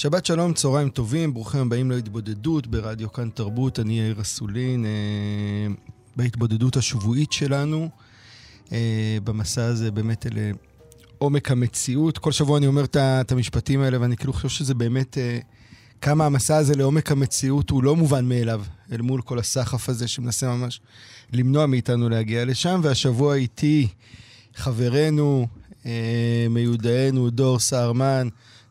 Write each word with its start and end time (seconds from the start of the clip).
שבת 0.00 0.26
שלום, 0.26 0.52
צהריים 0.52 0.88
טובים, 0.88 1.34
ברוכים 1.34 1.60
הבאים 1.60 1.90
להתבודדות 1.90 2.66
ברדיו 2.66 3.12
כאן 3.12 3.30
תרבות, 3.34 3.80
אני 3.80 3.98
יאיר 4.00 4.20
אסולין, 4.20 4.84
אה, 4.84 5.74
בהתבודדות 6.16 6.76
השבועית 6.76 7.32
שלנו. 7.32 7.88
אה, 8.72 9.18
במסע 9.24 9.64
הזה 9.64 9.90
באמת 9.90 10.26
אל 10.26 10.32
עומק 11.18 11.50
המציאות. 11.50 12.18
כל 12.18 12.32
שבוע 12.32 12.58
אני 12.58 12.66
אומר 12.66 12.84
את 12.94 13.32
המשפטים 13.32 13.80
האלה, 13.80 14.00
ואני 14.00 14.16
כאילו 14.16 14.32
חושב 14.32 14.48
שזה 14.48 14.74
באמת, 14.74 15.18
אה, 15.18 15.38
כמה 16.00 16.26
המסע 16.26 16.56
הזה 16.56 16.74
לעומק 16.74 17.12
המציאות 17.12 17.70
הוא 17.70 17.82
לא 17.84 17.96
מובן 17.96 18.28
מאליו, 18.28 18.62
אל 18.92 19.00
מול 19.00 19.22
כל 19.22 19.38
הסחף 19.38 19.88
הזה 19.88 20.08
שמנסה 20.08 20.56
ממש 20.56 20.80
למנוע 21.32 21.66
מאיתנו 21.66 22.08
להגיע 22.08 22.44
לשם. 22.44 22.80
והשבוע 22.82 23.34
איתי 23.34 23.88
חברנו, 24.54 25.46
אה, 25.86 26.46
מיודענו, 26.50 27.30
דור 27.30 27.58
סהרמן. 27.58 28.28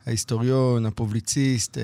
ההיסטוריון, 0.10 0.86
הפובליציסט, 0.86 1.78
אה, 1.78 1.84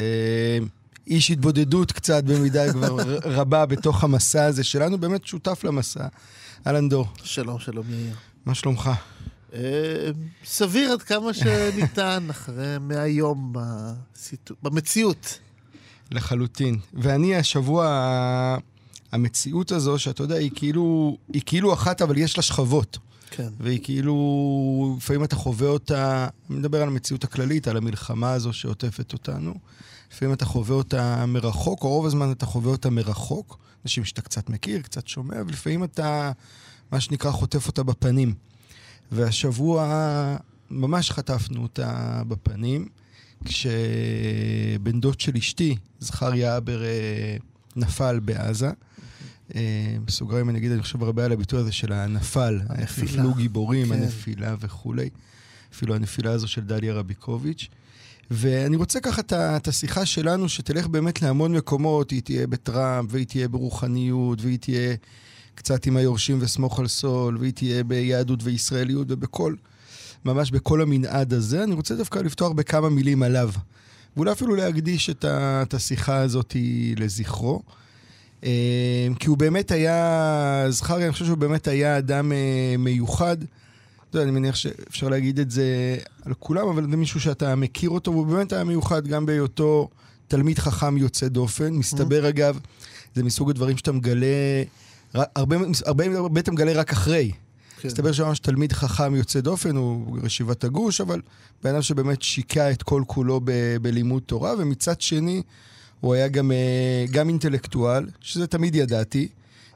איש 1.07 1.31
התבודדות 1.31 1.91
קצת 1.91 2.23
במידה 2.23 2.63
כבר 2.73 2.97
רבה 3.23 3.65
בתוך 3.65 4.03
המסע 4.03 4.45
הזה 4.45 4.63
שלנו, 4.63 4.97
באמת 4.97 5.25
שותף 5.25 5.63
למסע. 5.63 6.07
אהלן 6.67 6.89
דור. 6.89 7.07
שלום, 7.23 7.59
שלום 7.59 7.85
יאיר. 7.89 8.15
מה 8.45 8.55
שלומך? 8.55 8.89
אה, 9.53 9.59
סביר 10.45 10.91
עד 10.91 11.01
כמה 11.01 11.33
שניתן, 11.33 12.27
אחרי 12.29 12.77
100 12.79 13.07
יום 13.07 13.53
במציאות. 14.63 15.39
לחלוטין. 16.11 16.79
ואני 16.93 17.35
השבוע, 17.35 18.57
המציאות 19.11 19.71
הזו, 19.71 19.99
שאתה 19.99 20.23
יודע, 20.23 20.35
היא 20.35 20.51
כאילו, 20.55 21.17
היא 21.33 21.41
כאילו 21.45 21.73
אחת, 21.73 22.01
אבל 22.01 22.17
יש 22.17 22.37
לה 22.37 22.43
שכבות. 22.43 22.97
כן. 23.29 23.49
והיא 23.59 23.79
כאילו, 23.83 24.95
לפעמים 24.97 25.23
אתה 25.23 25.35
חווה 25.35 25.67
אותה, 25.67 26.27
אני 26.49 26.57
מדבר 26.59 26.81
על 26.81 26.87
המציאות 26.87 27.23
הכללית, 27.23 27.67
על 27.67 27.77
המלחמה 27.77 28.31
הזו 28.31 28.53
שעוטפת 28.53 29.13
אותנו. 29.13 29.53
לפעמים 30.11 30.33
אתה 30.33 30.45
חווה 30.45 30.75
אותה 30.75 31.25
מרחוק, 31.25 31.83
או 31.83 31.89
רוב 31.89 32.05
הזמן 32.05 32.31
אתה 32.31 32.45
חווה 32.45 32.71
אותה 32.71 32.89
מרחוק. 32.89 33.57
אנשים 33.85 34.05
שאתה 34.05 34.21
קצת 34.21 34.49
מכיר, 34.49 34.81
קצת 34.81 35.07
שומע, 35.07 35.35
ולפעמים 35.47 35.83
אתה, 35.83 36.31
מה 36.91 36.99
שנקרא, 36.99 37.31
חוטף 37.31 37.67
אותה 37.67 37.83
בפנים. 37.83 38.33
והשבוע 39.11 40.37
ממש 40.71 41.11
חטפנו 41.11 41.63
אותה 41.63 42.21
בפנים, 42.27 42.87
כשבן 43.45 44.99
דוד 44.99 45.19
של 45.19 45.35
אשתי, 45.37 45.75
זכריה 45.99 46.57
אבר, 46.57 46.83
אה, 46.83 47.37
נפל 47.75 48.19
בעזה. 48.19 48.71
אה, 49.55 49.97
בסוגריים 50.05 50.49
אני 50.49 50.57
אגיד, 50.57 50.71
אני 50.71 50.81
חושב 50.81 51.03
הרבה 51.03 51.25
על 51.25 51.31
הביטוי 51.31 51.59
הזה 51.59 51.71
של 51.71 51.93
הנפל, 51.93 52.59
נפלו 53.03 53.33
גיבורים, 53.33 53.87
כן. 53.87 53.93
הנפילה 53.93 54.55
וכולי. 54.59 55.09
אפילו 55.73 55.95
הנפילה 55.95 56.31
הזו 56.31 56.47
של 56.47 56.61
דליה 56.61 56.93
רביקוביץ'. 56.93 57.67
ואני 58.31 58.75
רוצה 58.75 58.99
ככה 58.99 59.21
את 59.31 59.67
השיחה 59.67 60.05
שלנו, 60.05 60.49
שתלך 60.49 60.87
באמת 60.87 61.21
להמון 61.21 61.55
מקומות, 61.55 62.11
היא 62.11 62.21
תהיה 62.21 62.47
בטראמפ, 62.47 63.09
והיא 63.13 63.25
תהיה 63.25 63.47
ברוחניות, 63.47 64.41
והיא 64.41 64.59
תהיה 64.59 64.95
קצת 65.55 65.85
עם 65.85 65.97
היורשים 65.97 66.37
וסמוך 66.41 66.79
על 66.79 66.87
סול, 66.87 67.37
והיא 67.37 67.53
תהיה 67.53 67.83
ביהדות 67.83 68.39
וישראליות, 68.43 69.07
ובכל, 69.09 69.55
ממש 70.25 70.51
בכל 70.51 70.81
המנעד 70.81 71.33
הזה. 71.33 71.63
אני 71.63 71.73
רוצה 71.73 71.95
דווקא 71.95 72.19
לפתוח 72.19 72.51
בכמה 72.51 72.89
מילים 72.89 73.23
עליו. 73.23 73.51
ואולי 74.15 74.31
אפילו 74.31 74.55
להקדיש 74.55 75.09
את 75.09 75.73
השיחה 75.73 76.17
הזאת 76.17 76.55
לזכרו. 76.97 77.63
אה, 78.43 79.07
כי 79.19 79.27
הוא 79.27 79.37
באמת 79.37 79.71
היה, 79.71 80.65
זכריה, 80.69 81.05
אני 81.05 81.13
חושב 81.13 81.25
שהוא 81.25 81.37
באמת 81.37 81.67
היה 81.67 81.97
אדם 81.97 82.31
אה, 82.31 82.75
מיוחד. 82.77 83.37
אתה 84.09 84.17
יודע, 84.17 84.23
אני 84.23 84.39
מניח 84.39 84.55
שאפשר 84.55 85.09
להגיד 85.09 85.39
את 85.39 85.51
זה 85.51 85.97
על 86.25 86.33
כולם, 86.33 86.67
אבל 86.67 86.89
זה 86.91 86.97
מישהו 86.97 87.19
שאתה 87.19 87.55
מכיר 87.55 87.89
אותו, 87.89 88.11
והוא 88.11 88.27
באמת 88.27 88.53
היה 88.53 88.63
מיוחד 88.63 89.07
גם 89.07 89.25
בהיותו 89.25 89.89
תלמיד 90.27 90.59
חכם 90.59 90.97
יוצא 90.97 91.27
דופן. 91.27 91.73
מסתבר. 91.73 92.29
אגב, 92.29 92.59
זה 93.15 93.23
מסוג 93.23 93.49
הדברים 93.49 93.77
שאתה 93.77 93.91
מגלה, 93.91 94.27
הרבה, 95.13 95.55
הרבה, 95.85 96.05
הרבה 96.17 96.39
אתה 96.39 96.51
מגלה 96.51 96.73
רק 96.73 96.91
אחרי. 96.91 97.31
כן. 97.77 97.87
מסתבר 97.87 98.11
שממש 98.11 98.39
תלמיד 98.39 98.73
חכם 98.73 99.15
יוצא 99.15 99.39
דופן, 99.39 99.75
הוא 99.75 100.17
רשיבת 100.23 100.63
הגוש, 100.63 101.01
אבל 101.01 101.21
בן 101.63 101.69
אדם 101.69 101.81
שבאמת 101.81 102.21
שיקע 102.21 102.71
את 102.71 102.83
כל 102.83 103.03
כולו 103.07 103.41
ב- 103.43 103.77
בלימוד 103.81 104.23
תורה, 104.25 104.53
ומצד 104.57 105.01
שני, 105.01 105.41
הוא 106.05 106.13
היה 106.13 106.27
גם, 106.27 106.51
אה, 106.51 107.05
גם 107.11 107.29
אינטלקטואל, 107.29 108.05
שזה 108.21 108.47
תמיד 108.47 108.75
ידעתי, 108.75 109.27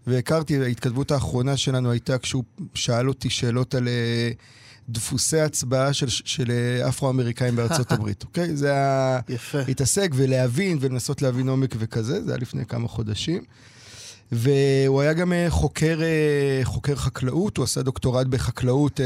והכרתי, 0.08 0.64
ההתכתבות 0.64 1.12
האחרונה 1.12 1.58
שלנו 1.58 1.92
הייתה 1.92 2.18
כשהוא 2.18 2.44
שאל 2.74 3.08
אותי 3.08 3.30
שאלות 3.30 3.76
על 3.76 3.88
אה, 3.88 4.32
דפוסי 4.90 5.40
הצבעה 5.40 5.94
של, 5.94 6.10
של 6.10 6.52
אה, 6.52 6.90
אפרו-אמריקאים 6.90 7.56
בארצות 7.56 7.92
הברית, 7.94 8.24
אוקיי? 8.24 8.56
זה 8.56 8.72
היה... 8.72 9.20
יפה. 9.30 9.58
להתעסק 9.68 10.12
ולהבין 10.16 10.78
ולנסות 10.82 11.22
להבין 11.22 11.50
עומק 11.50 11.76
וכזה, 11.80 12.24
זה 12.24 12.32
היה 12.32 12.38
לפני 12.42 12.66
כמה 12.66 12.88
חודשים. 12.88 13.44
והוא 14.32 15.02
היה 15.02 15.14
גם 15.14 15.34
חוקר, 15.50 16.00
חוקר 16.64 16.96
חקלאות, 16.96 17.58
הוא 17.58 17.64
עשה 17.64 17.82
דוקטורט 17.82 18.28
בחקלאות 18.28 19.00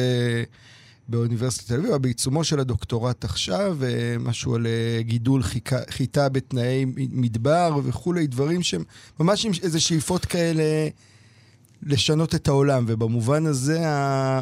באוניברסיטת 1.07 1.67
תל 1.67 1.79
אביב, 1.79 1.95
בעיצומו 1.95 2.43
של 2.43 2.59
הדוקטורט 2.59 3.25
עכשיו, 3.25 3.77
אה, 3.83 4.15
משהו 4.19 4.55
על 4.55 4.67
אה, 4.67 5.01
גידול 5.01 5.43
חיכה, 5.43 5.77
חיטה 5.89 6.29
בתנאי 6.29 6.85
מדבר 6.95 7.79
וכולי, 7.83 8.27
דברים 8.27 8.63
שהם 8.63 8.83
ממש 9.19 9.45
עם 9.45 9.51
איזה 9.63 9.79
שאיפות 9.79 10.25
כאלה 10.25 10.63
לשנות 11.83 12.35
את 12.35 12.47
העולם. 12.47 12.85
ובמובן 12.87 13.45
הזה, 13.45 13.89
ה... 13.89 14.41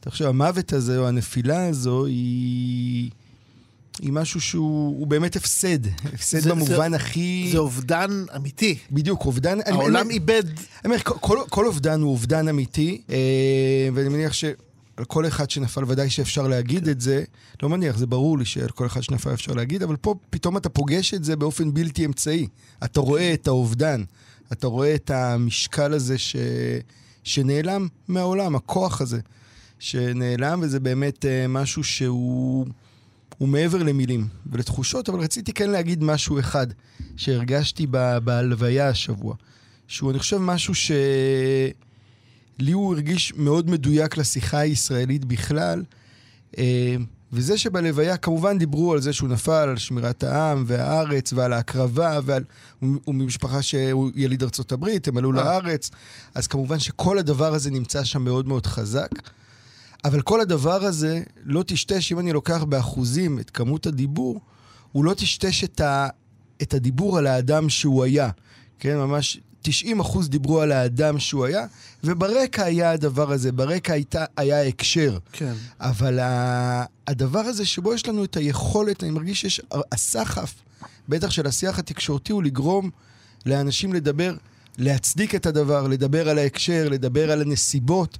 אתה 0.00 0.10
חושב, 0.10 0.24
המוות 0.24 0.72
הזה 0.72 0.98
או 0.98 1.08
הנפילה 1.08 1.66
הזו 1.66 2.06
היא... 2.06 3.10
היא 4.00 4.12
משהו 4.12 4.40
שהוא 4.40 5.06
באמת 5.06 5.36
הפסד, 5.36 5.86
הפסד 6.14 6.38
זה, 6.38 6.50
במובן 6.50 6.90
זה, 6.90 6.96
הכי... 6.96 7.48
זה 7.52 7.58
אובדן 7.58 8.24
אמיתי. 8.36 8.78
בדיוק, 8.90 9.24
אובדן... 9.24 9.58
העולם 9.66 10.06
אני, 10.06 10.14
איבד... 10.14 10.42
אני 10.46 10.54
אומר, 10.84 10.98
כל, 11.02 11.38
כל 11.50 11.66
אובדן 11.66 12.00
הוא 12.00 12.10
אובדן 12.10 12.48
אמיתי, 12.48 13.02
אה, 13.10 13.88
ואני 13.94 14.08
מניח 14.08 14.32
ש... 14.32 14.44
על 15.02 15.06
כל 15.06 15.26
אחד 15.26 15.50
שנפל 15.50 15.84
ודאי 15.88 16.10
שאפשר 16.10 16.48
להגיד 16.48 16.88
את 16.88 17.00
זה. 17.00 17.24
לא 17.62 17.68
מניח, 17.68 17.96
זה 17.96 18.06
ברור 18.06 18.38
לי 18.38 18.44
שעל 18.44 18.68
כל 18.68 18.86
אחד 18.86 19.02
שנפל 19.02 19.32
אפשר 19.34 19.52
להגיד, 19.52 19.82
אבל 19.82 19.96
פה 19.96 20.14
פתאום 20.30 20.56
אתה 20.56 20.68
פוגש 20.68 21.14
את 21.14 21.24
זה 21.24 21.36
באופן 21.36 21.74
בלתי 21.74 22.06
אמצעי. 22.06 22.48
אתה 22.84 23.00
רואה 23.00 23.34
את 23.34 23.46
האובדן, 23.46 24.04
אתה 24.52 24.66
רואה 24.66 24.94
את 24.94 25.10
המשקל 25.10 25.92
הזה 25.92 26.18
ש... 26.18 26.36
שנעלם 27.24 27.88
מהעולם, 28.08 28.56
הכוח 28.56 29.00
הזה 29.00 29.20
שנעלם, 29.78 30.60
וזה 30.62 30.80
באמת 30.80 31.24
uh, 31.24 31.48
משהו 31.48 31.84
שהוא 31.84 32.66
הוא 33.38 33.48
מעבר 33.48 33.82
למילים 33.82 34.28
ולתחושות, 34.46 35.08
אבל 35.08 35.20
רציתי 35.20 35.52
כן 35.52 35.70
להגיד 35.70 36.04
משהו 36.04 36.38
אחד 36.38 36.66
שהרגשתי 37.16 37.86
ב... 37.90 38.18
בהלוויה 38.18 38.88
השבוע, 38.88 39.34
שהוא, 39.86 40.10
אני 40.10 40.18
חושב, 40.18 40.38
משהו 40.38 40.74
ש... 40.74 40.92
לי 42.58 42.72
הוא 42.72 42.94
הרגיש 42.94 43.32
מאוד 43.36 43.70
מדויק 43.70 44.16
לשיחה 44.16 44.58
הישראלית 44.58 45.24
בכלל. 45.24 45.82
אה, 46.58 46.96
וזה 47.32 47.58
שבלוויה 47.58 48.16
כמובן 48.16 48.58
דיברו 48.58 48.92
על 48.92 49.00
זה 49.00 49.12
שהוא 49.12 49.28
נפל, 49.28 49.68
על 49.68 49.76
שמירת 49.76 50.24
העם 50.24 50.64
והארץ 50.66 51.32
ועל 51.32 51.52
ההקרבה, 51.52 52.20
ועל... 52.24 52.44
הוא 52.80 53.14
ממשפחה 53.14 53.62
שהוא 53.62 54.10
יליד 54.14 54.42
ארצות 54.42 54.72
הברית, 54.72 55.08
הם 55.08 55.16
עלו 55.16 55.30
אה. 55.30 55.36
לארץ, 55.36 55.90
אז 56.34 56.46
כמובן 56.46 56.78
שכל 56.78 57.18
הדבר 57.18 57.54
הזה 57.54 57.70
נמצא 57.70 58.04
שם 58.04 58.22
מאוד 58.22 58.48
מאוד 58.48 58.66
חזק. 58.66 59.10
אבל 60.04 60.22
כל 60.22 60.40
הדבר 60.40 60.84
הזה 60.84 61.22
לא 61.44 61.62
טשטש, 61.62 62.12
אם 62.12 62.18
אני 62.18 62.32
לוקח 62.32 62.64
באחוזים 62.64 63.38
את 63.38 63.50
כמות 63.50 63.86
הדיבור, 63.86 64.40
הוא 64.92 65.04
לא 65.04 65.14
טשטש 65.14 65.64
את, 65.64 65.80
ה... 65.80 66.08
את 66.62 66.74
הדיבור 66.74 67.18
על 67.18 67.26
האדם 67.26 67.68
שהוא 67.68 68.04
היה. 68.04 68.30
כן, 68.78 68.96
ממש 68.96 69.40
90 69.62 70.00
אחוז 70.00 70.28
דיברו 70.28 70.60
על 70.60 70.72
האדם 70.72 71.18
שהוא 71.18 71.44
היה, 71.44 71.66
וברקע 72.04 72.64
היה 72.64 72.90
הדבר 72.90 73.32
הזה, 73.32 73.52
ברקע 73.52 73.92
הייתה, 73.92 74.24
היה 74.36 74.62
הקשר. 74.62 75.18
כן. 75.32 75.52
אבל 75.80 76.18
ה, 76.18 76.84
הדבר 77.06 77.38
הזה 77.38 77.64
שבו 77.64 77.94
יש 77.94 78.08
לנו 78.08 78.24
את 78.24 78.36
היכולת, 78.36 79.02
אני 79.02 79.10
מרגיש 79.10 79.40
שיש 79.40 79.60
הסחף, 79.92 80.54
בטח 81.08 81.30
של 81.30 81.46
השיח 81.46 81.78
התקשורתי, 81.78 82.32
הוא 82.32 82.42
לגרום 82.42 82.90
לאנשים 83.46 83.92
לדבר, 83.92 84.34
להצדיק 84.78 85.34
את 85.34 85.46
הדבר, 85.46 85.86
לדבר 85.86 86.28
על 86.28 86.38
ההקשר, 86.38 86.88
לדבר 86.88 87.30
על 87.30 87.42
הנסיבות. 87.42 88.18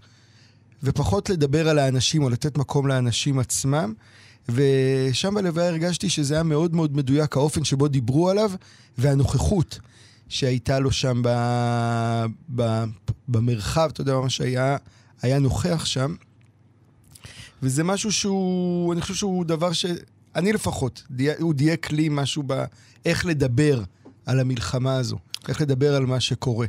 ופחות 0.83 1.31
לדבר 1.31 1.69
על 1.69 1.79
האנשים 1.79 2.23
או 2.23 2.31
לתת 2.31 2.59
מקום 2.59 2.87
לאנשים 2.87 3.39
עצמם. 3.39 3.93
ושם 4.49 5.35
בלוויה 5.35 5.69
הרגשתי 5.69 6.09
שזה 6.09 6.35
היה 6.35 6.43
מאוד 6.43 6.75
מאוד 6.75 6.97
מדויק, 6.97 7.37
האופן 7.37 7.65
שבו 7.65 7.89
דיברו 7.89 8.31
עליו 8.31 8.51
והנוכחות 8.99 9.79
שהייתה 10.33 10.79
לו 10.79 10.93
שם 10.93 11.23
ב, 11.25 11.29
ב, 12.55 12.85
במרחב, 13.29 13.89
אתה 13.93 14.01
יודע, 14.01 14.15
מה 14.21 14.31
שהיה 14.31 14.77
היה 15.23 15.39
נוכח 15.39 15.85
שם. 15.85 16.15
וזה 17.63 17.85
משהו 17.85 18.13
שהוא, 18.13 18.93
אני 18.93 19.01
חושב 19.01 19.15
שהוא 19.15 19.45
דבר 19.45 19.73
ש... 19.73 19.87
אני 20.37 20.53
לפחות, 20.53 21.03
דייק, 21.11 21.41
הוא 21.41 21.55
דייק 21.55 21.93
לי 21.93 22.09
משהו 22.11 22.43
באיך 22.43 23.27
לדבר 23.27 23.83
על 24.27 24.41
המלחמה 24.41 24.97
הזו, 24.97 25.19
איך 25.49 25.61
לדבר 25.61 25.95
על 25.95 26.07
מה 26.07 26.21
שקורה. 26.21 26.67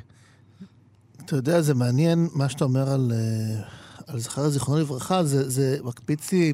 אתה 1.25 1.35
יודע, 1.35 1.61
זה 1.61 1.73
מעניין 1.73 2.27
מה 2.33 2.49
שאתה 2.49 2.63
אומר 2.63 2.89
על, 2.89 3.11
אה, 3.15 3.63
על 4.07 4.19
זכר 4.19 4.49
זיכרונו 4.49 4.81
לברכה, 4.81 5.23
זה, 5.23 5.49
זה 5.49 5.77
מקפיץ 5.83 6.31
לי, 6.31 6.53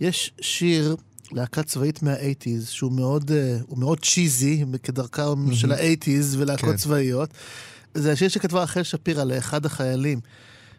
יש 0.00 0.32
שיר, 0.40 0.96
להקה 1.32 1.62
צבאית 1.62 2.02
מה-80's, 2.02 2.66
שהוא 2.66 2.92
מאוד, 2.92 3.30
אה, 3.30 3.58
הוא 3.66 3.78
מאוד 3.78 4.00
צ'יזי, 4.00 4.64
כדרכם 4.82 5.22
mm-hmm. 5.22 5.54
של 5.54 5.72
ה-80's 5.72 6.36
ולהקות 6.36 6.70
כן. 6.70 6.76
צבאיות. 6.76 7.30
זה 7.94 8.12
השיר 8.12 8.28
שכתבה 8.28 8.62
רחל 8.62 8.82
שפירא 8.82 9.24
לאחד 9.24 9.66
החיילים. 9.66 10.20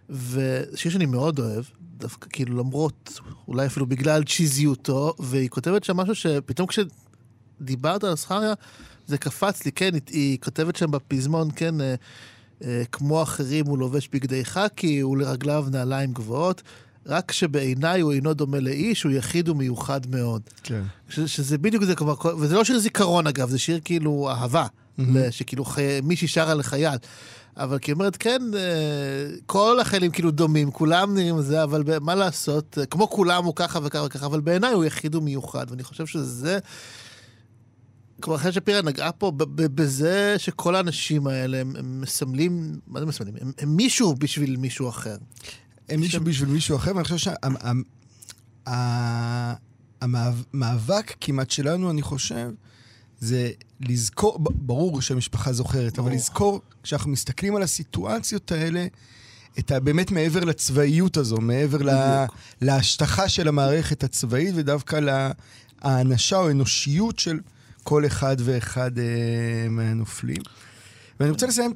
ושיר 0.09 0.91
שאני 0.91 1.05
מאוד 1.05 1.39
אוהב, 1.39 1.63
דווקא 1.97 2.27
כאילו 2.29 2.57
למרות, 2.57 3.19
אולי 3.47 3.65
אפילו 3.65 3.85
בגלל 3.85 4.23
צ'יזיותו, 4.23 5.13
והיא 5.19 5.49
כותבת 5.49 5.83
שם 5.83 5.97
משהו 5.97 6.15
שפתאום 6.15 6.67
כשדיברת 6.67 8.03
על 8.03 8.15
זכריה, 8.17 8.53
זה 9.07 9.17
קפץ 9.17 9.65
לי, 9.65 9.71
כן, 9.71 9.93
היא, 9.93 10.01
היא 10.09 10.37
כותבת 10.39 10.75
שם 10.75 10.91
בפזמון, 10.91 11.49
כן, 11.55 11.81
אה, 11.81 11.95
אה, 12.63 12.83
כמו 12.91 13.23
אחרים 13.23 13.65
הוא 13.65 13.77
לובש 13.77 14.09
בגדי 14.13 14.45
חאקי, 14.45 14.99
הוא 14.99 15.17
לרגליו 15.17 15.65
נעליים 15.71 16.13
גבוהות. 16.13 16.61
רק 17.05 17.31
שבעיניי 17.31 18.01
הוא 18.01 18.11
אינו 18.11 18.33
דומה 18.33 18.59
לאיש, 18.59 19.03
הוא 19.03 19.11
יחיד 19.11 19.49
ומיוחד 19.49 20.01
מאוד. 20.09 20.41
כן. 20.63 20.81
ש, 21.09 21.19
שזה 21.19 21.57
בדיוק 21.57 21.83
זה 21.83 21.95
כבר, 21.95 22.13
וזה 22.39 22.55
לא 22.55 22.63
שיר 22.63 22.79
זיכרון 22.79 23.27
אגב, 23.27 23.49
זה 23.49 23.59
שיר 23.59 23.79
כאילו 23.85 24.29
אהבה, 24.29 24.65
mm-hmm. 24.65 25.03
שכאילו 25.31 25.65
חי, 25.65 25.99
מישהי 26.03 26.27
שרה 26.27 26.53
לחייל. 26.53 26.97
אבל 27.57 27.79
כי 27.79 27.91
אומרת, 27.91 28.17
כן, 28.17 28.41
אה, 28.55 28.59
כל 29.45 29.79
החיילים 29.79 30.11
כאילו 30.11 30.31
דומים, 30.31 30.71
כולם 30.71 31.15
נראים 31.15 31.41
זה, 31.41 31.63
אבל 31.63 31.83
מה 32.01 32.15
לעשות, 32.15 32.77
כמו 32.89 33.09
כולם 33.09 33.45
הוא 33.45 33.53
ככה 33.55 33.79
וככה 33.83 34.03
וככה, 34.05 34.25
אבל 34.25 34.39
בעיניי 34.39 34.73
הוא 34.73 34.85
יחיד 34.85 35.15
ומיוחד, 35.15 35.65
ואני 35.69 35.83
חושב 35.83 36.05
שזה... 36.05 36.59
כלומר, 38.21 38.39
אחרי 38.39 38.51
שפירה 38.51 38.81
נגעה 38.81 39.11
פה 39.11 39.31
בזה 39.55 40.35
שכל 40.37 40.75
האנשים 40.75 41.27
האלה 41.27 41.57
הם, 41.57 41.75
הם 41.75 42.01
מסמלים, 42.01 42.79
מה 42.87 42.99
זה 42.99 43.05
מסמלים? 43.05 43.33
הם, 43.41 43.51
הם 43.57 43.75
מישהו 43.75 44.15
בשביל 44.15 44.57
מישהו 44.57 44.89
אחר. 44.89 45.15
הם 45.89 45.99
מישהו 45.99 46.23
בשביל 46.23 46.49
מישהו 46.49 46.75
אחר, 46.75 46.91
ואני 46.95 47.03
חושב 47.03 47.31
שהמאבק 50.51 51.15
כמעט 51.21 51.51
שלנו, 51.51 51.91
אני 51.91 52.01
חושב, 52.01 52.49
זה 53.19 53.51
לזכור, 53.81 54.39
ברור 54.41 55.01
שהמשפחה 55.01 55.53
זוכרת, 55.53 55.99
אבל 55.99 56.11
לזכור, 56.11 56.61
כשאנחנו 56.83 57.11
מסתכלים 57.11 57.55
על 57.55 57.63
הסיטואציות 57.63 58.51
האלה, 58.51 58.87
את 59.59 59.71
ה... 59.71 59.79
באמת 59.79 60.11
מעבר 60.11 60.39
לצבאיות 60.39 61.17
הזו, 61.17 61.37
מעבר 61.37 61.77
לה, 61.77 62.25
להשטחה 62.61 63.29
של 63.29 63.47
המערכת 63.47 64.03
הצבאית, 64.03 64.53
ודווקא 64.55 64.99
להאנשה 65.83 66.37
או 66.37 66.51
אנושיות 66.51 67.19
של 67.19 67.39
כל 67.83 68.05
אחד 68.05 68.35
ואחד 68.39 68.99
אה, 68.99 69.03
מהנופלים. 69.69 70.41
ואני 71.19 71.31
רוצה 71.31 71.47
לסיים 71.47 71.71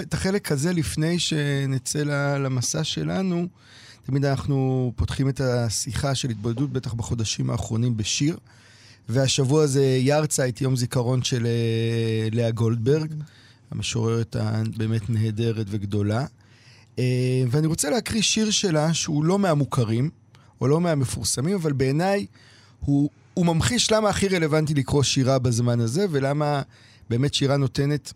את 0.00 0.14
החלק 0.14 0.52
הזה 0.52 0.72
לפני 0.72 1.18
שנצא 1.18 1.98
למסע 2.38 2.84
שלנו. 2.84 3.46
תמיד 4.06 4.24
אנחנו 4.24 4.92
פותחים 4.96 5.28
את 5.28 5.40
השיחה 5.40 6.14
של 6.14 6.30
התבודדות, 6.30 6.72
בטח 6.72 6.94
בחודשים 6.94 7.50
האחרונים, 7.50 7.96
בשיר. 7.96 8.36
והשבוע 9.08 9.66
זה 9.66 9.84
יארצייט, 9.84 10.60
יום 10.60 10.76
זיכרון 10.76 11.22
של 11.22 11.46
uh, 11.46 12.34
לאה 12.34 12.50
גולדברג, 12.50 13.14
המשוררת 13.70 14.36
הבאמת 14.36 15.10
נהדרת 15.10 15.66
וגדולה. 15.68 16.26
Uh, 16.96 17.00
ואני 17.50 17.66
רוצה 17.66 17.90
להקריא 17.90 18.22
שיר 18.22 18.50
שלה 18.50 18.94
שהוא 18.94 19.24
לא 19.24 19.38
מהמוכרים, 19.38 20.10
או 20.60 20.68
לא 20.68 20.80
מהמפורסמים, 20.80 21.54
אבל 21.54 21.72
בעיניי 21.72 22.26
הוא, 22.80 23.10
הוא 23.34 23.46
ממחיש 23.46 23.92
למה 23.92 24.08
הכי 24.08 24.28
רלוונטי 24.28 24.74
לקרוא 24.74 25.02
שירה 25.02 25.38
בזמן 25.38 25.80
הזה, 25.80 26.06
ולמה 26.10 26.62
באמת 27.10 27.34
שירה 27.34 27.56
נותנת 27.56 28.12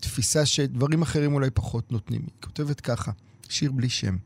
תפיסה 0.00 0.46
שדברים 0.46 1.02
אחרים 1.02 1.34
אולי 1.34 1.50
פחות 1.50 1.92
נותנים. 1.92 2.20
היא 2.20 2.42
כותבת 2.42 2.80
ככה, 2.80 3.12
שיר 3.48 3.72
בלי 3.72 3.88
שם. 3.88 4.16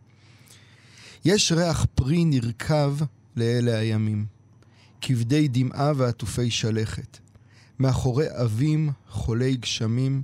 יש 1.25 1.53
ריח 1.53 1.87
פרי 1.95 2.25
נרקב 2.25 2.97
לאלה 3.37 3.79
הימים. 3.79 4.27
כבדי 5.01 5.49
דמעה 5.49 5.93
ועטופי 5.97 6.51
שלכת. 6.51 7.19
מאחורי 7.79 8.27
אבים 8.43 8.91
חולי 9.09 9.57
גשמים, 9.57 10.23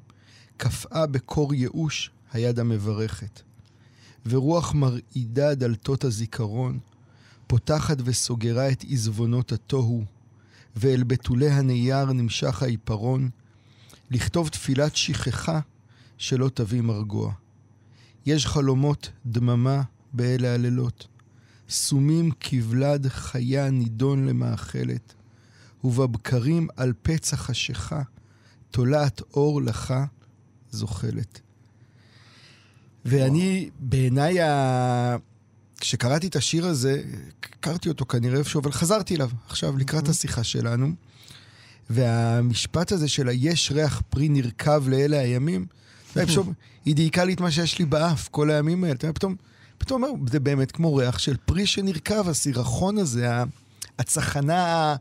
קפאה 0.57 1.07
בקור 1.07 1.55
ייאוש 1.55 2.11
היד 2.33 2.59
המברכת. 2.59 3.43
ורוח 4.27 4.75
מרעידה 4.75 5.55
דלתות 5.55 6.05
הזיכרון, 6.05 6.79
פותחת 7.47 7.97
וסוגרה 8.05 8.71
את 8.71 8.85
עזבונות 8.89 9.53
התוהו, 9.53 10.05
ואל 10.77 11.03
בתולי 11.03 11.51
הנייר 11.51 12.13
נמשך 12.13 12.63
העיפרון, 12.63 13.31
לכתוב 14.11 14.49
תפילת 14.49 14.97
שכחה 14.97 15.61
שלא 16.19 16.51
תביא 16.55 16.81
מרגוע. 16.81 17.33
יש 18.27 18.47
חלומות 18.47 19.11
דממה 19.27 19.83
באלה 20.13 20.55
הלילות. 20.55 21.07
סומים 21.69 22.31
כבלד 22.41 23.07
חיה 23.09 23.71
נידון 23.71 24.27
למאכלת, 24.27 25.15
ובבקרים 25.85 26.69
על 26.77 26.93
פצע 27.03 27.37
חשיכה, 27.37 28.03
תולעת 28.71 29.21
אור 29.35 29.63
לך 29.63 29.95
זוחלת. 30.71 31.41
ואני, 33.05 33.71
בעיניי, 33.79 34.41
ה... 34.41 35.17
כשקראתי 35.81 36.27
את 36.27 36.37
השיר 36.37 36.67
הזה, 36.67 37.03
הכרתי 37.43 37.89
אותו 37.89 38.05
כנראה 38.07 38.39
איפשהו, 38.39 38.61
אבל 38.61 38.73
חזרתי 38.73 39.17
אליו 39.17 39.31
עכשיו 39.47 39.77
לקראת 39.77 40.09
השיחה 40.09 40.45
שלנו. 40.45 40.93
והמשפט 41.91 42.93
הזה 42.93 43.09
של 43.09 43.29
היש 43.29 43.73
ריח 43.73 44.03
פרי 44.11 44.29
נרקב 44.29 44.89
לאלה 44.89 45.19
הימים, 45.19 45.67
היא 46.85 46.95
דייקה 46.95 47.25
לי 47.25 47.33
את 47.33 47.41
מה 47.41 47.51
שיש 47.51 47.79
לי 47.79 47.85
באף 47.85 48.29
כל 48.29 48.51
הימים 48.51 48.85
האלה. 48.85 48.95
פתאום... 48.95 49.37
פתאום 49.79 50.05
אומר, 50.05 50.31
זה 50.31 50.41
באמת 50.41 50.73
כמו 50.73 50.97
ריח 50.97 51.19
של 51.19 51.37
פרי 51.45 51.67
שנרקב, 51.67 52.29
הסירחון 52.29 52.99
הזה, 52.99 53.29
הצחנה, 53.99 54.97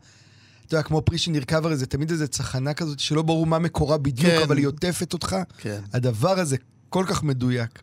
אתה 0.68 0.76
יודע, 0.76 0.84
כמו 0.84 1.02
פרי 1.02 1.18
שנרקב, 1.18 1.66
הרי 1.66 1.78
זה 1.78 1.86
תמיד 1.86 2.12
איזה 2.12 2.28
צחנה 2.28 2.74
כזאת 2.74 3.00
שלא 3.00 3.22
ברור 3.22 3.46
מה 3.46 3.60
מקורה 3.60 3.98
בדיוק, 3.98 4.34
כן. 4.34 4.42
אבל 4.44 4.58
היא 4.58 4.68
עוטפת 4.68 5.14
אותך. 5.14 5.36
כן. 5.58 5.82
הדבר 5.94 6.40
הזה 6.40 6.58
כל 6.90 7.06
כך 7.08 7.24
מדויק. 7.24 7.82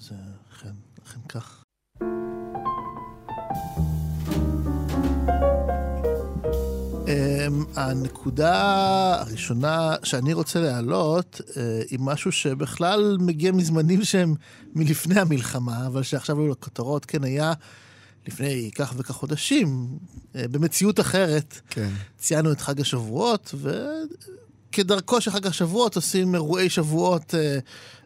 זה 0.00 0.14
אכן, 0.52 0.72
אכן 1.06 1.20
כך. 1.28 1.61
הנקודה 7.76 9.14
הראשונה 9.20 9.94
שאני 10.02 10.32
רוצה 10.32 10.60
להעלות 10.60 11.40
אה, 11.56 11.82
היא 11.90 11.98
משהו 12.02 12.32
שבכלל 12.32 13.16
מגיע 13.20 13.52
מזמנים 13.52 14.04
שהם 14.04 14.34
מלפני 14.74 15.20
המלחמה, 15.20 15.86
אבל 15.86 16.02
שעכשיו 16.02 16.40
היו 16.40 16.48
לכותרות, 16.48 17.04
כן, 17.04 17.24
היה 17.24 17.52
לפני 18.26 18.70
כך 18.74 18.94
וכך 18.96 19.14
חודשים, 19.14 19.98
אה, 20.36 20.48
במציאות 20.48 21.00
אחרת. 21.00 21.60
כן. 21.70 21.88
ציינו 22.18 22.52
את 22.52 22.60
חג 22.60 22.80
השבועות, 22.80 23.54
וכדרכו 24.70 25.20
של 25.20 25.30
חג 25.30 25.46
השבועות 25.46 25.96
עושים 25.96 26.34
אירועי 26.34 26.70
שבועות 26.70 27.34
אה, 27.34 27.58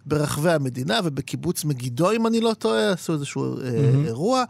ברחבי 0.07 0.53
המדינה, 0.53 1.00
ובקיבוץ 1.05 1.65
מגידו, 1.65 2.12
אם 2.12 2.26
אני 2.26 2.41
לא 2.41 2.55
טועה, 2.59 2.93
עשו 2.93 3.12
איזשהו 3.12 3.57
mm-hmm. 3.57 4.07
אירוע, 4.07 4.45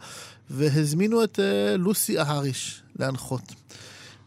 והזמינו 0.49 1.23
את 1.23 1.39
לוסי 1.77 2.19
אהריש 2.19 2.81
להנחות. 2.99 3.53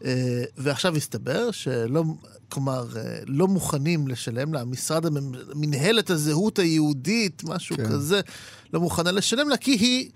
אה, 0.05 0.43
ועכשיו 0.57 0.95
הסתבר 0.95 1.51
שלא, 1.51 2.03
כלומר, 2.49 2.87
אה, 2.95 3.19
לא 3.27 3.47
מוכנים 3.47 4.07
לשלם 4.07 4.53
לה, 4.53 4.65
משרד 4.65 5.05
מנהלת 5.55 6.09
הזהות 6.09 6.59
היהודית, 6.59 7.43
משהו 7.43 7.77
כן. 7.77 7.85
כזה, 7.85 8.21
לא 8.73 8.79
מוכנה 8.79 9.11
לשלם 9.11 9.49
לה, 9.49 9.57
כי 9.57 9.71
היא... 9.71 10.09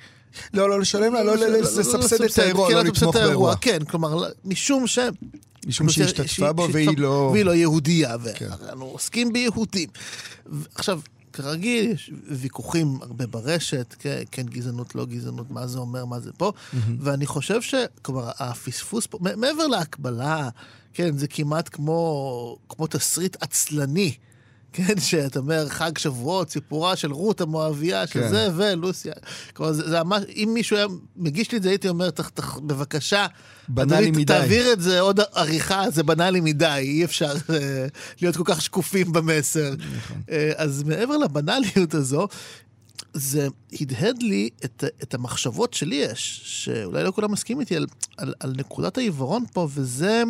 לא, 0.53 0.69
לא 0.69 0.79
לשלם 0.79 1.13
לה, 1.13 1.23
לא, 1.23 1.37
לא, 1.37 1.47
לא 1.47 1.57
לסבסד 1.57 2.21
את 2.23 2.37
האירוע, 2.39 2.73
לא 2.73 2.83
לתמוך 2.83 3.15
באירוע. 3.15 3.55
כן, 3.55 3.83
כלומר, 3.83 4.29
משום 4.45 4.87
ש... 4.87 4.99
משום 5.67 5.89
שהיא 5.89 6.05
השתתפה 6.05 6.53
בו 6.53 6.67
והיא 6.71 6.97
לא... 6.97 7.29
והיא 7.33 7.45
לא 7.45 7.55
יהודייה, 7.55 8.15
כן. 8.35 8.47
ואנחנו 8.61 8.85
עוסקים 8.85 9.33
ביהודים. 9.33 9.89
עכשיו, 10.75 10.99
כרגיל, 11.35 11.91
יש 11.91 12.11
ויכוחים 12.27 12.97
הרבה 13.01 13.27
ברשת, 13.27 13.95
כן, 13.99 14.23
כן 14.31 14.43
גזענות, 14.43 14.95
לא 14.95 15.05
גזענות, 15.05 15.51
מה 15.51 15.67
זה 15.67 15.79
אומר, 15.79 16.05
מה 16.05 16.19
זה 16.19 16.31
פה, 16.37 16.49
mm-hmm. 16.49 16.77
ואני 16.99 17.25
חושב 17.25 17.61
שכלומר, 17.61 18.31
הפספוס 18.39 19.07
פה, 19.07 19.17
מעבר 19.21 19.67
להקבלה, 19.67 20.49
כן, 20.93 21.17
זה 21.17 21.27
כמעט 21.27 21.69
כמו, 21.71 22.57
כמו 22.69 22.87
תסריט 22.87 23.37
עצלני. 23.43 24.13
כן, 24.75 24.99
שאתה 24.99 25.39
אומר, 25.39 25.69
חג 25.69 25.97
שבועות, 25.97 26.49
סיפורה 26.49 26.95
של 26.95 27.11
רות 27.11 27.41
המואביה, 27.41 28.07
כן. 28.07 28.27
שזה, 28.27 28.47
ולוסיה. 28.55 29.13
כלומר, 29.53 29.71
זה, 29.73 29.89
זה 29.89 30.03
ממש, 30.03 30.23
אם 30.35 30.51
מישהו 30.53 30.77
היה 30.77 30.85
מגיש 31.15 31.51
לי 31.51 31.57
את 31.57 31.63
זה, 31.63 31.69
הייתי 31.69 31.89
אומר, 31.89 32.09
"תח- 32.09 32.29
תח- 32.29 32.57
בבקשה, 32.59 33.25
בנאלי 33.69 34.11
מדי." 34.11 34.25
תעביר 34.25 34.73
את 34.73 34.81
זה 34.81 34.99
עוד 34.99 35.19
עריכה, 35.33 35.89
זה 35.91 36.03
בנאלי 36.03 36.39
מדי, 36.41 36.65
אי 36.79 37.05
אפשר 37.05 37.33
אה, 37.49 37.87
להיות 38.21 38.35
כל 38.35 38.43
כך 38.45 38.61
שקופים 38.61 39.11
במסר. 39.13 39.73
נכון. 39.97 40.21
אה, 40.31 40.51
אז 40.55 40.83
מעבר 40.83 41.17
לבנאליות 41.17 41.93
הזו, 41.93 42.27
זה 43.13 43.47
הדהד 43.81 44.21
לי 44.23 44.49
את, 44.65 44.83
את 45.03 45.13
המחשבות 45.13 45.73
שלי 45.73 45.95
יש, 45.95 46.41
שאולי 46.45 47.03
לא 47.03 47.11
כולם 47.11 47.31
מסכימים 47.31 47.61
איתי, 47.61 47.75
על, 47.75 47.85
על, 48.17 48.33
על 48.39 48.53
נקודת 48.57 48.97
העיוורון 48.97 49.43
פה, 49.53 49.67
וזה 49.73 50.23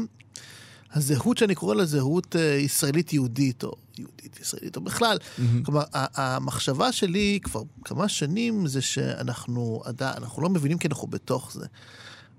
הזהות 0.94 1.38
שאני 1.38 1.56
קורא 1.56 1.76
לה 1.76 1.86
זהות 1.86 2.36
אה, 2.36 2.42
ישראלית-יהודית, 2.42 3.64
או 3.64 3.72
יהודית-ישראלית, 4.00 4.76
או 4.76 4.82
בכלל. 4.82 5.18
כלומר, 5.66 5.84
ה- 5.94 6.36
המחשבה 6.36 6.92
שלי 6.92 7.40
כבר 7.44 7.62
כמה 7.86 8.10
שנים 8.10 8.68
זה 8.68 8.82
שאנחנו 8.82 9.82
עדיין, 9.86 10.14
אנחנו 10.18 10.42
לא 10.42 10.50
מבינים 10.50 10.78
כי 10.78 10.88
אנחנו 10.88 11.08
בתוך 11.08 11.52
זה. 11.54 11.66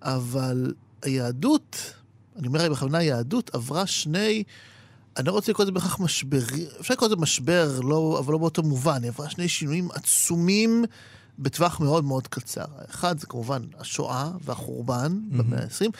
אבל 0.02 0.74
היהדות, 1.02 1.76
אני 2.36 2.46
אומר 2.46 2.70
בכוונה 2.70 3.02
יהדות, 3.02 3.54
עברה 3.54 3.86
שני, 3.86 4.42
אני 5.16 5.26
לא 5.26 5.32
רוצה 5.32 5.52
לקרוא 5.52 5.64
לזה 5.64 5.72
בהכרח 5.72 6.00
משברי, 6.00 6.66
אפשר 6.80 6.94
לקרוא 6.94 7.08
לזה 7.08 7.16
משבר, 7.16 7.80
לא, 7.80 8.16
אבל 8.18 8.32
לא 8.32 8.38
באותו 8.38 8.62
מובן, 8.62 9.02
היא 9.02 9.08
עברה 9.08 9.30
שני 9.30 9.48
שינויים 9.48 9.88
עצומים 9.90 10.84
בטווח 11.38 11.80
מאוד 11.80 12.04
מאוד 12.04 12.26
קצר. 12.28 12.64
האחד 12.78 13.18
זה 13.18 13.26
כמובן 13.26 13.62
השואה 13.78 14.30
והחורבן 14.44 15.18
במאה 15.30 15.62
ה-20, 15.62 15.90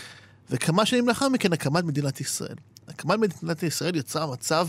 וכמה 0.51 0.87
שנים 0.87 1.09
לאחר 1.09 1.29
מכן 1.29 1.53
הקמת 1.53 1.85
מדינת 1.85 2.21
ישראל. 2.21 2.57
הקמת 2.89 3.19
מדינת 3.19 3.63
ישראל 3.63 3.97
יצרה 3.97 4.27
מצב, 4.33 4.69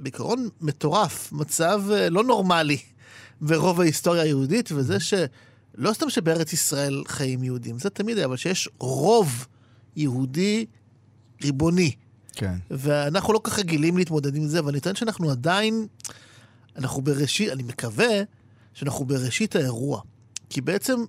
בעיקרון 0.00 0.48
מטורף, 0.60 1.32
מצב 1.32 1.82
אה, 1.92 2.10
לא 2.10 2.24
נורמלי 2.24 2.78
ברוב 3.40 3.80
ההיסטוריה 3.80 4.22
היהודית, 4.22 4.72
וזה 4.72 5.00
שלא 5.00 5.92
סתם 5.92 6.10
שבארץ 6.10 6.52
ישראל 6.52 7.02
חיים 7.08 7.42
יהודים, 7.42 7.78
זה 7.78 7.90
תמיד 7.90 8.16
היה, 8.16 8.26
אבל 8.26 8.36
שיש 8.36 8.68
רוב 8.78 9.46
יהודי 9.96 10.66
ריבוני. 11.42 11.92
כן. 12.32 12.54
ואנחנו 12.70 13.32
לא 13.32 13.38
כל 13.38 13.50
כך 13.50 13.58
רגילים 13.58 13.96
להתמודד 13.96 14.36
עם 14.36 14.46
זה, 14.46 14.58
אבל 14.58 14.68
אני 14.68 14.80
טוען 14.80 14.94
שאנחנו 14.94 15.30
עדיין, 15.30 15.86
אנחנו 16.76 17.02
בראשית, 17.02 17.52
אני 17.52 17.62
מקווה 17.62 18.22
שאנחנו 18.74 19.04
בראשית 19.04 19.56
האירוע. 19.56 20.00
כי 20.50 20.60
בעצם 20.60 21.04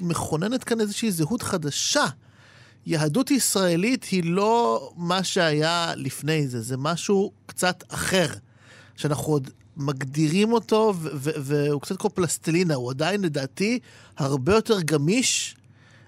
מכוננת 0.00 0.64
כאן 0.64 0.80
איזושהי 0.80 1.12
זהות 1.12 1.42
חדשה. 1.42 2.04
יהדות 2.86 3.30
ישראלית 3.30 4.04
היא 4.04 4.24
לא 4.24 4.90
מה 4.96 5.24
שהיה 5.24 5.92
לפני 5.96 6.48
זה, 6.48 6.60
זה 6.60 6.76
משהו 6.76 7.32
קצת 7.46 7.84
אחר, 7.88 8.26
שאנחנו 8.96 9.32
עוד 9.32 9.50
מגדירים 9.76 10.52
אותו, 10.52 10.94
והוא 11.20 11.80
קצת 11.80 11.96
כמו 11.96 12.10
פלסטלינה, 12.10 12.74
הוא 12.74 12.90
עדיין 12.90 13.22
לדעתי 13.22 13.78
הרבה 14.16 14.54
יותר 14.54 14.80
גמיש 14.80 15.56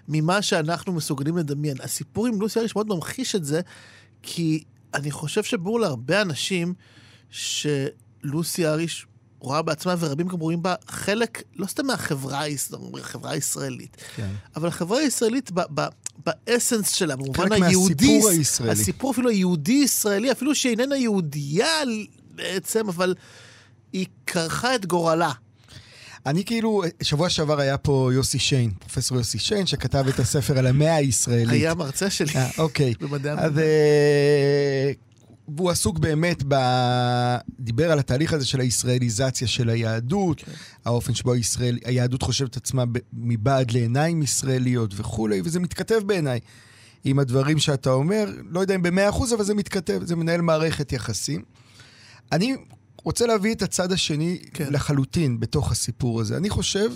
ממה 0.09 0.43
שאנחנו 0.43 0.93
מסוגלים 0.93 1.37
לדמיין. 1.37 1.77
הסיפור 1.81 2.27
עם 2.27 2.41
לוסי 2.41 2.59
אריש 2.59 2.77
מאוד 2.77 2.89
ממחיש 2.89 3.35
את 3.35 3.45
זה, 3.45 3.61
כי 4.23 4.65
אני 4.95 5.11
חושב 5.11 5.43
שברור 5.43 5.81
להרבה 5.81 6.23
אנשים 6.23 6.75
שלוסי 7.31 8.67
אריש 8.67 9.07
רואה 9.39 9.63
בעצמה, 9.63 9.95
ורבים 9.99 10.29
גם 10.29 10.39
רואים 10.39 10.63
בה, 10.63 10.75
חלק, 10.89 11.43
לא 11.57 11.67
סתם 11.67 11.87
מהחברה 11.87 12.45
החברה 13.01 13.31
הישראלית, 13.31 13.97
כן. 14.17 14.29
אבל 14.57 14.69
החברה 14.69 14.99
הישראלית 14.99 15.51
ב- 15.55 15.81
ב- 15.81 15.89
באסנס 16.27 16.91
שלה, 16.91 17.17
במובן 17.17 17.49
חלק 17.49 17.63
היהודי, 17.63 18.07
מהסיפור 18.19 18.31
הישראלי. 18.31 18.73
הסיפור 18.73 19.11
אפילו 19.11 19.31
היהודי-ישראלי, 19.31 20.33
אפילו 20.33 20.55
שהיא 20.55 20.71
איננה 20.71 20.97
יהודייה 20.97 21.77
בעצם, 22.35 22.89
אבל 22.89 23.15
היא 23.93 24.07
כרכה 24.27 24.75
את 24.75 24.87
גורלה. 24.87 25.33
אני 26.27 26.45
כאילו, 26.45 26.83
שבוע 27.03 27.31
שעבר 27.31 27.61
היה 27.61 27.79
פה 27.79 28.11
יוסי 28.13 28.39
שיין, 28.39 28.71
פרופסור 28.71 29.19
יוסי 29.19 29.39
שיין, 29.39 29.67
שכתב 29.67 30.05
את 30.09 30.21
הספר 30.21 30.59
על 30.59 30.67
המאה 30.67 30.95
הישראלית. 30.95 31.51
היה 31.51 31.75
מרצה 31.75 32.11
שלי. 32.11 32.35
אה, 32.37 32.51
אוקיי. 32.59 32.95
במדעי 33.01 33.33
אז 33.33 33.39
המדינה. 33.39 33.63
אה, 33.63 34.93
והוא 35.49 35.71
עסוק 35.71 35.99
באמת 35.99 36.43
ב... 36.49 36.55
דיבר 37.61 37.93
על 37.93 37.99
התהליך 37.99 38.33
הזה 38.33 38.47
של 38.47 38.61
הישראליזציה 38.61 39.49
של 39.49 39.69
היהדות, 39.69 40.41
כן. 40.41 40.53
האופן 40.85 41.15
שבו 41.15 41.33
הישראל... 41.33 41.79
היהדות 41.85 42.23
חושבת 42.23 42.57
עצמה 42.57 42.87
ב... 42.87 42.99
מבעד 43.13 43.71
לעיניים 43.71 44.23
ישראליות 44.23 44.95
וכולי, 44.97 45.41
וזה 45.45 45.61
מתכתב 45.61 46.01
בעיניי 46.07 46.41
עם 47.05 47.19
הדברים 47.19 47.59
שאתה 47.59 47.91
אומר, 47.91 48.31
לא 48.51 48.61
יודע 48.61 48.75
אם 48.75 48.83
במאה 48.83 49.09
אחוז, 49.09 49.35
אבל 49.35 49.45
זה 49.45 49.55
מתכתב, 49.55 50.01
זה 50.05 50.17
מנהל 50.17 50.41
מערכת 50.41 50.93
יחסים. 50.93 51.43
אני 52.33 52.57
רוצה 53.05 53.27
להביא 53.27 53.55
את 53.55 53.63
הצד 53.63 53.93
השני. 53.93 54.39
כן. 54.55 54.73
לחלוטין 54.73 55.41
בתוך 55.41 55.73
הסיפור 55.73 56.21
הזה. 56.21 56.37
אני 56.37 56.51
חושב 56.51 56.91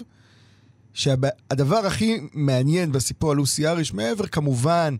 שהדבר 0.92 1.76
הכי 1.86 2.20
מעניין 2.32 2.92
בסיפור 2.92 3.30
על 3.30 3.36
לוסי 3.36 3.66
אריש, 3.66 3.94
מעבר 3.94 4.26
כמובן 4.26 4.96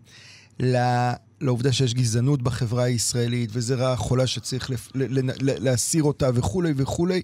ל- 0.59 1.11
לעובדה 1.41 1.71
שיש 1.71 1.93
גזענות 1.93 2.41
בחברה 2.41 2.83
הישראלית, 2.83 3.49
וזה 3.53 3.75
רעה 3.75 3.95
חולה 3.95 4.27
שצריך 4.27 4.69
לפ... 4.69 4.89
ל- 4.95 5.19
ל- 5.19 5.31
ל- 5.41 5.63
להסיר 5.63 6.03
אותה 6.03 6.29
וכולי 6.33 6.73
וכולי, 6.75 7.21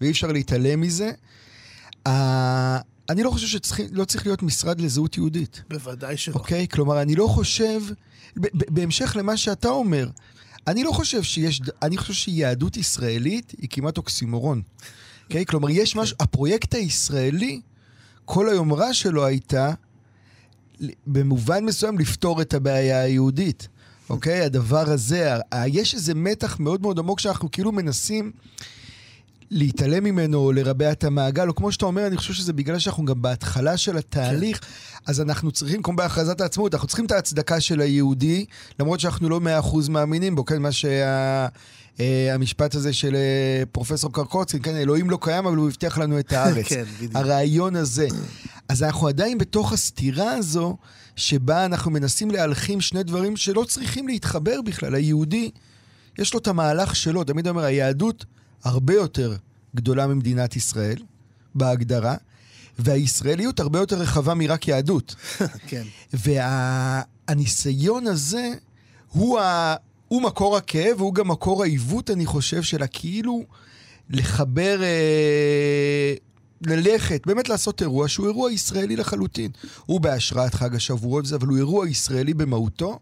ואי 0.00 0.10
אפשר 0.10 0.32
להתעלם 0.32 0.80
מזה. 0.80 1.10
אני 3.10 3.22
לא 3.22 3.30
חושב 3.30 3.46
שלא 3.46 4.04
צריך 4.04 4.26
להיות 4.26 4.42
משרד 4.42 4.80
לזהות 4.80 5.16
יהודית. 5.16 5.62
בוודאי 5.70 6.16
שלא. 6.16 6.34
אוקיי? 6.34 6.68
כלומר, 6.68 7.02
אני 7.02 7.14
לא 7.14 7.26
חושב, 7.26 7.80
בהמשך 8.36 9.16
למה 9.18 9.36
שאתה 9.36 9.68
אומר, 9.68 10.08
אני 10.66 10.84
לא 10.84 10.92
חושב 10.92 11.22
שיש, 11.22 11.62
אני 11.82 11.96
חושב 11.96 12.12
שיהדות 12.12 12.76
ישראלית 12.76 13.52
היא 13.58 13.68
כמעט 13.70 13.96
אוקסימורון. 13.96 14.62
אוקיי? 15.24 15.46
כלומר, 15.46 15.70
יש 15.70 15.96
משהו, 15.96 16.16
הפרויקט 16.20 16.74
הישראלי, 16.74 17.60
כל 18.24 18.48
היומרה 18.48 18.94
שלו 18.94 19.26
הייתה, 19.26 19.72
במובן 21.06 21.64
מסוים, 21.64 21.98
לפתור 21.98 22.42
את 22.42 22.54
הבעיה 22.54 23.00
היהודית. 23.00 23.68
אוקיי? 24.10 24.40
הדבר 24.40 24.90
הזה, 24.90 25.30
יש 25.66 25.94
איזה 25.94 26.14
מתח 26.14 26.60
מאוד 26.60 26.82
מאוד 26.82 26.98
עמוק 26.98 27.20
שאנחנו 27.20 27.50
כאילו 27.50 27.72
מנסים 27.72 28.32
להתעלם 29.50 30.04
ממנו 30.04 30.38
או 30.38 30.52
לרבע 30.52 30.92
את 30.92 31.04
המעגל, 31.04 31.48
או 31.48 31.54
כמו 31.54 31.72
שאתה 31.72 31.86
אומר, 31.86 32.06
אני 32.06 32.16
חושב 32.16 32.34
שזה 32.34 32.52
בגלל 32.52 32.78
שאנחנו 32.78 33.04
גם 33.04 33.22
בהתחלה 33.22 33.76
של 33.76 33.96
התהליך, 33.96 34.60
כן. 34.60 34.66
אז 35.06 35.20
אנחנו 35.20 35.52
צריכים, 35.52 35.82
כמו 35.82 35.96
בהכרזת 35.96 36.40
העצמאות, 36.40 36.74
אנחנו 36.74 36.88
צריכים 36.88 37.06
את 37.06 37.12
ההצדקה 37.12 37.60
של 37.60 37.80
היהודי, 37.80 38.44
למרות 38.80 39.00
שאנחנו 39.00 39.28
לא 39.28 39.40
מאה 39.40 39.58
אחוז 39.58 39.88
מאמינים 39.88 40.34
בו, 40.34 40.44
כן, 40.44 40.62
מה 40.62 40.72
שה... 40.72 41.48
אה, 42.00 42.34
המשפט 42.34 42.74
הזה 42.74 42.92
של 42.92 43.14
אה, 43.14 43.62
פרופסור 43.72 44.12
קרקוצקין, 44.12 44.62
כן, 44.62 44.76
אלוהים 44.76 45.10
לא 45.10 45.18
קיים, 45.20 45.46
אבל 45.46 45.56
הוא 45.56 45.68
הבטיח 45.68 45.98
לנו 45.98 46.18
את 46.18 46.32
הארץ. 46.32 46.66
כן, 46.66 46.84
בדיוק. 46.96 47.16
הרעיון 47.16 47.76
הזה. 47.76 48.08
אז 48.68 48.82
אנחנו 48.82 49.08
עדיין 49.08 49.38
בתוך 49.38 49.72
הסתירה 49.72 50.32
הזו, 50.32 50.76
שבה 51.16 51.64
אנחנו 51.64 51.90
מנסים 51.90 52.30
להלחים 52.30 52.80
שני 52.80 53.02
דברים 53.02 53.36
שלא 53.36 53.64
צריכים 53.64 54.08
להתחבר 54.08 54.62
בכלל. 54.62 54.94
היהודי, 54.94 55.50
יש 56.18 56.34
לו 56.34 56.40
את 56.40 56.46
המהלך 56.46 56.96
שלו, 56.96 57.24
תמיד 57.24 57.48
אומר, 57.48 57.64
היהדות 57.64 58.24
הרבה 58.64 58.94
יותר 58.94 59.36
גדולה 59.76 60.06
ממדינת 60.06 60.56
ישראל, 60.56 60.96
בהגדרה, 61.54 62.14
והישראליות 62.78 63.60
הרבה 63.60 63.78
יותר 63.78 63.96
רחבה 63.96 64.34
מרק 64.34 64.68
יהדות. 64.68 65.14
כן. 65.68 65.82
והניסיון 67.28 68.06
הזה 68.06 68.52
הוא, 69.08 69.40
ה... 69.40 69.76
הוא 70.08 70.22
מקור 70.22 70.56
הכאב, 70.56 71.00
והוא 71.00 71.14
גם 71.14 71.28
מקור 71.28 71.62
העיוות, 71.62 72.10
אני 72.10 72.26
חושב, 72.26 72.62
של 72.62 72.82
הכאילו 72.82 73.44
לחבר, 74.10 74.82
אה... 74.82 76.14
ללכת, 76.66 77.26
באמת 77.26 77.48
לעשות 77.48 77.82
אירוע 77.82 78.08
שהוא 78.08 78.26
אירוע 78.26 78.52
ישראלי 78.52 78.96
לחלוטין. 78.96 79.50
הוא 79.86 80.00
בהשראת 80.00 80.54
חג 80.54 80.74
השבועות, 80.74 81.24
אבל 81.34 81.46
הוא 81.46 81.56
אירוע 81.56 81.88
ישראלי 81.88 82.34
במהותו. 82.34 82.98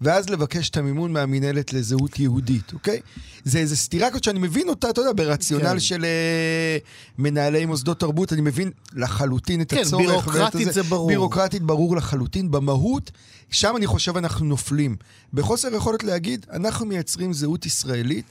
ואז 0.00 0.30
לבקש 0.30 0.70
את 0.70 0.76
המימון 0.76 1.12
מהמינהלת 1.12 1.72
לזהות 1.72 2.18
יהודית, 2.18 2.72
אוקיי? 2.72 3.00
זה 3.44 3.58
איזו 3.58 3.76
סתירה 3.76 4.10
כזאת 4.10 4.24
שאני 4.24 4.38
מבין 4.38 4.68
אותה, 4.68 4.90
אתה 4.90 5.00
יודע, 5.00 5.12
ברציונל 5.16 5.66
כן. 5.66 5.80
של 5.80 6.04
אה, 6.04 6.78
מנהלי 7.18 7.66
מוסדות 7.66 8.00
תרבות, 8.00 8.32
אני 8.32 8.40
מבין 8.40 8.70
לחלוטין 8.92 9.60
את 9.60 9.70
כן, 9.70 9.80
הצורך. 9.80 10.06
ואת 10.06 10.24
בירוקרטית. 10.24 10.72
זה 10.72 10.82
ברור. 10.82 11.08
בירוקרטית 11.08 11.62
ברור 11.62 11.96
לחלוטין. 11.96 12.50
במהות, 12.50 13.10
שם 13.50 13.74
אני 13.76 13.86
חושב 13.86 14.16
אנחנו 14.16 14.46
נופלים. 14.46 14.96
בחוסר 15.34 15.74
יכולת 15.74 16.04
להגיד, 16.04 16.46
אנחנו 16.52 16.86
מייצרים 16.86 17.32
זהות 17.32 17.66
ישראלית. 17.66 18.24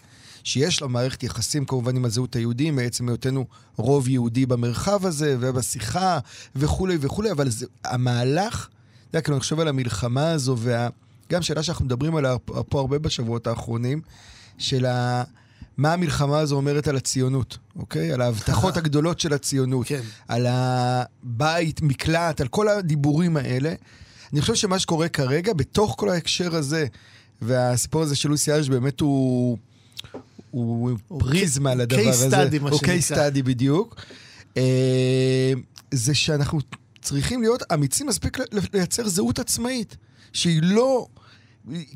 שיש 0.43 0.81
לה 0.81 0.87
מערכת 0.87 1.23
יחסים 1.23 1.65
כמובן 1.65 1.95
עם 1.95 2.05
הזהות 2.05 2.35
היהודי, 2.35 2.71
מעצם 2.71 3.09
היותנו 3.09 3.45
רוב 3.75 4.09
יהודי 4.09 4.45
במרחב 4.45 5.05
הזה 5.05 5.37
ובשיחה 5.39 6.19
וכולי 6.55 6.97
וכולי, 6.99 7.31
אבל 7.31 7.49
זה, 7.49 7.65
המהלך, 7.83 8.67
אתה 9.09 9.17
יודע, 9.17 9.21
כאילו 9.21 9.35
אני 9.35 9.39
חושב 9.41 9.59
על 9.59 9.67
המלחמה 9.67 10.31
הזו, 10.31 10.57
וה, 10.57 10.87
גם 11.33 11.41
שאלה 11.41 11.63
שאנחנו 11.63 11.85
מדברים 11.85 12.15
עליה 12.15 12.37
פה 12.69 12.79
הרבה 12.79 12.99
בשבועות 12.99 13.47
האחרונים, 13.47 14.01
של 14.57 14.85
ה... 14.85 15.23
מה 15.77 15.93
המלחמה 15.93 16.39
הזו 16.39 16.55
אומרת 16.55 16.87
על 16.87 16.95
הציונות, 16.95 17.57
אוקיי? 17.75 18.11
על 18.11 18.21
ההבטחות 18.21 18.77
הגדולות 18.79 19.19
של 19.19 19.33
הציונות. 19.33 19.87
כן. 19.87 20.01
על 20.27 20.47
הבית, 20.49 21.81
מקלט, 21.81 22.41
על 22.41 22.47
כל 22.47 22.69
הדיבורים 22.69 23.37
האלה. 23.37 23.73
אני 24.33 24.41
חושב 24.41 24.55
שמה 24.55 24.79
שקורה 24.79 25.09
כרגע, 25.09 25.53
בתוך 25.53 25.95
כל 25.97 26.09
ההקשר 26.09 26.55
הזה, 26.55 26.85
והסיפור 27.41 28.01
הזה 28.01 28.15
של 28.15 28.29
לוסי 28.29 28.51
אריש 28.51 28.69
באמת 28.69 28.99
הוא... 28.99 29.57
הוא 30.51 30.91
הוא 31.07 31.19
פריזמה 31.19 31.71
case 31.71 31.75
לדבר 31.75 32.09
הזה. 32.09 32.43
study, 32.43 32.59
מה 32.59 32.69
הוא 32.69 32.79
שנקרא. 32.79 32.95
case 32.95 33.13
study 33.15 33.43
בדיוק. 33.43 33.95
אה, 34.57 35.53
זה 35.91 36.13
שאנחנו 36.13 36.59
צריכים 37.01 37.41
להיות 37.41 37.63
אמיצים 37.73 38.07
מספיק 38.07 38.37
לייצר 38.73 39.07
זהות 39.07 39.39
עצמאית, 39.39 39.97
שהיא 40.33 40.59
לא 40.63 41.07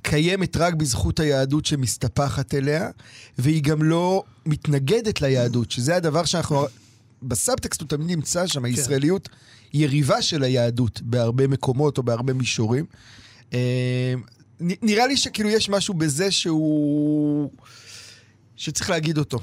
קיימת 0.02 0.58
רק 0.58 0.74
בזכות 0.74 1.20
היהדות 1.20 1.66
שמסתפחת 1.66 2.54
אליה, 2.54 2.90
והיא 3.38 3.64
גם 3.64 3.84
לא 3.84 4.24
מתנגדת 4.46 5.22
ליהדות, 5.22 5.72
שזה 5.72 5.96
הדבר 5.96 6.26
שאנחנו... 6.26 6.66
בסאבטקסט 7.24 7.82
הוא 7.82 7.90
תמיד 7.90 8.08
נמצא 8.08 8.48
שם, 8.48 8.66
הישראליות 8.66 9.30
יריבה 9.74 10.22
של 10.22 10.44
היהדות 10.44 11.02
בהרבה 11.02 11.48
מקומות 11.48 11.98
או 11.98 12.04
בהרבה 12.04 12.34
מישורים. 12.34 12.86
אה, 13.54 14.14
נראה 14.60 15.08
לי 15.08 15.18
שכאילו 15.18 15.50
יש 15.50 15.70
משהו 15.70 15.94
בזה 15.94 16.32
שהוא... 16.32 17.52
שצריך 18.56 18.90
להגיד 18.90 19.18
אותו. 19.18 19.40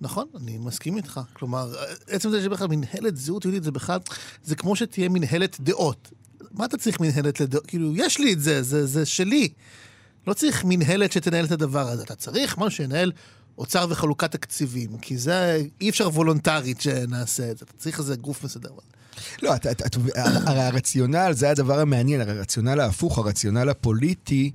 נכון, 0.00 0.26
אני 0.36 0.58
מסכים 0.58 0.96
איתך. 0.96 1.20
כלומר, 1.32 1.74
עצם 2.08 2.30
זה 2.30 2.42
שבכלל 2.42 2.68
מנהלת 2.68 3.16
זהות 3.16 3.44
יהודית 3.44 3.64
זה 3.64 3.70
בכלל, 3.70 3.98
זה 4.44 4.56
כמו 4.56 4.76
שתהיה 4.76 5.08
מנהלת 5.08 5.60
דעות. 5.60 6.10
מה 6.50 6.64
אתה 6.64 6.76
צריך 6.76 7.00
מנהלת 7.00 7.40
לדעות? 7.40 7.66
כאילו, 7.66 7.96
יש 7.96 8.18
לי 8.18 8.32
את 8.32 8.40
זה, 8.40 8.62
זה, 8.62 8.86
זה 8.86 9.06
שלי. 9.06 9.48
לא 10.26 10.34
צריך 10.34 10.64
מנהלת 10.64 11.12
שתנהל 11.12 11.44
את 11.44 11.52
הדבר 11.52 11.88
הזה. 11.88 12.02
אתה 12.02 12.14
צריך 12.14 12.58
משהו 12.58 12.70
שינהל 12.70 13.12
אוצר 13.58 13.86
וחלוקת 13.90 14.32
תקציבים, 14.32 14.98
כי 14.98 15.18
זה, 15.18 15.62
אי 15.80 15.90
אפשר 15.90 16.08
וולונטרית 16.08 16.80
שנעשה 16.80 17.50
את 17.50 17.58
זה. 17.58 17.64
אתה 17.64 17.74
צריך 17.78 17.98
איזה 17.98 18.16
גוף 18.16 18.44
מסדר. 18.44 18.70
לא, 19.42 19.56
את, 19.56 19.66
את, 19.66 19.82
את, 19.86 19.96
הרי 20.46 20.62
הרציונל, 20.62 21.32
זה 21.32 21.50
הדבר 21.50 21.80
המעניין, 21.80 22.20
הרי 22.20 22.32
הרציונל 22.32 22.80
ההפוך, 22.80 23.18
הרציונל 23.18 23.68
הפוליטי, 23.68 24.50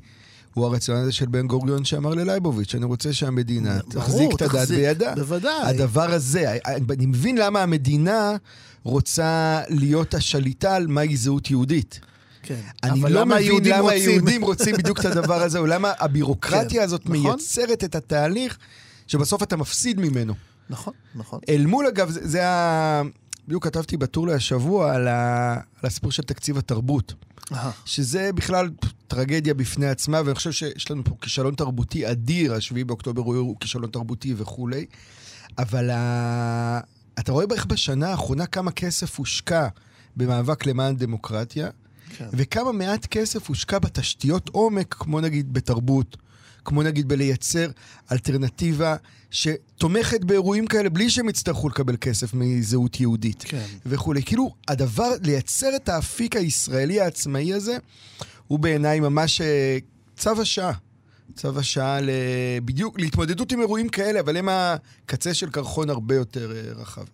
הוא 0.54 0.66
הרציונל 0.66 1.02
הזה 1.02 1.12
של 1.12 1.26
בן 1.26 1.48
גוריון 1.48 1.86
שאמר 1.86 2.14
ללייבוביץ', 2.14 2.76
אני 2.76 2.86
רוצה 2.86 3.14
שהמדינה 3.14 3.80
ברור, 3.94 4.04
תחזיק 4.04 4.30
את 4.36 4.42
הדת 4.42 4.68
בידה. 4.68 5.16
בוודאי. 5.16 5.62
הדבר 5.64 6.12
הזה, 6.12 6.58
אני 6.66 7.06
מבין 7.06 7.38
למה 7.38 7.64
המדינה 7.64 8.36
רוצה 8.86 9.62
להיות 9.70 10.14
השליטה 10.14 10.76
על 10.76 10.88
מהי 10.88 11.18
זהות 11.18 11.52
יהודית. 11.52 12.00
כן. 12.42 12.62
אני 12.84 13.02
לא 13.02 13.10
למה 13.10 13.26
מבין 13.26 13.38
היהודים 13.38 13.72
למה 13.72 13.82
רוצים? 13.82 14.10
היהודים 14.10 14.42
רוצים 14.42 14.76
בדיוק 14.76 15.00
את 15.00 15.06
הדבר 15.06 15.42
הזה, 15.42 15.60
או 15.60 15.66
למה 15.66 15.92
הבירוקרטיה 16.00 16.80
כן, 16.80 16.86
הזאת 16.86 17.02
נכון. 17.06 17.18
מייצרת 17.18 17.84
את 17.84 17.96
התהליך 17.96 18.58
שבסוף 19.08 19.44
אתה 19.44 19.58
מפסיד 19.58 20.00
ממנו. 20.00 20.34
נכון, 20.70 20.94
נכון. 21.16 21.40
אל 21.50 21.66
מול, 21.66 21.88
אגב, 21.88 22.10
זה, 22.10 22.28
זה 22.28 22.50
ה... 22.50 23.02
בדיוק 23.48 23.64
כתבתי 23.64 23.98
בטור 23.98 24.28
להשבוע 24.28 24.94
על, 24.94 25.08
ה... 25.08 25.54
על 25.54 25.88
הסיפור 25.88 26.12
של 26.12 26.24
תקציב 26.24 26.58
התרבות. 26.58 27.14
אהה. 27.52 27.72
שזה 27.86 28.30
בכלל 28.36 28.70
טרגדיה 29.08 29.54
בפני 29.54 29.88
עצמה, 29.88 30.22
ואני 30.26 30.36
חושב 30.36 30.52
שיש 30.52 30.92
לנו 30.92 31.04
פה 31.04 31.16
כישלון 31.22 31.56
תרבותי 31.56 32.12
אדיר, 32.12 32.54
השביעי 32.54 32.84
באוקטובר 32.84 33.22
הוא 33.22 33.56
כישלון 33.60 33.90
תרבותי 33.90 34.34
וכולי, 34.38 34.86
אבל 35.58 35.90
ה... 35.90 36.80
אתה 37.20 37.32
רואה 37.32 37.48
בערך 37.48 37.66
בשנה 37.66 38.10
האחרונה 38.10 38.46
כמה 38.46 38.72
כסף 38.72 39.20
הושקע 39.20 39.68
במאבק 40.16 40.66
למען 40.66 40.96
דמוקרטיה, 40.96 41.70
כן. 42.18 42.28
וכמה 42.34 42.72
מעט 42.72 43.06
כסף 43.06 43.48
הושקע 43.50 43.80
בתשתיות 43.80 44.50
עומק, 44.50 44.96
כמו 45.00 45.22
נגיד 45.22 45.54
בתרבות, 45.54 46.18
כמו 46.66 46.84
נגיד 46.84 47.08
בלייצר 47.08 47.70
אלטרנטיבה 48.12 48.96
שתומכת 49.32 50.24
באירועים 50.24 50.68
כאלה 50.68 50.90
בלי 50.90 51.10
שהם 51.10 51.30
יצטרכו 51.30 51.70
לקבל 51.70 51.96
כסף 52.02 52.34
מזהות 52.34 53.00
יהודית. 53.00 53.44
כן. 53.48 53.66
וכולי. 53.86 54.24
כאילו, 54.24 54.54
הדבר, 54.68 55.12
לייצר 55.22 55.76
את 55.76 55.90
האפיק 55.90 56.36
הישראלי 56.36 57.02
העצמאי 57.02 57.54
הזה, 57.54 57.78
הוא 58.48 58.60
בעיניי 58.60 59.00
ממש 59.00 59.42
אה, 59.42 59.78
צו 60.18 60.42
השעה. 60.42 60.72
צו 61.34 61.60
השעה 61.60 62.02
ל... 62.02 62.10
בדיוק, 62.66 63.00
להתמודדות 63.00 63.52
עם 63.52 63.60
אירועים 63.60 63.90
כאלה, 63.90 64.20
אבל 64.20 64.38
הם 64.38 64.50
הקצה 64.50 65.34
של 65.34 65.50
קרחון 65.50 65.90
הרבה 65.90 66.16
יותר 66.16 66.52
אה, 66.56 66.62
רחב. 66.76 67.06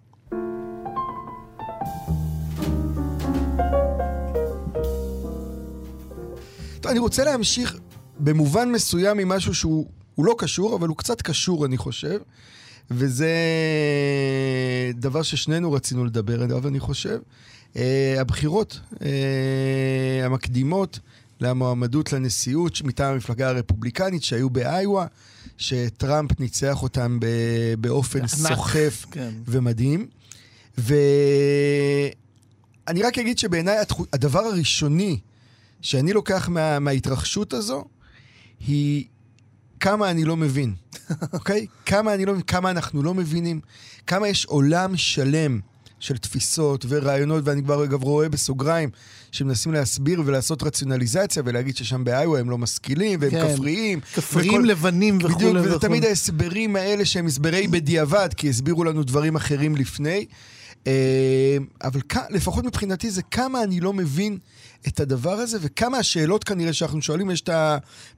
טוב, 6.81 6.91
אני 6.91 6.99
רוצה 6.99 7.23
להמשיך 7.23 7.77
במובן 8.19 8.71
מסוים 8.71 9.17
ממשהו 9.17 9.53
שהוא 9.55 9.87
הוא 10.15 10.25
לא 10.25 10.35
קשור, 10.37 10.75
אבל 10.75 10.87
הוא 10.87 10.97
קצת 10.97 11.21
קשור, 11.21 11.65
אני 11.65 11.77
חושב. 11.77 12.19
וזה 12.91 13.33
דבר 14.93 15.21
ששנינו 15.21 15.71
רצינו 15.71 16.05
לדבר 16.05 16.43
עליו, 16.43 16.67
אני 16.67 16.79
חושב. 16.79 17.19
Uh, 17.73 17.77
הבחירות 18.19 18.79
uh, 18.93 18.97
המקדימות 20.23 20.99
למועמדות 21.41 22.13
לנשיאות 22.13 22.81
מטעם 22.81 23.13
המפלגה 23.13 23.49
הרפובליקנית 23.49 24.23
שהיו 24.23 24.49
באיווה, 24.49 25.05
שטראמפ 25.57 26.39
ניצח 26.39 26.83
אותם 26.83 27.19
באופן 27.79 28.27
סוחף 28.27 29.05
כן. 29.11 29.29
ומדהים. 29.47 30.07
ואני 30.77 31.03
רק 33.03 33.19
אגיד 33.19 33.37
שבעיניי 33.37 33.77
הדבר 34.13 34.39
הראשוני 34.39 35.19
שאני 35.81 36.13
לוקח 36.13 36.49
מה, 36.49 36.79
מההתרחשות 36.79 37.53
הזו, 37.53 37.85
היא 38.59 39.05
כמה 39.79 40.11
אני 40.11 40.25
לא 40.25 40.37
מבין, 40.37 40.73
אוקיי? 41.33 41.67
כמה 41.85 42.13
אני 42.13 42.25
לא 42.25 42.33
כמה 42.47 42.71
אנחנו 42.71 43.03
לא 43.03 43.13
מבינים, 43.13 43.61
כמה 44.07 44.27
יש 44.27 44.45
עולם 44.45 44.97
שלם 44.97 45.59
של 46.01 46.17
תפיסות 46.17 46.85
ורעיונות, 46.89 47.41
ואני 47.47 47.63
כבר 47.63 47.83
אגב 47.83 48.03
רואה 48.03 48.29
בסוגריים, 48.29 48.89
שמנסים 49.31 49.73
להסביר 49.73 50.21
ולעשות 50.25 50.63
רציונליזציה 50.63 51.43
ולהגיד 51.45 51.77
ששם 51.77 52.03
באיווה 52.03 52.39
הם 52.39 52.49
לא 52.49 52.57
משכילים 52.57 53.19
והם 53.21 53.31
כן. 53.31 53.53
כפריים. 53.53 53.99
כפריים 54.13 54.51
וכל- 54.53 54.63
לבנים 54.67 55.17
וכולי 55.17 55.35
בדיוק, 55.35 55.51
וזה 55.55 55.61
וכולי. 55.75 55.79
תמיד 55.79 56.05
ההסברים 56.05 56.75
האלה 56.75 57.05
שהם 57.05 57.25
הסברי 57.27 57.67
בדיעבד, 57.67 58.29
כי 58.37 58.49
הסבירו 58.49 58.83
לנו 58.83 59.03
דברים 59.03 59.35
אחרים 59.35 59.75
לפני. 59.75 60.25
אה, 60.87 61.57
אבל 61.83 62.01
כ- 62.09 62.29
לפחות 62.29 62.65
מבחינתי 62.65 63.11
זה 63.11 63.21
כמה 63.21 63.63
אני 63.63 63.79
לא 63.79 63.93
מבין 63.93 64.37
את 64.87 64.99
הדבר 64.99 65.31
הזה, 65.31 65.57
וכמה 65.61 65.97
השאלות 65.97 66.43
כנראה 66.43 66.73
שאנחנו 66.73 67.01
שואלים, 67.01 67.31
יש 67.31 67.41
את 67.41 67.49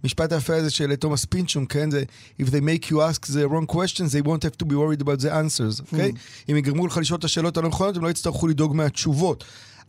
המשפט 0.03 0.31
היפה 0.31 0.55
הזה 0.55 0.69
של 0.69 0.95
תומאס 0.95 1.25
פינצ'ון, 1.25 1.65
כן? 1.69 1.91
זה 1.91 2.03
If 2.41 2.45
they 2.45 2.61
make 2.61 2.85
you 2.91 2.95
ask 2.95 3.25
the 3.25 3.47
wrong 3.49 3.75
questions, 3.75 4.11
they 4.11 4.27
won't 4.27 4.43
have 4.43 4.57
to 4.63 4.65
be 4.65 4.75
worried 4.75 5.01
about 5.01 5.21
the 5.25 5.29
answers, 5.29 5.81
אוקיי? 5.81 6.11
אם 6.51 6.57
יגרמו 6.57 6.87
לך 6.87 6.97
לשאול 6.97 7.19
את 7.19 7.23
השאלות 7.23 7.57
הלא 7.57 7.69
נכונות, 7.69 7.97
הם 7.97 8.03
לא 8.03 8.09
יצטרכו 8.09 8.47
לדאוג 8.47 8.75
מהתשובות. 8.75 9.43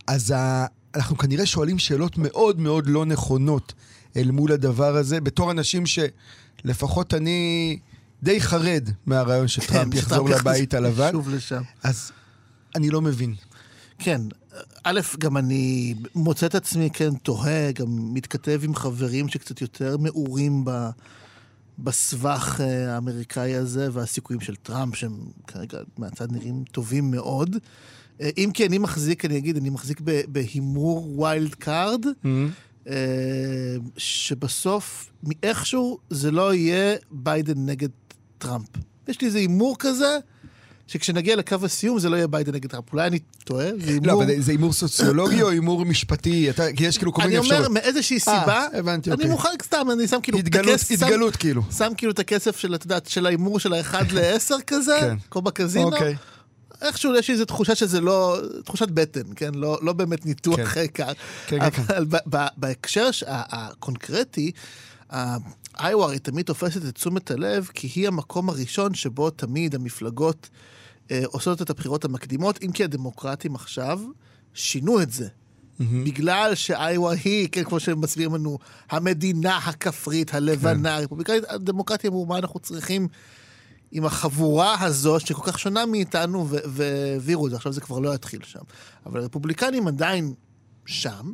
אז 0.07 0.31
ה... 0.31 0.65
אנחנו 0.95 1.17
כנראה 1.17 1.45
שואלים 1.45 1.79
שאלות 1.79 2.17
מאוד 2.17 2.59
מאוד 2.59 2.87
לא 2.87 3.05
נכונות 3.05 3.73
אל 4.17 4.31
מול 4.31 4.51
הדבר 4.51 4.95
הזה, 4.95 5.21
בתור 5.21 5.51
אנשים 5.51 5.83
שלפחות 5.85 7.13
אני 7.13 7.79
די 8.23 8.41
חרד 8.41 8.89
מהרעיון 9.05 9.47
שטראמפ 9.53 9.93
כן, 9.93 9.99
יחזור 9.99 10.29
לבית 10.29 10.73
הלבן, 10.73 11.11
שוב 11.11 11.29
לשם. 11.29 11.61
אז 11.83 12.11
אני 12.75 12.89
לא 12.89 13.01
מבין. 13.01 13.35
כן, 13.99 14.21
א', 14.83 14.99
גם 15.19 15.37
אני 15.37 15.95
מוצא 16.15 16.45
את 16.45 16.55
עצמי, 16.55 16.89
כן, 16.93 17.15
תוהה, 17.15 17.71
גם 17.71 18.13
מתכתב 18.13 18.61
עם 18.63 18.75
חברים 18.75 19.27
שקצת 19.27 19.61
יותר 19.61 19.97
מעורים 19.97 20.65
ב... 20.65 20.89
בסבך 21.79 22.61
אה, 22.63 22.95
האמריקאי 22.95 23.55
הזה, 23.55 23.87
והסיכויים 23.91 24.41
של 24.41 24.55
טראמפ, 24.55 24.95
שהם 24.95 25.19
כרגע 25.47 25.77
מהצד 25.97 26.31
נראים 26.31 26.63
טובים 26.71 27.11
מאוד. 27.11 27.55
אה, 28.21 28.29
אם 28.37 28.51
כי 28.53 28.65
אני 28.65 28.77
מחזיק, 28.77 29.25
אני 29.25 29.37
אגיד, 29.37 29.57
אני 29.57 29.69
מחזיק 29.69 30.01
בהימור 30.27 31.19
wild 31.19 31.55
card, 31.55 32.05
אה, 32.87 33.75
שבסוף, 33.97 35.11
מאיכשהו, 35.23 35.99
זה 36.09 36.31
לא 36.31 36.53
יהיה 36.53 36.95
ביידן 37.11 37.65
נגד 37.65 37.89
טראמפ. 38.37 38.67
יש 39.07 39.21
לי 39.21 39.27
איזה 39.27 39.37
הימור 39.37 39.75
כזה, 39.79 40.17
שכשנגיע 40.87 41.35
לקו 41.35 41.55
הסיום 41.63 41.99
זה 41.99 42.09
לא 42.09 42.15
יהיה 42.15 42.27
ביידן 42.27 42.53
נגד 42.55 42.69
טראמפ. 42.69 42.93
אולי 42.93 43.07
אני 43.07 43.19
טועה, 43.43 43.65
זה 43.79 43.91
הימור... 43.91 44.07
לא, 44.07 44.23
אבל 44.23 44.41
זה 44.41 44.51
הימור 44.51 44.73
סוציולוגי 44.73 45.41
או 45.41 45.49
הימור 45.49 45.85
משפטי? 45.85 46.49
אתה- 46.49 46.73
כי 46.75 46.83
יש 46.85 46.97
כאילו 46.97 47.13
כל 47.13 47.21
מיני 47.21 47.33
אני 47.33 47.41
אפשרויות. 47.41 47.65
אומר, 47.67 47.81
מאיזושהי 47.81 48.19
סיבה, 48.19 48.37
אה, 48.73 48.79
הבנתי, 48.79 49.09
אני 49.09 49.15
אוקיי. 49.15 49.29
מוכן 49.31 49.49
סתם, 49.63 49.87
אני 49.93 50.07
שם 50.07 50.19
כאילו... 50.23 50.37
התגלות, 50.37 50.79
התגלות 50.91 51.35
כאילו. 51.35 51.61
שם 51.77 51.91
כאילו 51.97 52.11
את 52.11 52.19
הכסף 52.19 52.57
של, 52.57 52.75
את 52.75 52.83
יודעת, 52.83 53.07
של 53.07 53.25
ההימור 53.25 53.59
של 53.59 53.73
האחד 53.73 54.11
לעשר 54.15 54.55
כזה, 54.67 54.97
כן. 55.01 55.15
כמו 55.31 55.41
בקזינו. 55.41 55.85
אוקיי. 55.91 56.15
איכשהו 56.81 57.15
יש 57.15 57.27
לי 57.27 57.33
איזו 57.33 57.45
תחושה 57.45 57.75
שזה 57.75 58.01
לא, 58.01 58.37
תחושת 58.65 58.87
בטן, 58.89 59.21
כן? 59.35 59.53
לא, 59.53 59.79
לא 59.81 59.93
באמת 59.93 60.25
ניתוח 60.25 60.55
כן. 60.55 60.65
חקר. 60.65 61.11
כן, 61.47 61.59
כן, 61.69 61.83
אבל 61.87 62.05
ב- 62.09 62.35
ב- 62.35 62.47
בהקשר 62.57 63.09
הקונקרטי, 63.25 64.51
איווה 65.13 65.35
הרי 66.05 66.19
תמיד 66.19 66.45
תופסת 66.45 66.85
את 66.85 66.95
תשומת 66.95 67.31
הלב, 67.31 67.69
כי 67.73 67.89
היא 67.95 68.07
המקום 68.07 68.49
הראשון 68.49 68.93
שבו 68.93 69.29
תמיד 69.29 69.75
המפלגות 69.75 70.49
עושות 71.25 71.61
את 71.61 71.69
הבחירות 71.69 72.05
המקדימות, 72.05 72.59
אם 72.63 72.71
כי 72.71 72.83
הדמוקרטים 72.83 73.55
עכשיו 73.55 73.99
שינו 74.53 75.01
את 75.01 75.11
זה. 75.11 75.27
בגלל 75.79 76.55
שאיווה 76.55 77.13
היא, 77.23 77.49
כן, 77.51 77.63
כמו 77.63 77.79
שהם 77.79 78.01
מסבירים 78.01 78.35
לנו, 78.35 78.57
המדינה 78.89 79.57
הכפרית, 79.57 80.33
הלבנה, 80.33 80.95
הרפובליקנית, 80.95 81.43
הדמוקרטיה 81.49 82.09
אמרו, 82.09 82.25
מה 82.25 82.37
אנחנו 82.37 82.59
צריכים 82.59 83.07
עם 83.91 84.05
החבורה 84.05 84.81
הזו, 84.81 85.19
שכל 85.19 85.51
כך 85.51 85.59
שונה 85.59 85.85
מאיתנו, 85.85 86.47
והעבירו 86.49 87.45
את 87.45 87.51
זה. 87.51 87.57
עכשיו 87.57 87.73
זה 87.73 87.81
כבר 87.81 87.99
לא 87.99 88.15
יתחיל 88.15 88.39
שם. 88.43 88.59
אבל 89.05 89.21
הרפובליקנים 89.21 89.87
עדיין 89.87 90.33
שם. 90.85 91.33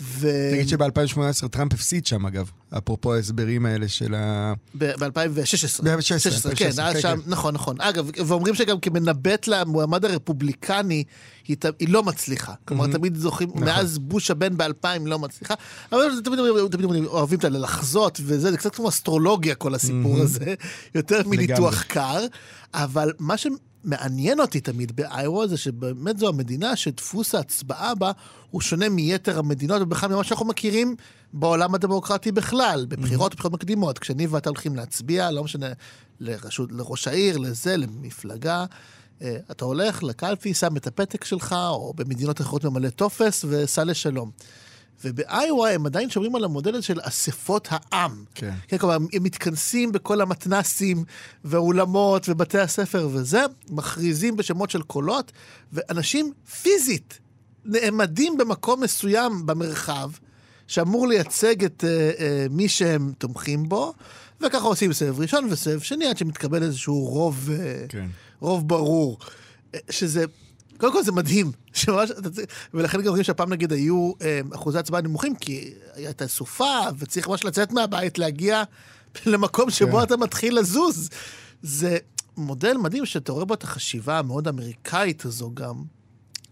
ו... 0.00 0.28
תגיד 0.52 0.68
שב-2018 0.68 1.48
טראמפ 1.48 1.72
הפסיד 1.72 2.06
שם, 2.06 2.26
אגב, 2.26 2.50
אפרופו 2.78 3.14
ההסברים 3.14 3.66
האלה 3.66 3.88
של 3.88 4.14
ה... 4.14 4.52
ב-2016. 4.78 5.82
ב-2016, 5.82 6.54
כן, 6.56 6.70
היה 6.78 7.00
שם, 7.00 7.20
נכון, 7.26 7.54
נכון. 7.54 7.80
אגב, 7.80 8.10
ואומרים 8.26 8.54
שגם 8.54 8.80
כמנבט 8.80 9.46
למועמד 9.46 10.04
הרפובליקני, 10.04 11.04
היא, 11.48 11.56
היא 11.80 11.88
לא 11.88 12.02
מצליחה. 12.02 12.54
כלומר, 12.64 12.86
תמיד 12.86 13.16
זוכים, 13.16 13.48
נכון. 13.48 13.64
מאז 13.64 13.98
בוש 13.98 14.30
הבן 14.30 14.56
ב-2000 14.56 14.86
לא 15.04 15.18
מצליחה. 15.18 15.54
אבל 15.92 16.00
תמיד, 16.24 16.38
תמיד, 16.38 16.88
תמיד 16.88 17.04
אוהבים 17.06 17.38
את 17.38 17.44
לחזות, 17.44 18.20
וזה, 18.24 18.50
זה 18.50 18.56
קצת 18.56 18.74
כמו 18.74 18.88
אסטרולוגיה 18.88 19.54
כל 19.54 19.74
הסיפור 19.74 20.20
הזה, 20.20 20.54
יותר 20.94 21.28
מניתוח 21.28 21.82
קר. 21.82 22.26
אבל 22.74 23.12
מה 23.18 23.36
ש... 23.36 23.46
מעניין 23.84 24.40
אותי 24.40 24.60
תמיד 24.60 24.96
באיווה 24.96 25.46
זה 25.46 25.56
שבאמת 25.56 26.18
זו 26.18 26.28
המדינה 26.28 26.76
שדפוס 26.76 27.34
ההצבעה 27.34 27.94
בה 27.94 28.12
הוא 28.50 28.60
שונה 28.60 28.88
מיתר 28.88 29.38
המדינות, 29.38 29.82
ובכלל 29.82 30.10
ממה 30.10 30.24
שאנחנו 30.24 30.46
מכירים 30.46 30.96
בעולם 31.32 31.74
הדמוקרטי 31.74 32.32
בכלל, 32.32 32.86
בבחירות 32.88 33.32
ובחירות 33.32 33.52
מקדימות. 33.52 33.98
כשאני 33.98 34.26
ואתה 34.26 34.48
הולכים 34.48 34.76
להצביע, 34.76 35.30
לא 35.30 35.44
משנה, 35.44 35.66
לרשות, 36.20 36.72
לראש 36.72 37.08
העיר, 37.08 37.38
לזה, 37.38 37.76
למפלגה, 37.76 38.64
אה, 39.22 39.36
אתה 39.50 39.64
הולך 39.64 40.02
לקלפי, 40.02 40.54
שם 40.54 40.76
את 40.76 40.86
הפתק 40.86 41.24
שלך, 41.24 41.52
או 41.52 41.92
במדינות 41.96 42.40
אחרות 42.40 42.64
ממלא 42.64 42.88
טופס, 42.88 43.44
וסע 43.48 43.84
לשלום. 43.84 44.30
ובאיווה 45.04 45.74
הם 45.74 45.86
עדיין 45.86 46.10
שומרים 46.10 46.36
על 46.36 46.44
המודל 46.44 46.80
של 46.80 47.00
אספות 47.02 47.68
העם. 47.70 48.24
כן. 48.34 48.54
כן, 48.68 48.78
כלומר, 48.78 48.94
הם 48.94 49.22
מתכנסים 49.22 49.92
בכל 49.92 50.20
המתנסים 50.20 51.04
והאולמות 51.44 52.28
ובתי 52.28 52.58
הספר 52.58 53.08
וזה, 53.12 53.42
מכריזים 53.70 54.36
בשמות 54.36 54.70
של 54.70 54.82
קולות, 54.82 55.32
ואנשים 55.72 56.32
פיזית 56.62 57.18
נעמדים 57.64 58.36
במקום 58.38 58.82
מסוים 58.82 59.46
במרחב, 59.46 60.10
שאמור 60.66 61.08
לייצג 61.08 61.64
את 61.64 61.84
uh, 61.84 62.18
uh, 62.18 62.22
מי 62.50 62.68
שהם 62.68 63.12
תומכים 63.18 63.68
בו, 63.68 63.94
וככה 64.40 64.66
עושים 64.66 64.92
סבב 64.92 65.20
ראשון 65.20 65.48
וסבב 65.50 65.80
שני, 65.80 66.06
עד 66.06 66.18
שמתקבל 66.18 66.62
איזשהו 66.62 67.04
רוב, 67.04 67.48
uh, 67.48 67.88
כן. 67.88 68.06
רוב 68.40 68.68
ברור. 68.68 69.18
שזה 69.90 70.24
קודם 70.84 70.96
כל 70.96 71.02
זה 71.02 71.12
מדהים, 71.12 71.52
שממש, 71.72 72.10
ולכן 72.74 73.00
גם 73.00 73.06
אומרים 73.06 73.24
שהפעם 73.24 73.52
נגיד 73.52 73.72
היו 73.72 74.12
אה, 74.22 74.40
אחוזי 74.54 74.78
הצבעה 74.78 75.00
נמוכים, 75.00 75.34
כי 75.34 75.74
הייתה 75.94 76.28
סופה, 76.28 76.78
וצריך 76.98 77.28
ממש 77.28 77.44
לצאת 77.44 77.72
מהבית, 77.72 78.18
להגיע 78.18 78.62
למקום 79.26 79.70
שבו 79.70 79.98
כן. 79.98 80.02
אתה 80.02 80.16
מתחיל 80.16 80.58
לזוז. 80.58 81.08
זה 81.62 81.98
מודל 82.36 82.76
מדהים 82.76 83.06
שאתה 83.06 83.32
רואה 83.32 83.44
בו 83.44 83.54
את 83.54 83.64
החשיבה 83.64 84.18
המאוד 84.18 84.48
אמריקאית 84.48 85.24
הזו 85.24 85.50
גם, 85.54 85.84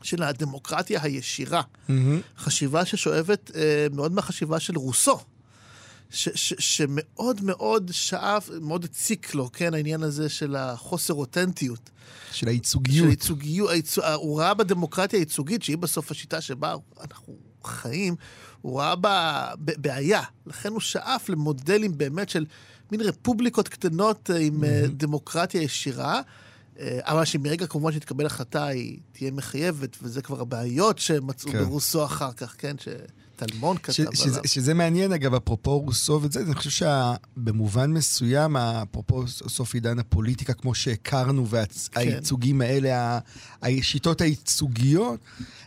של 0.03 0.23
הדמוקרטיה 0.23 1.03
הישירה. 1.03 1.63
Mm-hmm. 1.63 1.93
חשיבה 2.39 2.85
ששואבת 2.85 3.51
אה, 3.55 3.87
מאוד 3.93 4.13
מהחשיבה 4.13 4.61
של 4.61 4.77
רוסו. 4.79 5.19
ש, 6.13 6.29
ש, 6.35 6.55
שמאוד 6.59 7.41
מאוד 7.43 7.91
שאף, 7.93 8.51
מאוד 8.61 8.85
הציק 8.85 9.35
לו, 9.35 9.53
כן, 9.53 9.75
העניין 9.75 10.03
הזה 10.03 10.29
של 10.29 10.57
החוסר 10.57 11.15
אותנטיות. 11.15 11.91
של 12.33 12.49
הייצוגיות. 12.49 12.97
של 12.97 13.09
הייצוגיות, 13.09 13.71
הייצוג, 13.71 14.05
הוא 14.15 14.41
ראה 14.41 14.55
בדמוקרטיה 14.55 15.19
הייצוגית, 15.19 15.63
שהיא 15.63 15.79
בסוף 15.79 16.11
השיטה 16.11 16.41
שבה 16.41 16.75
אנחנו 17.01 17.37
חיים, 17.65 18.17
הוא 18.63 18.81
ראה 18.81 18.97
בה 18.97 19.49
בעיה. 19.59 20.23
לכן 20.47 20.69
הוא 20.69 20.81
שאף 20.81 21.29
למודלים 21.29 21.99
באמת 21.99 22.29
של 22.29 22.47
מין 22.93 23.01
רפובליקות 23.01 23.69
קטנות 23.69 24.31
אה, 24.31 24.39
עם 24.39 24.65
mm-hmm. 24.65 24.89
דמוקרטיה 24.91 25.63
ישירה. 25.63 26.21
אה, 26.83 26.99
אבל 27.03 27.25
שמרגע 27.25 27.67
כמובן 27.67 27.93
שתקבל 27.93 28.27
החלטה 28.27 28.67
היא 28.67 28.99
תהיה 29.13 29.31
מחייבת, 29.31 29.97
וזה 30.03 30.23
כבר 30.23 30.41
הבעיות 30.41 30.99
שמצאו 30.99 31.51
כן. 31.53 31.65
ברוסו 31.65 32.05
אחר 32.05 32.33
כך, 32.33 32.55
כן? 32.59 32.77
ש... 32.79 32.89
טלמון 33.47 33.77
כתב 33.83 34.01
עליו. 34.01 34.17
שזה, 34.17 34.41
שזה 34.45 34.75
מעניין, 34.75 35.13
אגב, 35.13 35.35
אפרופו 35.35 35.79
רוסו 35.79 36.21
וזה, 36.23 36.41
אני 36.41 36.55
חושב 36.55 36.71
שבמובן 36.71 37.91
מסוים, 37.93 38.57
אפרופו 38.57 39.29
סוף 39.29 39.75
עידן 39.75 39.99
הפוליטיקה, 39.99 40.53
כמו 40.53 40.75
שהכרנו, 40.75 41.47
והייצוגים 41.49 42.59
כן. 42.59 42.65
האלה, 42.65 43.19
השיטות 43.63 44.21
הייצוגיות, 44.21 45.21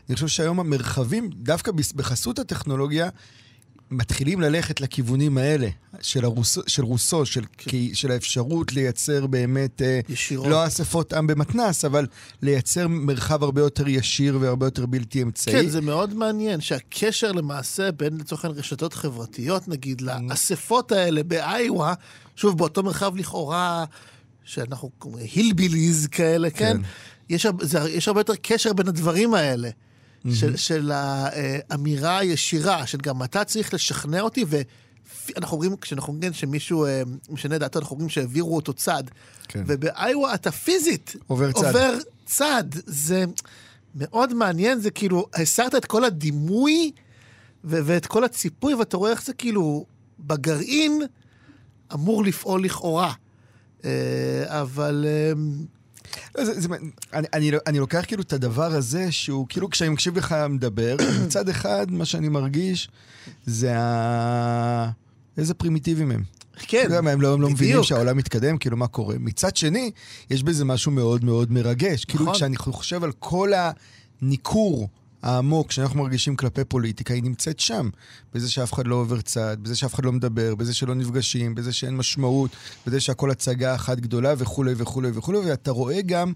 אני 0.09 0.15
חושב 0.15 0.27
שהיום 0.27 0.59
המרחבים, 0.59 1.29
דווקא 1.35 1.71
בחסות 1.95 2.39
הטכנולוגיה, 2.39 3.09
מתחילים 3.91 4.41
ללכת 4.41 4.81
לכיוונים 4.81 5.37
האלה, 5.37 5.67
של, 6.01 6.25
הרוס, 6.25 6.57
של 6.67 6.83
רוסו, 6.83 7.25
של, 7.25 7.43
כן. 7.57 7.71
של 7.93 8.11
האפשרות 8.11 8.73
לייצר 8.73 9.27
באמת, 9.27 9.81
אה, 9.81 9.99
ישירות. 10.09 10.47
לא 10.47 10.67
אספות 10.67 11.13
עם 11.13 11.27
במתנס, 11.27 11.85
אבל 11.85 12.07
לייצר 12.41 12.87
מרחב 12.87 13.43
הרבה 13.43 13.61
יותר 13.61 13.87
ישיר 13.87 14.37
והרבה 14.41 14.67
יותר 14.67 14.85
בלתי 14.85 15.21
אמצעי. 15.21 15.53
כן, 15.53 15.69
זה 15.69 15.81
מאוד 15.81 16.13
מעניין 16.13 16.61
שהקשר 16.61 17.31
למעשה 17.31 17.91
בין 17.91 18.17
לצורך 18.17 18.45
העניין 18.45 18.59
רשתות 18.59 18.93
חברתיות, 18.93 19.67
נגיד, 19.67 20.01
mm. 20.01 20.03
לאספות 20.29 20.91
האלה 20.91 21.23
באיווה, 21.23 21.93
שוב, 22.35 22.57
באותו 22.57 22.83
מרחב 22.83 23.15
לכאורה, 23.15 23.85
שאנחנו 24.43 24.89
הילביליז 25.17 26.07
כאלה, 26.07 26.49
כן? 26.49 26.77
כן? 26.77 26.81
יש, 27.29 27.47
זה, 27.61 27.79
יש 27.89 28.07
הרבה 28.07 28.19
יותר 28.19 28.35
קשר 28.41 28.73
בין 28.73 28.87
הדברים 28.87 29.33
האלה. 29.33 29.69
של, 30.33 30.55
של 30.55 30.91
האמירה 30.93 32.17
הישירה, 32.17 32.87
של 32.87 32.97
גם 32.97 33.23
אתה 33.23 33.43
צריך 33.43 33.73
לשכנע 33.73 34.21
אותי, 34.21 34.45
ואנחנו 34.47 35.55
אומרים, 35.55 35.75
כשאנחנו 35.77 36.13
אומרים 36.13 36.33
שמישהו 36.33 36.85
אה, 36.85 37.01
משנה 37.29 37.57
דעתו, 37.57 37.79
אנחנו 37.79 37.93
אומרים 37.93 38.09
שהעבירו 38.09 38.55
אותו 38.55 38.73
צד. 38.73 39.03
כן. 39.47 39.63
ובאיווה 39.67 40.33
אתה 40.33 40.51
פיזית 40.51 41.15
עובר 41.27 41.51
צד. 41.51 41.65
עובר 41.65 41.93
צד. 42.25 42.63
זה 42.85 43.25
מאוד 43.95 44.33
מעניין, 44.33 44.79
זה 44.79 44.91
כאילו, 44.91 45.25
הסרת 45.33 45.75
את 45.75 45.85
כל 45.85 46.03
הדימוי 46.03 46.91
ו- 47.63 47.79
ואת 47.85 48.05
כל 48.05 48.23
הציפוי, 48.23 48.73
ואתה 48.73 48.97
רואה 48.97 49.11
איך 49.11 49.23
זה 49.23 49.33
כאילו, 49.33 49.85
בגרעין 50.19 51.01
אמור 51.93 52.23
לפעול 52.23 52.63
לכאורה. 52.63 53.13
אה, 53.85 54.61
אבל 54.61 55.05
אה, 55.07 55.31
לא, 55.35 55.74
זה, 56.37 56.61
זה, 56.61 56.67
אני, 57.13 57.27
אני, 57.33 57.51
אני 57.67 57.79
לוקח 57.79 58.03
כאילו 58.07 58.23
את 58.23 58.33
הדבר 58.33 58.73
הזה, 58.73 59.11
שהוא 59.11 59.45
כאילו 59.49 59.69
כשאני 59.69 59.89
מקשיב 59.89 60.17
לך 60.17 60.35
מדבר, 60.49 60.95
מצד 61.25 61.49
אחד 61.49 61.91
מה 61.91 62.05
שאני 62.05 62.29
מרגיש 62.29 62.89
זה 63.45 63.77
ה... 63.77 64.91
איזה 65.37 65.53
פרימיטיביים 65.53 66.11
הם. 66.11 66.23
כן, 66.57 66.81
יודע 66.83 67.01
מה, 67.01 67.11
הם 67.11 67.21
לא, 67.21 67.33
הם 67.33 67.41
לא 67.41 67.49
מבינים 67.49 67.83
שהעולם 67.83 68.17
מתקדם, 68.17 68.57
כאילו 68.57 68.77
מה 68.77 68.87
קורה. 68.87 69.15
מצד 69.19 69.55
שני, 69.55 69.91
יש 70.29 70.43
בזה 70.43 70.65
משהו 70.65 70.91
מאוד 70.91 71.23
מאוד 71.23 71.51
מרגש. 71.51 72.05
כאילו, 72.05 72.23
נכון. 72.23 72.33
כאילו 72.33 72.33
כשאני 72.33 72.57
חושב 72.57 73.03
על 73.03 73.11
כל 73.11 73.51
הניכור 74.21 74.89
העמוק 75.25 75.71
שאנחנו 75.71 75.99
מרגישים 75.99 76.35
כלפי 76.35 76.63
פוליטיקה, 76.63 77.13
היא 77.13 77.23
נמצאת 77.23 77.59
שם. 77.59 77.89
בזה 78.33 78.51
שאף 78.51 78.73
אחד 78.73 78.87
לא 78.87 78.95
עובר 78.95 79.21
צד, 79.21 79.57
בזה 79.61 79.75
שאף 79.75 79.93
אחד 79.93 80.05
לא 80.05 80.11
מדבר, 80.11 80.55
בזה 80.55 80.73
שלא 80.73 80.95
נפגשים, 80.95 81.55
בזה 81.55 81.73
שאין 81.73 81.97
משמעות, 81.97 82.51
בזה 82.87 82.99
שהכל 82.99 83.31
הצגה 83.31 83.75
אחת 83.75 83.99
גדולה 83.99 84.33
וכולי 84.37 84.73
וכולי 84.77 85.09
וכולי, 85.13 85.37
ואתה 85.37 85.71
רואה 85.71 86.01
גם... 86.01 86.33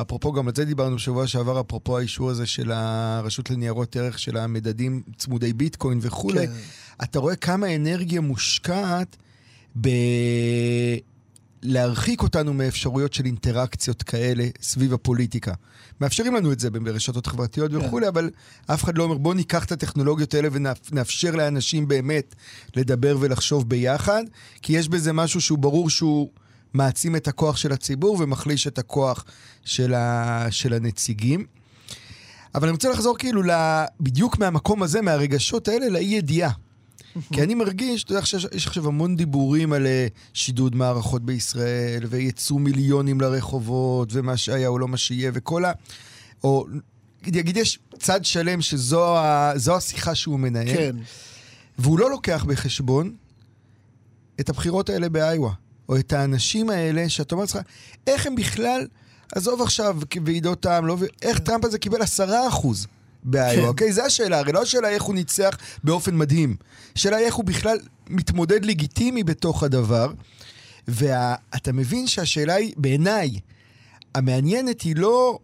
אפרופו, 0.00 0.32
גם 0.32 0.48
על 0.48 0.54
זה 0.56 0.64
דיברנו 0.64 0.96
בשבוע 0.96 1.26
שעבר, 1.26 1.60
אפרופו 1.60 1.98
האישור 1.98 2.30
הזה 2.30 2.46
של 2.46 2.72
הרשות 2.72 3.50
לניירות 3.50 3.96
ערך, 3.96 4.18
של 4.18 4.36
המדדים 4.36 5.02
צמודי 5.16 5.52
ביטקוין 5.52 5.98
וכולי, 6.02 6.46
כן. 6.46 6.52
אתה 7.02 7.18
רואה 7.18 7.36
כמה 7.36 7.74
אנרגיה 7.76 8.20
מושקעת 8.20 9.16
ב... 9.80 9.88
להרחיק 11.62 12.22
אותנו 12.22 12.54
מאפשרויות 12.54 13.14
של 13.14 13.24
אינטראקציות 13.24 14.02
כאלה 14.02 14.44
סביב 14.62 14.92
הפוליטיקה. 14.92 15.54
מאפשרים 16.00 16.34
לנו 16.34 16.52
את 16.52 16.60
זה 16.60 16.70
ברשתות 16.70 17.26
חברתיות 17.26 17.70
כן. 17.70 17.76
וכולי, 17.76 18.08
אבל 18.08 18.30
אף 18.66 18.84
אחד 18.84 18.98
לא 18.98 19.04
אומר, 19.04 19.16
בואו 19.16 19.34
ניקח 19.34 19.64
את 19.64 19.72
הטכנולוגיות 19.72 20.34
האלה 20.34 20.48
ונאפשר 20.52 21.30
לאנשים 21.30 21.88
באמת 21.88 22.34
לדבר 22.76 23.16
ולחשוב 23.20 23.68
ביחד, 23.68 24.22
כי 24.62 24.72
יש 24.72 24.88
בזה 24.88 25.12
משהו 25.12 25.40
שהוא 25.40 25.58
ברור 25.58 25.90
שהוא 25.90 26.30
מעצים 26.74 27.16
את 27.16 27.28
הכוח 27.28 27.56
של 27.56 27.72
הציבור 27.72 28.16
ומחליש 28.20 28.66
את 28.66 28.78
הכוח 28.78 29.24
של, 29.64 29.94
ה... 29.94 30.46
של 30.50 30.72
הנציגים. 30.72 31.44
אבל 32.54 32.68
אני 32.68 32.72
רוצה 32.72 32.90
לחזור 32.90 33.18
כאילו 33.18 33.42
בדיוק 34.00 34.38
מהמקום 34.38 34.82
הזה, 34.82 35.02
מהרגשות 35.02 35.68
האלה, 35.68 35.88
לאי 35.88 36.04
ידיעה. 36.04 36.50
כי 37.32 37.42
אני 37.42 37.54
מרגיש, 37.54 38.04
אתה 38.04 38.12
יודע, 38.12 38.22
יש 38.52 38.66
עכשיו 38.66 38.88
המון 38.88 39.16
דיבורים 39.16 39.72
על 39.72 39.86
אה, 39.86 40.06
שידוד 40.34 40.76
מערכות 40.76 41.22
בישראל, 41.22 42.02
ויצאו 42.08 42.58
מיליונים 42.58 43.20
לרחובות, 43.20 44.08
ומה 44.12 44.36
שהיה 44.36 44.68
או 44.68 44.78
לא 44.78 44.88
מה 44.88 44.96
שיהיה, 44.96 45.30
וכל 45.34 45.64
ה... 45.64 45.72
או 46.44 46.66
נגיד, 47.26 47.56
יש 47.56 47.78
צד 47.98 48.24
שלם 48.24 48.62
שזו 48.62 49.16
ה... 49.16 49.52
השיחה 49.76 50.14
שהוא 50.14 50.38
מנהל, 50.38 50.76
כן. 50.76 50.96
והוא 51.78 51.98
לא 51.98 52.10
לוקח 52.10 52.44
בחשבון 52.48 53.14
את 54.40 54.48
הבחירות 54.48 54.90
האלה 54.90 55.08
באיווה, 55.08 55.52
או 55.88 55.96
את 55.96 56.12
האנשים 56.12 56.70
האלה, 56.70 57.08
שאתה 57.08 57.34
אומר 57.34 57.42
לעצמך, 57.42 57.62
איך 58.06 58.26
הם 58.26 58.34
בכלל, 58.34 58.86
עזוב 59.34 59.62
עכשיו 59.62 59.96
ועידות 60.24 60.66
העם, 60.66 60.86
לא... 60.86 60.96
איך 61.22 61.38
כן. 61.38 61.44
טראמפ 61.44 61.64
הזה 61.64 61.78
קיבל 61.78 62.02
עשרה 62.02 62.48
אחוז. 62.48 62.86
באיו, 63.22 63.62
כן. 63.62 63.68
אוקיי? 63.68 63.92
זו 63.92 64.02
השאלה, 64.02 64.38
הרי 64.38 64.52
לא 64.52 64.62
השאלה 64.62 64.88
איך 64.88 65.02
הוא 65.02 65.14
ניצח 65.14 65.56
באופן 65.84 66.16
מדהים. 66.16 66.56
השאלה 66.96 67.18
איך 67.18 67.34
הוא 67.34 67.44
בכלל 67.44 67.78
מתמודד 68.08 68.64
לגיטימי 68.64 69.24
בתוך 69.24 69.62
הדבר. 69.62 70.12
ואתה 70.88 71.70
וה... 71.70 71.72
מבין 71.72 72.06
שהשאלה 72.06 72.54
היא, 72.54 72.72
בעיניי, 72.76 73.30
המעניינת 74.14 74.80
היא 74.80 74.96
לא 74.96 75.38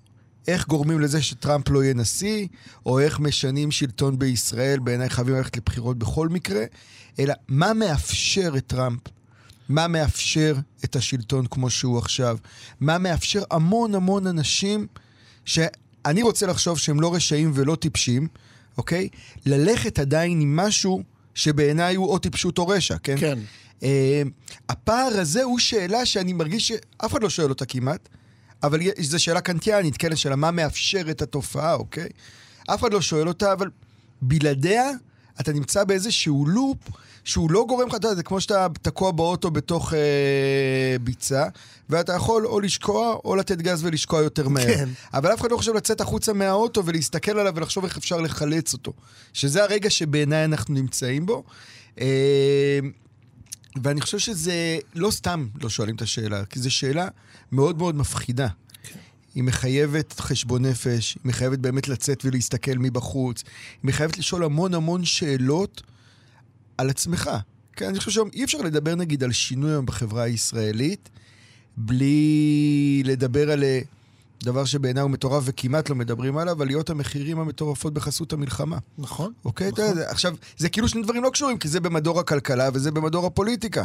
איך 0.48 0.66
גורמים 0.66 1.00
לזה 1.00 1.22
שטראמפ 1.22 1.68
לא 1.68 1.84
יהיה 1.84 1.94
נשיא, 1.94 2.46
או 2.86 3.00
איך 3.00 3.20
משנים 3.20 3.70
שלטון 3.70 4.18
בישראל, 4.18 4.78
בעיניי 4.78 5.10
חייבים 5.10 5.34
ללכת 5.34 5.56
לבחירות 5.56 5.98
בכל 5.98 6.28
מקרה, 6.28 6.64
אלא 7.18 7.34
מה 7.48 7.72
מאפשר 7.72 8.54
את 8.56 8.66
טראמפ 8.66 9.00
מה 9.68 9.88
מאפשר 9.88 10.56
את 10.84 10.96
השלטון 10.96 11.46
כמו 11.46 11.70
שהוא 11.70 11.98
עכשיו, 11.98 12.38
מה 12.80 12.98
מאפשר 12.98 13.42
המון 13.50 13.94
המון 13.94 14.26
אנשים 14.26 14.86
שאני 16.07 16.23
רוצה 16.23 16.47
לחשוב 16.47 16.79
שהם 16.79 17.01
לא 17.01 17.14
רשעים 17.14 17.51
ולא 17.55 17.77
טיפשים, 17.77 18.29
אוקיי? 18.79 19.09
ללכת 19.47 19.99
עדיין 19.99 20.40
עם 20.40 20.57
משהו 20.57 21.03
שבעיניי 21.35 21.95
הוא 21.95 22.07
או 22.07 22.19
טיפשות 22.19 22.59
או 22.59 22.69
רשע, 22.69 22.97
כן? 23.03 23.16
כן. 23.21 23.38
Uh, 23.81 23.85
הפער 24.69 25.21
הזה 25.21 25.42
הוא 25.42 25.59
שאלה 25.59 26.07
שאני 26.07 26.33
מרגיש 26.33 26.69
שאף 26.69 27.12
אחד 27.12 27.23
לא 27.23 27.31
שואל 27.31 27.49
אותה 27.49 27.64
כמעט, 27.64 28.09
אבל 28.62 28.81
זו 28.99 29.19
שאלה 29.19 29.40
קנטיאנית, 29.40 29.97
כן? 29.97 30.16
שאלה 30.16 30.37
מה 30.37 30.51
מאפשר 30.51 31.11
את 31.11 31.23
התופעה, 31.23 31.75
אוקיי? 31.75 32.09
אף 32.66 32.81
אחד 32.81 32.92
לא 32.92 33.01
שואל 33.01 33.29
אותה, 33.29 33.53
אבל 33.53 33.71
בלעדיה 34.23 34.90
אתה 35.40 35.53
נמצא 35.53 35.85
באיזשהו 35.85 36.47
לופ 36.47 36.79
שהוא 37.26 37.50
לא 37.50 37.64
גורם 37.68 37.88
לך, 37.88 37.94
אתה 37.94 38.06
יודע, 38.06 38.16
זה 38.16 38.22
כמו 38.22 38.40
שאתה 38.40 38.66
תקוע 38.82 39.10
באוטו 39.10 39.50
בתוך 39.50 39.94
אה, 39.94 40.96
ביצה, 41.00 41.44
ואתה 41.90 42.12
יכול 42.12 42.46
או 42.46 42.60
לשקוע 42.60 43.16
או 43.24 43.36
לתת 43.36 43.58
גז 43.58 43.84
ולשקוע 43.84 44.20
יותר 44.20 44.48
מהר. 44.48 44.66
כן. 44.66 44.88
אבל 45.14 45.34
אף 45.34 45.40
אחד 45.40 45.50
לא 45.50 45.56
חושב 45.56 45.74
לצאת 45.74 46.00
החוצה 46.00 46.32
מהאוטו 46.32 46.84
ולהסתכל 46.84 47.38
עליו 47.38 47.52
ולחשוב 47.56 47.84
איך 47.84 47.96
אפשר 47.96 48.20
לחלץ 48.20 48.72
אותו. 48.72 48.92
שזה 49.32 49.62
הרגע 49.62 49.90
שבעיניי 49.90 50.44
אנחנו 50.44 50.74
נמצאים 50.74 51.26
בו. 51.26 51.44
אה, 52.00 52.78
ואני 53.82 54.00
חושב 54.00 54.18
שזה 54.18 54.78
לא 54.94 55.10
סתם 55.10 55.46
לא 55.62 55.68
שואלים 55.68 55.96
את 55.96 56.02
השאלה, 56.02 56.44
כי 56.44 56.60
זו 56.60 56.70
שאלה 56.70 57.08
מאוד 57.52 57.78
מאוד 57.78 57.96
מפחידה. 57.96 58.48
היא 59.34 59.42
מחייבת 59.42 60.20
חשבון 60.20 60.66
נפש, 60.66 61.14
היא 61.14 61.20
מחייבת 61.24 61.58
באמת 61.58 61.88
לצאת 61.88 62.24
ולהסתכל 62.24 62.78
מבחוץ, 62.78 63.42
היא 63.82 63.88
מחייבת 63.88 64.18
לשאול 64.18 64.44
המון 64.44 64.74
המון 64.74 65.04
שאלות 65.04 65.82
על 66.78 66.90
עצמך. 66.90 67.30
כן, 67.72 67.86
אני 67.86 67.98
חושב 67.98 68.10
שאי 68.10 68.44
אפשר 68.44 68.58
לדבר 68.58 68.94
נגיד 68.94 69.24
על 69.24 69.32
שינוי 69.32 69.70
היום 69.70 69.86
בחברה 69.86 70.22
הישראלית 70.22 71.08
בלי 71.76 73.02
לדבר 73.04 73.50
על 73.50 73.64
אה, 73.64 73.80
דבר 74.42 74.64
שבעיניי 74.64 75.02
הוא 75.02 75.10
מטורף 75.10 75.42
וכמעט 75.46 75.88
לא 75.88 75.96
מדברים 75.96 76.38
עליו, 76.38 76.62
עליות 76.62 76.90
המחירים 76.90 77.38
המטורפות 77.38 77.94
בחסות 77.94 78.32
המלחמה. 78.32 78.78
נכון. 78.98 79.32
אוקיי? 79.44 79.68
נכון. 79.68 79.84
אתה 79.84 80.10
עכשיו, 80.10 80.34
זה 80.56 80.68
כאילו 80.68 80.88
שני 80.88 81.02
דברים 81.02 81.22
לא 81.22 81.30
קשורים, 81.30 81.58
כי 81.58 81.68
זה 81.68 81.80
במדור 81.80 82.20
הכלכלה 82.20 82.68
וזה 82.72 82.90
במדור 82.90 83.26
הפוליטיקה. 83.26 83.84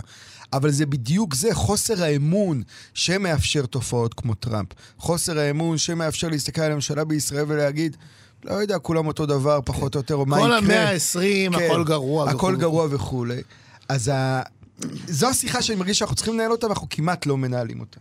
אבל 0.54 0.71
זה 0.71 0.86
בדיוק 0.86 1.36
זה, 1.36 1.49
חוסר 1.54 2.04
האמון 2.04 2.63
שמאפשר 2.93 3.65
תופעות 3.65 4.13
כמו 4.13 4.34
טראמפ. 4.34 4.67
חוסר 4.97 5.39
האמון 5.39 5.77
שמאפשר 5.77 6.30
להסתכל 6.30 6.62
על 6.62 6.71
הממשלה 6.71 7.04
בישראל 7.04 7.45
ולהגיד, 7.47 7.97
לא 8.45 8.54
יודע, 8.54 8.80
כולם 8.80 9.08
אותו 9.08 9.25
דבר, 9.25 9.60
פחות 9.65 9.95
או 9.95 9.99
יותר, 9.99 10.15
או 10.15 10.25
מה 10.25 10.38
יקרה. 10.38 10.49
כל 10.49 10.54
המאה 10.58 10.91
ה-20, 10.91 11.58
כן, 11.58 11.65
הכל 11.65 11.84
גרוע. 11.84 12.30
הכל 12.30 12.56
גרוע 12.56 12.88
וכולי. 12.89 13.41
אז 13.89 14.08
ה... 14.08 14.41
זו 15.08 15.27
השיחה 15.27 15.62
שאני 15.62 15.80
מרגיש 15.80 15.99
שאנחנו 15.99 16.15
צריכים 16.15 16.34
לנהל 16.34 16.51
אותה, 16.51 16.67
ואנחנו 16.67 16.88
כמעט 16.89 17.25
לא 17.25 17.38
מנהלים 17.38 17.80
אותה. 17.80 17.99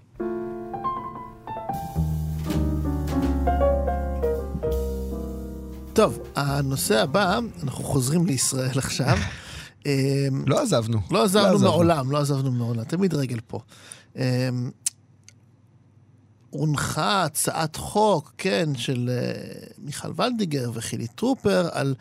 טוב, 5.92 6.18
הנושא 6.36 7.02
הבא, 7.02 7.38
אנחנו 7.62 7.84
חוזרים 7.84 8.26
לישראל 8.26 8.78
עכשיו. 8.84 9.18
אמ, 9.86 9.90
לא 10.46 10.62
עזבנו. 10.62 10.98
לא 11.10 11.24
עזבנו 11.24 11.52
לא 11.52 11.58
מעולם, 11.58 12.10
לא 12.10 12.18
עזבנו 12.18 12.52
מעולם, 12.52 12.84
תמיד 12.84 13.14
רגל 13.14 13.38
פה. 13.46 13.60
הונחה 16.50 17.24
הצעת 17.24 17.76
חוק, 17.76 18.32
כן, 18.38 18.68
של 18.76 19.10
uh, 19.10 19.72
מיכל 19.78 20.08
ולדיגר 20.16 20.70
וחילי 20.74 21.06
טרופר, 21.06 21.68
על 21.72 21.94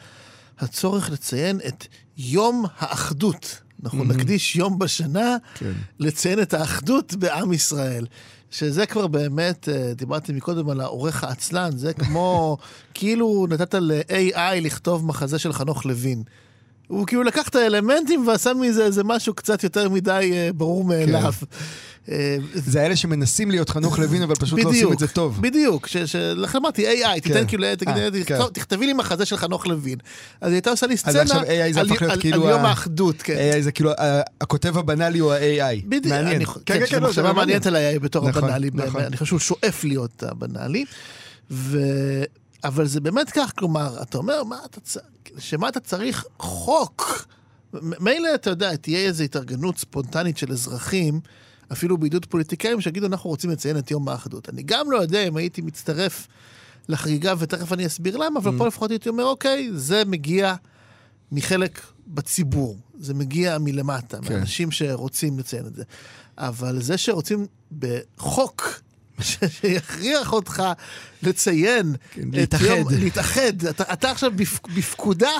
הצורך 0.60 1.10
לציין 1.12 1.60
את 1.68 1.88
יום 2.18 2.66
האחדות. 2.78 3.62
אנחנו 3.84 4.04
mm-hmm. 4.04 4.08
נקדיש 4.08 4.56
יום 4.56 4.80
בשנה 4.80 5.38
כן. 5.56 5.72
לציין 6.00 6.42
את 6.42 6.54
האחדות 6.54 7.14
בעם 7.14 7.54
ישראל. 7.54 8.06
שזה 8.52 8.86
כבר 8.86 9.08
באמת, 9.08 9.68
uh, 9.68 9.96
דיברתי 9.96 10.34
מקודם 10.34 10.70
על 10.70 10.82
העורך 10.82 11.24
העצלן, 11.24 11.78
זה 11.78 11.94
כמו, 11.94 12.58
כאילו 12.94 13.48
נתת 13.50 13.74
ל-AI 13.74 14.62
לכתוב 14.62 15.06
מחזה 15.06 15.40
של 15.40 15.54
חנוך 15.54 15.86
לוין. 15.86 16.24
הוא 16.90 17.08
כאילו 17.08 17.24
לקח 17.24 17.48
את 17.48 17.56
האלמנטים 17.56 18.28
ועשה 18.28 18.54
מזה 18.54 18.86
איזה 18.86 19.04
משהו 19.04 19.34
קצת 19.34 19.64
יותר 19.64 19.90
מדי 19.90 20.32
uh, 20.32 20.54
ברור 20.54 20.84
מאליו. 20.84 21.34
כן. 21.34 21.46
אה, 22.12 22.38
זה 22.54 22.86
אלה 22.86 22.96
שמנסים 22.96 23.52
להיות 23.52 23.70
חנוך 23.70 24.00
לוין, 24.00 24.22
אבל 24.22 24.36
פשוט 24.36 24.60
לא 24.60 24.70
עושים 24.70 24.94
את 24.94 25.00
זה 25.00 25.08
טוב. 25.08 25.42
בדיוק, 25.42 25.88
לכן 26.36 26.58
אמרתי 26.58 26.88
AI, 26.88 27.22
תיתן 27.22 27.34
כן. 27.34 27.48
כאילו, 27.48 27.64
אה, 27.64 27.74
כן. 28.26 28.38
תכתבי 28.54 28.86
לי 28.86 28.94
מחזה 28.94 29.26
של 29.26 29.38
חנוך 29.38 29.68
לוין. 29.68 29.98
אז 30.42 30.48
היא 30.48 30.56
הייתה 30.56 30.70
עושה 30.70 30.88
לי 30.88 30.98
סצנה 30.98 31.40
על 32.10 32.20
כאילו 32.20 32.50
יום 32.50 32.66
האחדות, 32.66 33.22
כן. 33.22 33.52
AI 33.58 33.62
זה 33.62 33.72
כאילו, 33.72 33.92
הכותב 34.42 34.78
הבנאלי 34.78 35.20
הוא 35.20 35.34
ה-AI. 35.34 35.86
בדיוק, 35.86 36.16
מעניין. 36.16 36.46
כן, 36.46 36.54
כן, 36.66 36.86
כן, 36.86 37.04
מחשבה 37.04 37.28
לא, 37.28 37.34
מעניינת 37.34 37.68
על 37.68 37.76
ה-AI 37.76 38.00
בתור 38.00 38.30
נכון, 38.30 38.44
הבנאלי, 38.44 38.70
נכון. 38.74 39.02
אני 39.02 39.18
חושב 39.18 39.26
שהוא 39.26 39.40
שואף 39.40 39.84
להיות 39.84 40.24
הבנאלי. 40.24 40.86
אבל 42.64 42.88
זה 42.88 43.00
באמת 43.02 43.30
כך, 43.30 43.52
כלומר, 43.58 44.02
אתה 44.02 44.18
אומר, 44.18 44.42
שמה 45.38 45.70
אתה 45.70 45.80
צריך 45.80 46.26
חוק? 46.40 47.28
מילא, 47.74 48.36
אתה 48.36 48.50
יודע, 48.50 48.76
תהיה 48.76 49.00
איזו 49.00 49.24
התארגנות 49.24 49.78
ספונטנית 49.78 50.38
של 50.38 50.52
אזרחים, 50.52 51.20
אפילו 51.72 51.98
בעידוד 51.98 52.26
פוליטיקאים, 52.26 52.82
שיגידו, 52.82 53.06
אנחנו 53.06 53.30
רוצים 53.30 53.50
לציין 53.50 53.78
את 53.78 53.92
יום 53.92 54.10
האחדות. 54.10 54.50
אני 54.50 54.64
גם 54.64 54.92
לא 54.92 54.98
יודע 54.98 55.28
אם 55.28 55.38
הייתי 55.38 55.62
מצטרף 55.62 56.28
לחגיגה, 56.90 57.34
ותכף 57.40 57.74
אני 57.74 57.86
אסביר 57.86 58.18
למה, 58.18 58.40
אבל 58.40 58.56
mm. 58.56 58.58
פה 58.58 58.68
לפחות 58.68 58.92
הייתי 58.92 59.10
אומר, 59.10 59.26
אוקיי, 59.26 59.70
זה 59.74 60.04
מגיע 60.06 60.56
מחלק 61.32 61.82
בציבור, 62.08 62.78
זה 63.00 63.14
מגיע 63.14 63.58
מלמטה, 63.58 64.18
כן. 64.22 64.34
מאנשים 64.34 64.72
שרוצים 64.72 65.40
לציין 65.40 65.66
את 65.66 65.76
זה. 65.76 65.84
אבל 66.38 66.82
זה 66.82 66.98
שרוצים 66.98 67.46
בחוק 67.80 68.69
שיכריח 69.22 70.34
אותך 70.34 70.64
לציין 71.24 71.96
כן, 72.12 72.22
להתאחד. 72.34 72.66
יום, 72.66 72.88
להתאחד. 72.90 73.66
אתה, 73.70 73.94
אתה 73.94 74.12
עכשיו 74.12 74.32
בפקודה 74.76 75.32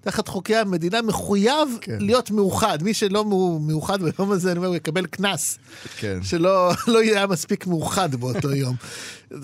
תחת 0.00 0.28
חוקי 0.28 0.56
המדינה, 0.56 1.02
מחויב 1.02 1.78
כן. 1.80 1.96
להיות 2.00 2.30
מאוחד. 2.30 2.82
מי 2.82 2.94
שלא 2.94 3.24
מאוחד 3.60 3.98
ביום 4.02 4.32
הזה, 4.32 4.50
אני 4.50 4.58
אומר, 4.58 4.68
הוא 4.68 4.76
יקבל 4.76 5.06
קנס. 5.06 5.58
כן. 5.96 6.18
שלא 6.22 6.72
לא 6.92 7.02
יהיה 7.02 7.26
מספיק 7.26 7.66
מאוחד 7.66 8.14
באותו 8.14 8.52
יום. 8.64 8.76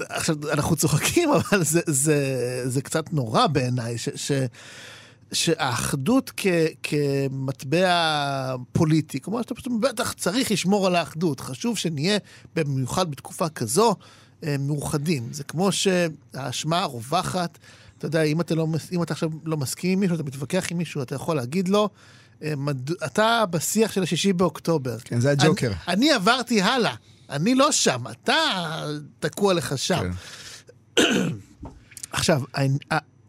עכשיו, 0.08 0.36
אנחנו 0.52 0.76
צוחקים, 0.76 1.30
אבל 1.30 1.64
זה, 1.64 1.80
זה, 1.86 2.62
זה 2.64 2.82
קצת 2.82 3.12
נורא 3.12 3.46
בעיניי, 3.46 3.98
ש... 3.98 4.08
ש 4.14 4.32
שהאחדות 5.32 6.32
כ, 6.36 6.46
כמטבע 6.82 8.56
פוליטי, 8.72 9.20
כלומר 9.20 9.42
שאתה 9.42 9.54
פשוט 9.54 9.72
בטח 9.80 10.12
צריך 10.12 10.50
לשמור 10.50 10.86
על 10.86 10.96
האחדות. 10.96 11.40
חשוב 11.40 11.78
שנהיה, 11.78 12.18
במיוחד 12.56 13.10
בתקופה 13.10 13.48
כזו, 13.48 13.94
אה, 14.44 14.56
מאוחדים. 14.58 15.28
זה 15.32 15.44
כמו 15.44 15.72
שהאשמה 15.72 16.84
רווחת 16.84 17.58
אתה 18.02 18.08
יודע, 18.08 18.22
אם 18.22 18.40
אתה, 18.40 18.54
לא, 18.54 18.66
אם 18.92 19.02
אתה 19.02 19.12
עכשיו 19.12 19.30
לא 19.44 19.56
מסכים 19.56 19.92
עם 19.92 20.00
מישהו, 20.00 20.14
אתה 20.14 20.22
מתווכח 20.22 20.66
עם 20.70 20.78
מישהו, 20.78 21.02
אתה 21.02 21.14
יכול 21.14 21.36
להגיד 21.36 21.68
לו, 21.68 21.88
אה. 22.42 22.54
אתה 23.06 23.44
בשיח 23.50 23.92
של 23.92 24.02
השישי 24.02 24.32
באוקטובר. 24.32 24.96
כן, 25.04 25.20
זה 25.20 25.30
הג'וקר. 25.30 25.66
אני, 25.66 25.76
אני 25.88 26.12
עברתי 26.12 26.62
הלאה, 26.62 26.94
אני 27.30 27.54
לא 27.54 27.72
שם, 27.72 28.04
אתה 28.10 28.34
תקוע 29.18 29.54
לך 29.54 29.78
שם. 29.78 30.10
כן. 30.96 31.02
עכשיו, 32.12 32.42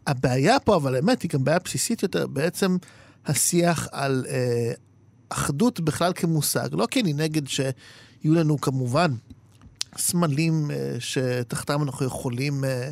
הבעיה 0.06 0.60
פה, 0.60 0.76
אבל 0.76 0.94
האמת, 0.94 1.22
היא 1.22 1.30
גם 1.30 1.44
בעיה 1.44 1.58
בסיסית 1.64 2.02
יותר, 2.02 2.26
בעצם 2.26 2.76
השיח 3.26 3.88
על 3.92 4.26
אה, 4.28 4.72
אחדות 5.28 5.80
בכלל 5.80 6.12
כמושג. 6.14 6.68
לא 6.72 6.86
כי 6.90 7.00
אני 7.00 7.12
נגד 7.12 7.48
שיהיו 7.48 8.34
לנו 8.34 8.60
כמובן 8.60 9.10
סמלים 9.98 10.70
אה, 10.70 10.96
שתחתם 10.98 11.82
אנחנו 11.82 12.06
יכולים... 12.06 12.64
אה, 12.64 12.90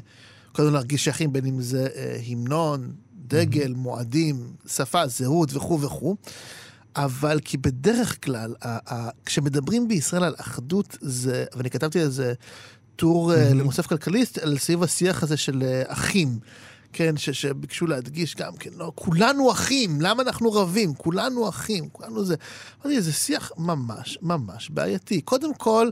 קודם 0.52 0.72
להרגיש 0.72 1.04
שייכים, 1.04 1.32
בין 1.32 1.46
אם 1.46 1.60
זה 1.60 1.88
אה, 1.96 2.20
המנון, 2.26 2.92
דגל, 3.26 3.72
mm-hmm. 3.72 3.76
מועדים, 3.76 4.52
שפה, 4.66 5.06
זהות 5.06 5.54
וכו' 5.54 5.80
וכו'. 5.80 6.16
אבל 6.96 7.40
כי 7.44 7.56
בדרך 7.56 8.24
כלל, 8.24 8.54
ה- 8.62 8.94
ה- 8.94 9.10
כשמדברים 9.26 9.88
בישראל 9.88 10.24
על 10.24 10.34
אחדות, 10.38 10.96
זה, 11.00 11.44
ואני 11.56 11.70
כתבתי 11.70 12.00
על 12.00 12.08
זה 12.08 12.34
טור 12.96 13.32
mm-hmm. 13.32 13.54
למוסף 13.54 13.86
כלכליסט, 13.86 14.38
על 14.38 14.58
סביב 14.58 14.82
השיח 14.82 15.22
הזה 15.22 15.36
של 15.36 15.62
אה, 15.62 15.82
אחים. 15.86 16.38
כן, 16.92 17.16
ש, 17.16 17.30
שביקשו 17.30 17.86
להדגיש 17.86 18.36
גם 18.36 18.56
כן, 18.56 18.70
לא, 18.76 18.92
כולנו 18.94 19.52
אחים, 19.52 20.00
למה 20.00 20.22
אנחנו 20.22 20.52
רבים? 20.52 20.94
כולנו 20.94 21.48
אחים, 21.48 21.88
כולנו 21.88 22.24
זה. 22.24 22.34
אמרתי, 22.82 23.02
זה 23.02 23.12
שיח 23.12 23.52
ממש 23.58 24.18
ממש 24.22 24.70
בעייתי. 24.70 25.20
קודם 25.20 25.54
כל, 25.54 25.90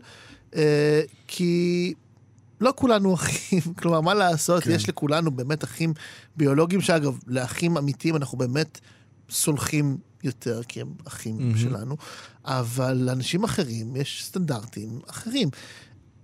אה, 0.56 1.02
כי 1.26 1.94
לא 2.60 2.72
כולנו 2.76 3.14
אחים, 3.20 3.60
כלומר, 3.78 4.00
מה 4.00 4.14
לעשות, 4.14 4.62
כן. 4.62 4.70
יש 4.70 4.88
לכולנו 4.88 5.30
באמת 5.30 5.64
אחים 5.64 5.94
ביולוגיים, 6.36 6.80
שאגב, 6.80 7.18
לאחים 7.26 7.76
אמיתיים 7.76 8.16
אנחנו 8.16 8.38
באמת 8.38 8.80
סולחים 9.30 9.96
יותר, 10.24 10.62
כי 10.68 10.80
הם 10.80 10.92
אחים 11.06 11.38
mm-hmm. 11.38 11.58
שלנו, 11.58 11.96
אבל 12.44 12.96
לאנשים 12.96 13.44
אחרים 13.44 13.96
יש 13.96 14.24
סטנדרטים 14.24 15.00
אחרים. 15.10 15.48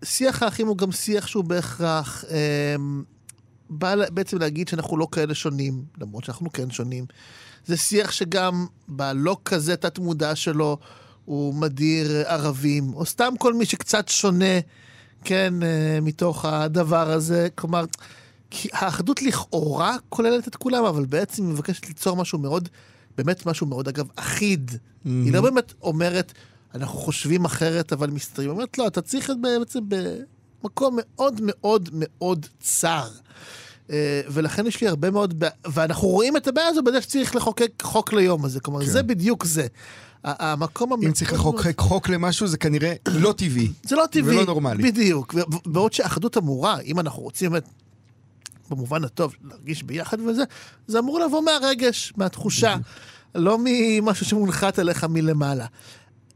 שיח 0.04 0.42
האחים 0.42 0.66
הוא 0.66 0.76
גם 0.78 0.92
שיח 0.92 1.26
שהוא 1.26 1.44
בהכרח 1.44 2.24
אה, 2.30 2.76
בא 3.70 3.94
בעצם 4.10 4.38
להגיד 4.38 4.68
שאנחנו 4.68 4.96
לא 4.96 5.08
כאלה 5.12 5.34
שונים, 5.34 5.84
למרות 6.00 6.24
שאנחנו 6.24 6.52
כן 6.52 6.70
שונים. 6.70 7.04
זה 7.66 7.76
שיח 7.76 8.12
שגם 8.12 8.66
בלא 8.88 9.36
כזה 9.44 9.76
תת-מודע 9.76 10.34
שלו 10.34 10.78
הוא 11.24 11.54
מדיר 11.54 12.10
ערבים, 12.26 12.94
או 12.94 13.06
סתם 13.06 13.34
כל 13.38 13.54
מי 13.54 13.66
שקצת 13.66 14.08
שונה, 14.08 14.60
כן, 15.24 15.54
אה, 15.62 15.98
מתוך 16.02 16.44
הדבר 16.44 17.10
הזה. 17.10 17.48
כלומר, 17.54 17.84
האחדות 18.72 19.22
לכאורה 19.22 19.96
כוללת 20.08 20.48
את 20.48 20.56
כולם, 20.56 20.84
אבל 20.84 21.04
בעצם 21.04 21.42
היא 21.42 21.52
מבקשת 21.52 21.86
ליצור 21.88 22.16
משהו 22.16 22.38
מאוד, 22.38 22.68
באמת 23.16 23.46
משהו 23.46 23.66
מאוד, 23.66 23.88
אגב, 23.88 24.08
אחיד. 24.16 24.70
Mm-hmm. 24.70 25.08
היא 25.08 25.32
לא 25.32 25.40
באמת 25.40 25.72
אומרת, 25.82 26.32
אנחנו 26.74 26.98
חושבים 26.98 27.44
אחרת, 27.44 27.92
אבל 27.92 28.10
מסתרים. 28.10 28.48
היא 28.48 28.54
אומרת, 28.54 28.78
לא, 28.78 28.86
אתה 28.86 29.02
צריך 29.02 29.30
בעצם 29.60 29.80
במקום 30.62 30.98
מאוד 30.98 31.40
מאוד 31.42 31.88
מאוד 31.92 32.46
צר. 32.60 33.08
אה, 33.90 34.20
ולכן 34.28 34.66
יש 34.66 34.80
לי 34.80 34.88
הרבה 34.88 35.10
מאוד, 35.10 35.44
ואנחנו 35.64 36.08
רואים 36.08 36.36
את 36.36 36.48
הבעיה 36.48 36.68
הזו 36.68 36.82
בזה 36.82 37.02
שצריך 37.02 37.36
לחוקק 37.36 37.82
חוק 37.82 38.12
ליום 38.12 38.44
הזה. 38.44 38.60
כלומר, 38.60 38.80
כן. 38.80 38.86
זה 38.86 39.02
בדיוק 39.02 39.44
זה. 39.44 39.66
המקום 40.24 40.92
המקום... 40.92 41.06
אם 41.06 41.12
צריך 41.12 41.32
לחוקק 41.32 41.80
חוק 41.80 42.08
למשהו, 42.08 42.46
זה 42.46 42.58
כנראה 42.58 42.94
לא 43.08 43.34
טבעי. 43.36 43.72
זה 43.82 43.96
לא 43.96 44.04
טבעי. 44.10 44.36
ולא 44.36 44.44
נורמלי. 44.44 44.82
בדיוק. 44.82 45.34
בעוד 45.66 45.92
שאחדות 45.92 46.36
אמורה, 46.36 46.80
אם 46.80 47.00
אנחנו 47.00 47.22
רוצים 47.22 47.50
באמת, 47.50 47.68
במובן 48.70 49.04
הטוב, 49.04 49.34
להרגיש 49.44 49.82
ביחד 49.82 50.20
וזה, 50.20 50.42
זה 50.86 50.98
אמור 50.98 51.20
לבוא 51.20 51.42
מהרגש, 51.42 52.12
מהתחושה, 52.16 52.76
לא 53.34 53.58
ממשהו 53.64 54.26
שמונחת 54.26 54.78
עליך 54.78 55.04
מלמעלה. 55.04 55.66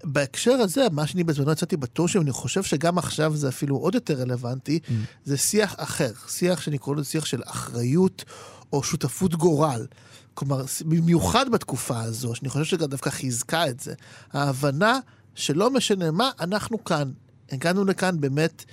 בהקשר 0.04 0.52
הזה, 0.52 0.86
מה 0.92 1.06
שאני 1.06 1.24
בזמנו 1.24 1.52
יצאתי 1.52 1.76
בטושים, 1.76 2.22
אני 2.22 2.32
חושב 2.32 2.62
שגם 2.62 2.98
עכשיו 2.98 3.36
זה 3.36 3.48
אפילו 3.48 3.76
עוד 3.76 3.94
יותר 3.94 4.14
רלוונטי, 4.20 4.78
mm. 4.84 4.92
זה 5.24 5.36
שיח 5.36 5.74
אחר, 5.78 6.12
שיח 6.28 6.60
שאני 6.60 6.78
קורא 6.78 6.96
לו 6.96 7.04
שיח 7.04 7.24
של 7.24 7.42
אחריות 7.44 8.24
או 8.72 8.82
שותפות 8.82 9.34
גורל. 9.34 9.86
כלומר, 10.34 10.64
במיוחד 10.84 11.48
בתקופה 11.48 12.00
הזו, 12.00 12.34
שאני 12.34 12.48
חושב 12.48 12.64
שגם 12.64 12.86
דווקא 12.86 13.10
חיזקה 13.10 13.68
את 13.68 13.80
זה, 13.80 13.94
ההבנה 14.32 14.98
שלא 15.34 15.70
משנה 15.70 16.10
מה, 16.10 16.30
אנחנו 16.40 16.84
כאן. 16.84 17.10
הגענו 17.52 17.84
לכאן 17.84 18.20
באמת 18.20 18.64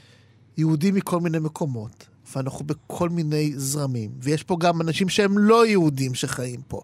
יהודים 0.57 0.95
מכל 0.95 1.19
מיני 1.19 1.39
מקומות, 1.39 2.05
ואנחנו 2.35 2.65
בכל 2.65 3.09
מיני 3.09 3.53
זרמים, 3.55 4.11
ויש 4.21 4.43
פה 4.43 4.57
גם 4.59 4.81
אנשים 4.81 5.09
שהם 5.09 5.37
לא 5.37 5.65
יהודים 5.65 6.15
שחיים 6.15 6.61
פה. 6.67 6.81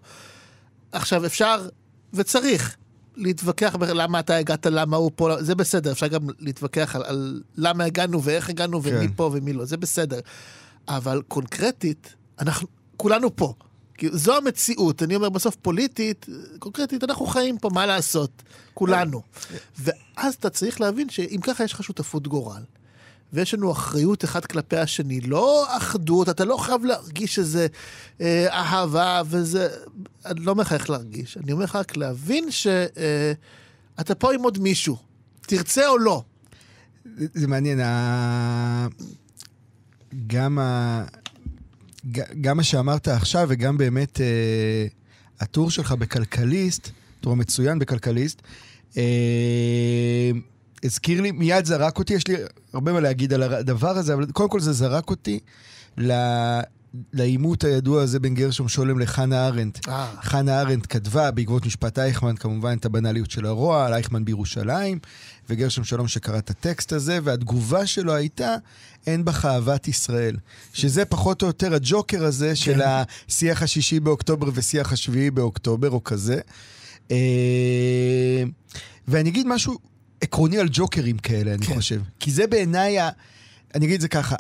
עכשיו, 0.92 1.26
אפשר 1.26 1.68
וצריך 2.14 2.76
להתווכח 3.16 3.76
למה 3.80 4.20
אתה 4.20 4.36
הגעת, 4.36 4.66
למה 4.66 4.98
הוא 4.98 5.12
פה, 5.16 5.30
זה 5.40 5.56
בסדר, 5.56 5.92
אפשר 5.92 6.08
גם 6.08 6.22
להתווכח 6.40 6.96
על, 6.96 7.04
על 7.04 7.42
למה 7.56 7.84
הגענו 7.84 8.24
ואיך 8.24 8.50
הגענו 8.50 8.82
כן. 8.82 8.90
ומי 8.96 9.08
פה 9.16 9.30
ומי 9.34 9.54
לא, 9.54 9.66
זה 9.66 9.78
בסדר. 9.78 10.20
אבל 10.88 11.22
קונקרטית, 11.28 12.14
אנחנו 12.40 12.68
כולנו 12.98 13.36
פה. 13.36 13.54
כי 13.98 14.10
זו 14.12 14.38
המציאות, 14.38 15.04
אני 15.04 15.16
אומר 15.16 15.30
בסוף 15.30 15.56
פוליטית, 15.56 16.26
קונקרטית, 16.60 17.04
אנחנו 17.04 17.26
חיים 17.26 17.58
פה, 17.58 17.70
מה 17.74 17.86
לעשות? 17.86 18.44
כולנו. 18.74 19.22
ואז 19.80 20.34
אתה 20.34 20.50
צריך 20.50 20.82
להבין 20.82 21.10
שאם 21.10 21.40
ככה 21.44 21.64
יש 21.64 21.74
לך 21.74 21.84
שותפות 21.84 22.28
גורל. 22.28 22.62
ויש 23.34 23.54
לנו 23.54 23.72
אחריות 23.72 24.24
אחד 24.24 24.46
כלפי 24.46 24.78
השני. 24.78 25.22
לא 25.22 25.78
אחדות, 25.78 26.30
אתה 26.30 26.46
לא 26.46 26.58
חייב 26.58 26.86
להרגיש 26.86 27.40
איזה 27.40 27.68
אה, 28.22 28.48
אהבה 28.50 29.22
וזה... 29.26 29.68
אני 30.26 30.40
לא 30.40 30.52
אומר 30.52 30.62
לך 30.62 30.74
איך 30.74 30.90
להרגיש, 30.90 31.38
אני 31.38 31.52
אומר 31.52 31.64
לך 31.64 31.76
רק 31.76 31.98
להבין 31.98 32.52
שאתה 32.52 33.00
אה, 34.10 34.16
פה 34.16 34.34
עם 34.34 34.44
עוד 34.44 34.60
מישהו, 34.60 34.98
תרצה 35.42 35.90
או 35.90 35.98
לא. 35.98 36.24
זה, 37.18 37.26
זה 37.34 37.48
מעניין, 37.48 37.80
ה... 37.80 38.88
גם, 40.28 40.60
ה... 40.60 41.04
גם 42.42 42.58
מה 42.58 42.64
שאמרת 42.64 43.08
עכשיו 43.08 43.46
וגם 43.50 43.78
באמת 43.78 44.22
אה, 44.22 44.88
הטור 45.40 45.72
שלך 45.72 45.92
בכלכליסט, 45.92 46.90
טור 47.22 47.36
מצוין 47.36 47.80
בכלכליסט, 47.80 48.42
אה, 48.98 50.32
הזכיר 50.84 51.22
לי, 51.22 51.32
מיד 51.32 51.66
זרק 51.66 52.00
אותי, 52.00 52.14
יש 52.14 52.28
לי 52.28 52.36
הרבה 52.74 52.94
מה 52.94 53.00
להגיד 53.00 53.34
על 53.34 53.44
הדבר 53.44 53.98
הזה, 53.98 54.14
אבל 54.14 54.26
קודם 54.32 54.50
כל 54.50 54.60
זה 54.60 54.74
זרק 54.74 55.10
אותי 55.10 55.40
לעימות 57.14 57.64
הידוע 57.64 58.02
הזה 58.02 58.20
בין 58.20 58.34
גרשום 58.34 58.68
שולם 58.70 59.00
לחנה 59.00 59.48
ארנדט. 59.48 59.88
אה. 59.88 60.12
חנה 60.22 60.62
ארנדט 60.62 60.86
כתבה 60.90 61.32
בעקבות 61.32 61.66
משפט 61.66 62.00
אייכמן 62.00 62.36
כמובן 62.36 62.78
את 62.80 62.86
הבנאליות 62.86 63.32
של 63.32 63.46
הרוע, 63.46 63.86
על 63.86 63.94
אייכמן 63.94 64.26
בירושלים, 64.26 65.00
וגרשום 65.50 65.84
שלום 65.84 66.08
שקרא 66.08 66.38
את 66.38 66.50
הטקסט 66.50 66.94
הזה, 66.94 67.20
והתגובה 67.24 67.86
שלו 67.86 68.14
הייתה, 68.14 68.56
אין 69.08 69.26
בך 69.26 69.46
אהבת 69.46 69.88
ישראל. 69.88 70.38
שזה 70.74 71.06
פחות 71.06 71.42
או 71.42 71.48
יותר 71.48 71.74
הג'וקר 71.74 72.26
הזה 72.26 72.50
כן. 72.50 72.56
של 72.56 72.82
השיח 72.82 73.64
השישי 73.64 74.00
באוקטובר 74.00 74.50
ושיח 74.54 74.94
השביעי 74.94 75.32
באוקטובר, 75.32 75.90
או 75.90 76.04
כזה. 76.04 76.40
אה, 77.12 78.44
ואני 79.08 79.30
אגיד 79.30 79.48
משהו 79.48 79.78
עקרוני 80.24 80.58
על 80.58 80.68
ג'וקרים 80.72 81.18
כאלה, 81.18 81.54
אני 81.54 81.66
כן. 81.66 81.76
חושב. 81.76 82.02
כי 82.20 82.32
זה 82.32 82.48
בעיניי, 82.48 83.00
ה... 83.00 83.10
אני 83.76 83.86
אגיד 83.86 83.96
את 83.96 84.02
זה 84.02 84.08
ככה, 84.08 84.36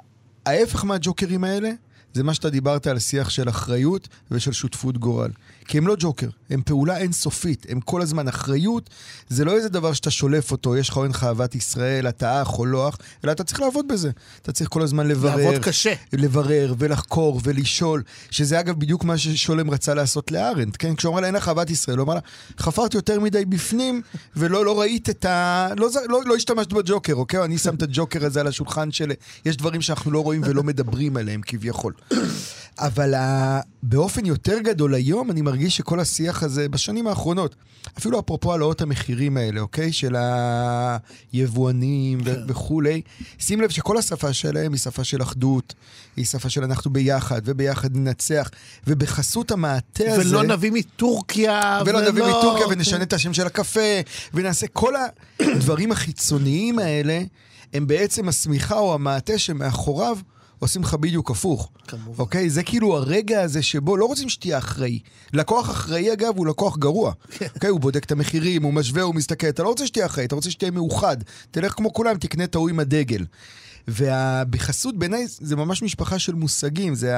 ההפך 0.45 0.85
מהג'וקרים 0.85 1.43
האלה, 1.43 1.71
זה 2.13 2.23
מה 2.23 2.33
שאתה 2.33 2.49
דיברת 2.49 2.87
על 2.87 2.99
שיח 2.99 3.29
של 3.29 3.49
אחריות 3.49 4.07
ושל 4.31 4.51
שותפות 4.51 4.97
גורל. 4.97 5.31
כי 5.67 5.77
הם 5.77 5.87
לא 5.87 5.95
ג'וקר, 5.99 6.27
הם 6.49 6.61
פעולה 6.65 6.97
אינסופית, 6.97 7.65
הם 7.69 7.79
כל 7.79 8.01
הזמן 8.01 8.27
אחריות, 8.27 8.89
זה 9.29 9.45
לא 9.45 9.55
איזה 9.55 9.69
דבר 9.69 9.93
שאתה 9.93 10.11
שולף 10.11 10.51
אותו, 10.51 10.77
יש 10.77 10.89
לך 10.89 10.97
או 10.97 11.03
אין 11.03 11.11
לך 11.11 11.23
אהבת 11.23 11.55
ישראל, 11.55 12.09
אתה 12.09 12.41
אח 12.41 12.59
או 12.59 12.65
לא 12.65 12.89
אח, 12.89 12.97
אלא 13.25 13.31
אתה 13.31 13.43
צריך 13.43 13.61
לעבוד 13.61 13.87
בזה. 13.87 14.11
אתה 14.41 14.51
צריך 14.51 14.69
כל 14.69 14.81
הזמן 14.81 15.07
לברר. 15.07 15.35
לעבוד 15.35 15.63
קשה. 15.63 15.93
לברר 16.13 16.73
ולחקור 16.77 17.39
ולשאול, 17.43 18.03
שזה 18.31 18.59
אגב 18.59 18.79
בדיוק 18.79 19.03
מה 19.03 19.17
ששולם 19.17 19.69
רצה 19.69 19.93
לעשות 19.93 20.31
לארנד, 20.31 20.75
כן? 20.75 20.95
כשהוא 20.95 21.11
אמר 21.11 21.21
לה 21.21 21.27
אין 21.27 21.35
לך 21.35 21.47
אהבת 21.47 21.69
ישראל, 21.69 21.97
הוא 21.97 22.05
אמר 22.05 22.13
לה, 22.13 22.19
חפרתי 22.59 22.97
יותר 22.97 23.19
מדי 23.19 23.45
בפנים, 23.45 24.01
ולא 24.35 24.65
לא 24.65 24.79
ראית 24.79 25.09
את 25.09 25.25
ה... 25.25 25.67
לא, 25.77 25.89
לא, 26.09 26.21
לא 26.25 26.35
השתמשת 26.35 26.73
בג'וקר, 26.73 27.13
אוקיי? 27.13 27.43
אני 27.43 27.57
שם 27.57 27.75
את 27.75 27.81
הג'וקר 27.81 28.25
הזה 28.25 28.39
על 28.39 28.47
השולחן 28.47 28.91
של... 28.91 29.11
יש 29.45 29.57
דברים 29.57 29.81
שאנחנו 29.81 30.11
לא 30.11 30.23
רואים 30.23 30.41
ולא 30.45 30.63
מדברים 30.63 31.17
עליהם 31.17 31.41
כביכול. 31.45 31.93
אבל 32.79 33.13
ה... 33.13 33.59
באופן 33.83 34.25
יותר 34.25 34.59
גדול 34.59 34.93
היום, 34.93 35.31
אני 35.31 35.41
מרגיש 35.41 35.77
שכל 35.77 35.99
השיח 35.99 36.43
הזה, 36.43 36.69
בשנים 36.69 37.07
האחרונות, 37.07 37.55
אפילו 37.97 38.19
אפרופו 38.19 38.51
העלאות 38.51 38.81
המחירים 38.81 39.37
האלה, 39.37 39.61
אוקיי? 39.61 39.91
של 39.91 40.15
היבואנים 41.33 42.19
ו- 42.21 42.25
כן. 42.25 42.41
וכולי, 42.47 43.01
שים 43.39 43.61
לב 43.61 43.69
שכל 43.69 43.97
השפה 43.97 44.33
שלהם 44.33 44.73
היא 44.73 44.79
שפה 44.79 45.03
של 45.03 45.21
אחדות, 45.21 45.73
היא 46.17 46.25
שפה 46.25 46.49
של 46.49 46.63
אנחנו 46.63 46.93
ביחד, 46.93 47.41
וביחד 47.45 47.97
ננצח, 47.97 48.49
ובחסות 48.87 49.51
המעטה 49.51 50.03
הזה... 50.07 50.29
ולא 50.29 50.43
נביא 50.43 50.71
מטורקיה, 50.71 51.81
ולא... 51.85 51.97
ולא 51.97 52.09
נביא 52.09 52.23
מטורקיה 52.23 52.67
ונשנה 52.67 52.97
כן. 52.97 53.03
את 53.03 53.13
השם 53.13 53.33
של 53.33 53.47
הקפה, 53.47 53.99
ונעשה 54.33 54.67
כל 54.67 54.93
הדברים 55.39 55.91
החיצוניים 55.91 56.79
האלה, 56.79 57.21
הם 57.73 57.87
בעצם 57.87 58.29
השמיכה 58.29 58.77
או 58.77 58.93
המעטה 58.93 59.37
שמאחוריו 59.37 60.17
עושים 60.63 60.81
לך 60.81 60.93
בדיוק 60.93 61.31
הפוך. 61.31 61.71
כמובן. 61.87 62.19
אוקיי? 62.19 62.49
זה 62.49 62.63
כאילו 62.63 62.97
הרגע 62.97 63.41
הזה 63.41 63.61
שבו 63.61 63.97
לא 63.97 64.05
רוצים 64.05 64.29
שתהיה 64.29 64.57
אחראי. 64.57 64.99
לקוח 65.33 65.69
אחראי, 65.69 66.13
אגב, 66.13 66.37
הוא 66.37 66.47
לקוח 66.47 66.77
גרוע. 66.77 67.11
כן. 67.29 67.47
אוקיי? 67.55 67.69
הוא 67.69 67.79
בודק 67.79 68.03
את 68.03 68.11
המחירים, 68.11 68.63
הוא 68.63 68.73
משווה, 68.73 69.01
הוא 69.01 69.15
מסתכל. 69.15 69.49
אתה 69.49 69.63
לא 69.63 69.67
רוצה 69.67 69.87
שתהיה 69.87 70.05
אחראי, 70.05 70.25
אתה 70.25 70.35
רוצה 70.35 70.51
שתהיה 70.51 70.71
מאוחד. 70.71 71.17
תלך 71.51 71.73
כמו 71.73 71.93
כולם, 71.93 72.17
תקנה 72.17 72.43
את 72.43 72.55
ההוא 72.55 72.69
עם 72.69 72.79
הדגל. 72.79 73.25
ובחסות 73.87 74.97
בעיניי 74.97 75.25
זה 75.27 75.55
ממש 75.55 75.83
משפחה 75.83 76.19
של 76.19 76.35
מושגים, 76.35 76.95
זה 76.95 77.13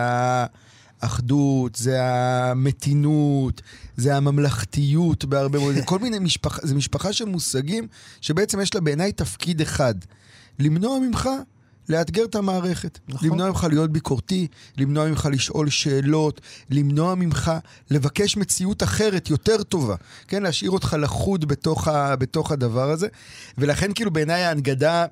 האחדות, 1.02 1.76
זה 1.76 2.04
המתינות, 2.04 3.62
זה 3.98 4.18
הממלכתיות 4.18 5.26
בהרבה 5.26 5.60
מאוד, 5.60 5.76
כל 5.86 6.00
מיני 6.00 6.20
משפחה, 6.20 6.68
זה 6.68 6.76
משפחה 6.76 7.14
של 7.14 7.26
מושגים 7.26 7.88
שבעצם 8.22 8.62
יש 8.62 8.76
לה 8.76 8.82
בעיניי 8.82 9.12
תפקיד 9.12 9.62
אחד, 9.62 9.96
למנוע 10.60 11.00
ממך 11.00 11.30
לאתגר 11.89 12.26
את 12.26 12.36
המערכת. 12.36 13.00
נכון. 13.08 13.30
למנוע 13.30 13.50
ממך 13.50 13.67
להיות 13.69 13.91
ביקורתי, 13.91 14.48
למנוע 14.78 15.10
ממך 15.10 15.30
לשאול 15.32 15.69
שאלות, 15.69 16.41
למנוע 16.69 17.15
ממך 17.15 17.52
לבקש 17.91 18.38
מציאות 18.38 18.84
אחרת, 18.84 19.30
יותר 19.30 19.63
טובה. 19.63 19.95
כן, 20.28 20.43
להשאיר 20.43 20.71
אותך 20.71 20.95
לחוד 21.00 21.45
בתוך, 21.45 21.88
ה, 21.88 22.15
בתוך 22.15 22.52
הדבר 22.52 22.89
הזה. 22.91 23.08
ולכן 23.58 23.91
כאילו 23.93 24.12
בעיניי 24.12 24.43
ההנגדה 24.43 25.05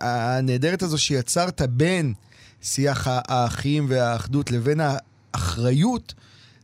הנהדרת 0.00 0.82
הזו 0.82 0.98
שיצרת 0.98 1.62
בין 1.62 2.14
שיח 2.62 3.06
האחים 3.10 3.86
והאחדות 3.88 4.50
לבין 4.50 4.80
האחריות, 5.34 6.14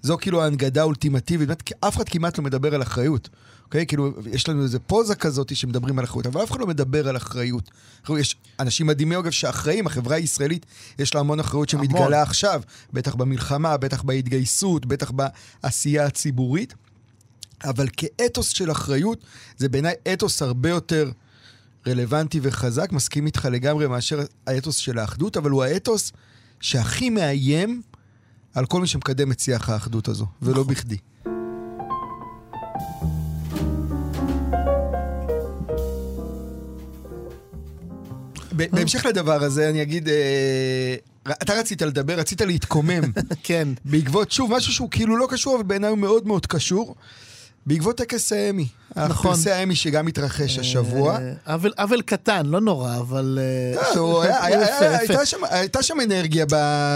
זו 0.02 0.16
כאילו 0.20 0.42
ההנגדה 0.42 0.80
האולטימטיבית. 0.80 1.48
באמת, 1.48 1.72
אף 1.80 1.96
אחד 1.96 2.08
כמעט 2.08 2.38
לא 2.38 2.44
מדבר 2.44 2.74
על 2.74 2.82
אחריות. 2.82 3.28
אוקיי? 3.64 3.86
כאילו, 3.86 4.12
יש 4.32 4.48
לנו 4.48 4.62
איזה 4.62 4.78
פוזה 4.78 5.14
כזאת 5.14 5.56
שמדברים 5.56 5.98
על 5.98 6.04
אחריות, 6.04 6.26
אבל 6.26 6.42
אף 6.42 6.50
אחד 6.50 6.60
לא 6.60 6.66
מדבר 6.66 7.08
על 7.08 7.16
אחריות. 7.16 7.70
יש 8.18 8.36
אנשים 8.60 8.86
מדהימים, 8.86 9.18
אגב, 9.18 9.30
שאחראים, 9.30 9.86
החברה 9.86 10.16
הישראלית, 10.16 10.66
יש 10.98 11.14
לה 11.14 11.20
המון 11.20 11.40
אחריות 11.40 11.68
שמתגלה 11.68 12.00
המון. 12.00 12.12
עכשיו, 12.12 12.62
בטח 12.92 13.14
במלחמה, 13.14 13.76
בטח 13.76 14.02
בהתגייסות, 14.02 14.86
בטח 14.86 15.12
בעשייה 15.62 16.06
הציבורית. 16.06 16.74
אבל 17.64 17.88
כאתוס 17.96 18.48
של 18.48 18.70
אחריות, 18.70 19.24
זה 19.56 19.68
בעיניי 19.68 19.94
אתוס 20.12 20.42
הרבה 20.42 20.68
יותר 20.68 21.10
רלוונטי 21.86 22.40
וחזק, 22.42 22.92
מסכים 22.92 23.26
איתך 23.26 23.48
לגמרי 23.50 23.86
מאשר 23.86 24.20
האתוס 24.46 24.76
של 24.76 24.98
האחדות, 24.98 25.36
אבל 25.36 25.50
הוא 25.50 25.64
האתוס 25.64 26.12
שהכי 26.60 27.10
מאיים 27.10 27.82
על 28.54 28.66
כל 28.66 28.80
מי 28.80 28.86
שמקדם 28.86 29.32
את 29.32 29.40
שיח 29.40 29.68
האחדות 29.68 30.08
הזו, 30.08 30.26
ולא 30.42 30.60
נכון. 30.60 30.74
בכדי. 30.74 30.96
בהמשך 38.56 39.06
לדבר 39.06 39.44
הזה, 39.44 39.68
אני 39.70 39.82
אגיד, 39.82 40.08
אה, 40.08 40.94
אתה 41.42 41.52
רצית 41.54 41.82
לדבר, 41.82 42.14
רצית 42.14 42.40
להתקומם 42.40 43.02
כן. 43.42 43.68
בעקבות, 43.84 44.30
שוב, 44.30 44.52
משהו 44.56 44.72
שהוא 44.72 44.88
כאילו 44.90 45.16
לא 45.16 45.26
קשור, 45.30 45.54
אבל 45.56 45.62
בעיניי 45.64 45.90
הוא 45.90 45.98
מאוד 45.98 46.26
מאוד 46.26 46.46
קשור. 46.46 46.94
בעקבות 47.66 47.96
טקס 47.98 48.32
האמי. 48.32 48.66
נכון. 48.96 49.30
פרסי 49.30 49.50
האמי 49.50 49.74
שגם 49.76 50.06
התרחש 50.06 50.58
השבוע. 50.58 51.18
אה, 51.18 51.32
עוול- 51.56 51.72
עוול 51.78 52.02
קטן, 52.02 52.46
לא 52.46 52.60
נורא, 52.60 52.96
אבל... 52.96 53.38
אה, 53.42 53.82
לא. 53.96 54.22
הייתה 55.50 55.82
שם- 55.82 56.00
אנרגיה 56.00 56.46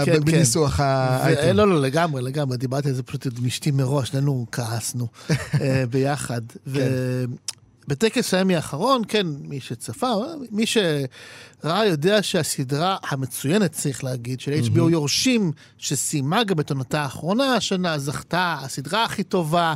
כן, 0.05 0.19
ב- 0.19 0.25
בניסוח 0.25 0.79
האייטם. 0.79 1.55
לא, 1.57 1.67
לא, 1.67 1.81
לגמרי, 1.81 2.21
לגמרי. 2.21 2.57
דיברתי 2.57 2.89
על 2.89 2.95
זה 2.95 3.03
פשוט 3.03 3.25
עם 3.39 3.45
אשתי 3.45 3.71
מראש, 3.71 4.09
שנינו 4.09 4.45
כעסנו 4.51 5.07
אה, 5.61 5.83
ביחד. 5.89 6.41
ובטקס 7.89 8.33
האמי 8.33 8.55
האחרון, 8.55 9.01
כן, 9.07 9.27
מי 9.27 9.59
שצפה, 9.59 10.15
מי 10.51 10.65
שראה 10.65 11.85
יודע 11.85 12.23
שהסדרה 12.23 12.97
המצוינת, 13.03 13.71
צריך 13.71 14.03
להגיד, 14.03 14.39
של 14.39 14.51
HBO 14.51 14.89
יורשים, 14.91 15.51
שסיימה 15.77 16.43
גם 16.43 16.59
את 16.59 16.71
עונתה 16.71 17.01
האחרונה 17.01 17.55
השנה, 17.55 17.99
זכתה, 17.99 18.57
הסדרה 18.61 19.03
הכי 19.03 19.23
טובה. 19.23 19.73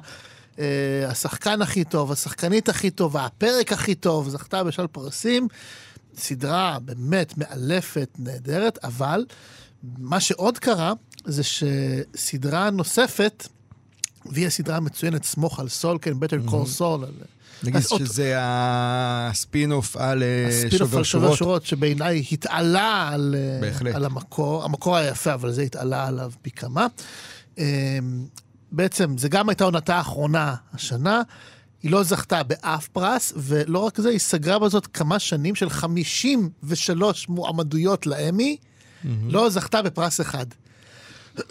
אה, 0.59 1.05
השחקן 1.07 1.61
הכי 1.61 1.83
טוב, 1.83 2.11
השחקנית 2.11 2.69
הכי 2.69 2.91
טובה, 2.91 3.25
הפרק 3.25 3.71
הכי 3.71 3.95
טוב, 3.95 4.29
זכתה 4.29 4.63
בשלל 4.63 4.87
פרסים. 4.87 5.47
סדרה 6.17 6.77
באמת 6.81 7.37
מאלפת, 7.37 8.09
נהדרת, 8.19 8.79
אבל 8.83 9.25
מה 9.97 10.19
שעוד 10.19 10.57
קרה 10.57 10.93
זה 11.25 11.41
שסדרה 11.43 12.69
נוספת, 12.69 13.47
והיא 14.25 14.47
הסדרה 14.47 14.77
המצוינת, 14.77 15.23
סמוך 15.23 15.59
על 15.59 15.69
סול, 15.69 15.97
כן, 16.01 16.11
Better 16.11 16.49
Call 16.49 16.79
Saul. 16.79 17.05
נגיד 17.63 17.81
שזה 17.81 18.35
הספין-אוף 18.37 19.97
על 19.97 20.23
אה, 20.23 20.61
על 20.63 20.77
שובר 20.77 21.03
שורות. 21.03 21.37
שורות, 21.37 21.65
שבעיניי 21.65 22.23
התעלה 22.31 23.09
על, 23.13 23.35
אה. 23.63 23.95
על 23.95 24.05
המקור, 24.05 24.63
המקור 24.63 24.95
היה 24.95 25.09
יפה, 25.09 25.33
אבל 25.33 25.51
זה 25.51 25.61
התעלה 25.61 26.07
עליו 26.07 26.31
פי 26.41 26.51
כמה. 26.51 26.87
אה, 27.59 27.99
בעצם, 28.71 29.17
זה 29.17 29.29
גם 29.29 29.49
הייתה 29.49 29.63
עונתה 29.63 29.95
האחרונה 29.95 30.55
השנה. 30.73 31.21
היא 31.83 31.91
לא 31.91 32.03
זכתה 32.03 32.43
באף 32.43 32.87
פרס, 32.87 33.33
ולא 33.35 33.79
רק 33.79 34.01
זה, 34.01 34.09
היא 34.09 34.19
סגרה 34.19 34.59
בזאת 34.59 34.87
כמה 34.87 35.19
שנים 35.19 35.55
של 35.55 35.69
53 35.69 37.29
מועמדויות 37.29 38.07
לאמי, 38.07 38.57
לא 39.27 39.49
זכתה 39.49 39.81
בפרס 39.81 40.21
אחד. 40.21 40.45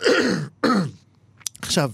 עכשיו, 1.62 1.90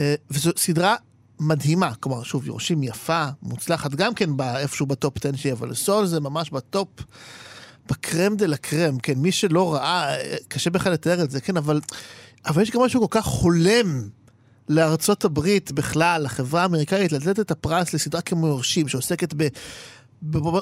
אה, 0.00 0.14
וזו 0.30 0.50
סדרה 0.56 0.96
מדהימה, 1.40 1.94
כלומר, 1.94 2.22
שוב, 2.22 2.46
יורשים 2.46 2.82
יפה, 2.82 3.26
מוצלחת, 3.42 3.94
גם 3.94 4.14
כן 4.14 4.30
איפשהו 4.40 4.86
ב 4.86 4.96
top 4.96 5.26
10 5.26 5.36
שלי, 5.36 5.52
אבל 5.52 5.74
סול 5.74 6.06
זה 6.06 6.20
ממש 6.20 6.50
ב 6.50 6.58
top, 6.58 6.88
ב 7.88 7.96
crème 7.96 8.36
de 8.36 8.46
la 8.46 8.56
crème, 8.56 8.98
כן, 8.98 9.14
מי 9.16 9.32
שלא 9.32 9.74
ראה, 9.74 10.16
אה, 10.16 10.36
קשה 10.48 10.70
בכלל 10.70 10.92
לתאר 10.92 11.22
את 11.22 11.30
זה, 11.30 11.40
כן, 11.40 11.56
אבל, 11.56 11.80
אבל 12.46 12.62
יש 12.62 12.70
גם 12.70 12.80
משהו 12.80 13.00
כל 13.00 13.20
כך 13.20 13.26
הולם 13.26 14.08
לארצות 14.68 15.24
הברית 15.24 15.72
בכלל, 15.72 16.22
לחברה 16.22 16.62
האמריקאית, 16.62 17.12
לתת 17.12 17.40
את 17.40 17.50
הפרס 17.50 17.94
לסדרה 17.94 18.20
כמו 18.20 18.46
יורשים, 18.46 18.88
שעוסקת 18.88 19.34
ב... 19.36 19.48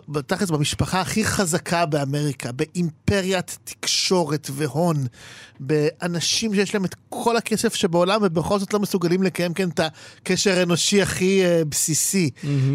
בתכלס 0.08 0.50
במשפחה 0.50 1.00
הכי 1.00 1.24
חזקה 1.24 1.86
באמריקה, 1.86 2.52
באימפריית 2.52 3.58
תקשורת 3.64 4.50
והון, 4.52 5.06
באנשים 5.60 6.54
שיש 6.54 6.74
להם 6.74 6.84
את 6.84 6.94
כל 7.08 7.36
הכסף 7.36 7.74
שבעולם 7.74 8.20
ובכל 8.22 8.58
זאת 8.58 8.72
לא 8.72 8.80
מסוגלים 8.80 9.22
לקיים 9.22 9.54
כן 9.54 9.68
את 9.68 9.80
הקשר 9.80 10.58
האנושי 10.58 11.02
הכי 11.02 11.42
uh, 11.42 11.64
בסיסי. 11.64 12.30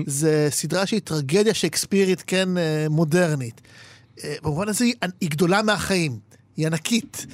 זה 0.06 0.48
סדרה 0.52 0.86
שהיא 0.86 1.02
טרגדיה 1.04 1.54
שייקספירית, 1.54 2.24
כן, 2.28 2.50
uh, 2.58 2.90
מודרנית. 2.90 3.62
Uh, 4.18 4.22
במובן 4.44 4.70
הזה 4.70 4.86
היא, 4.86 4.94
היא 5.22 5.30
גדולה 5.30 5.62
מהחיים. 5.62 6.20
היא 6.58 6.68
ענקית, 6.68 7.26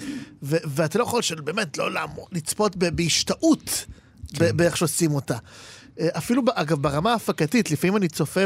ו- 0.43 0.58
ואתה 0.66 0.99
לא 0.99 1.04
יכול 1.04 1.22
באמת 1.43 1.78
לא 1.78 1.91
לעמוד, 1.91 2.26
לצפות 2.32 2.76
ב- 2.76 2.95
בהשתאות 2.95 3.86
ב- 4.39 4.51
באיך 4.58 4.78
שעושים 4.78 5.12
אותה. 5.12 5.38
אה, 5.99 6.08
אפילו, 6.18 6.41
אגב, 6.54 6.82
ברמה 6.82 7.12
ההפקתית, 7.12 7.72
לפעמים 7.72 7.97
אני 7.97 8.08
צופה 8.08 8.41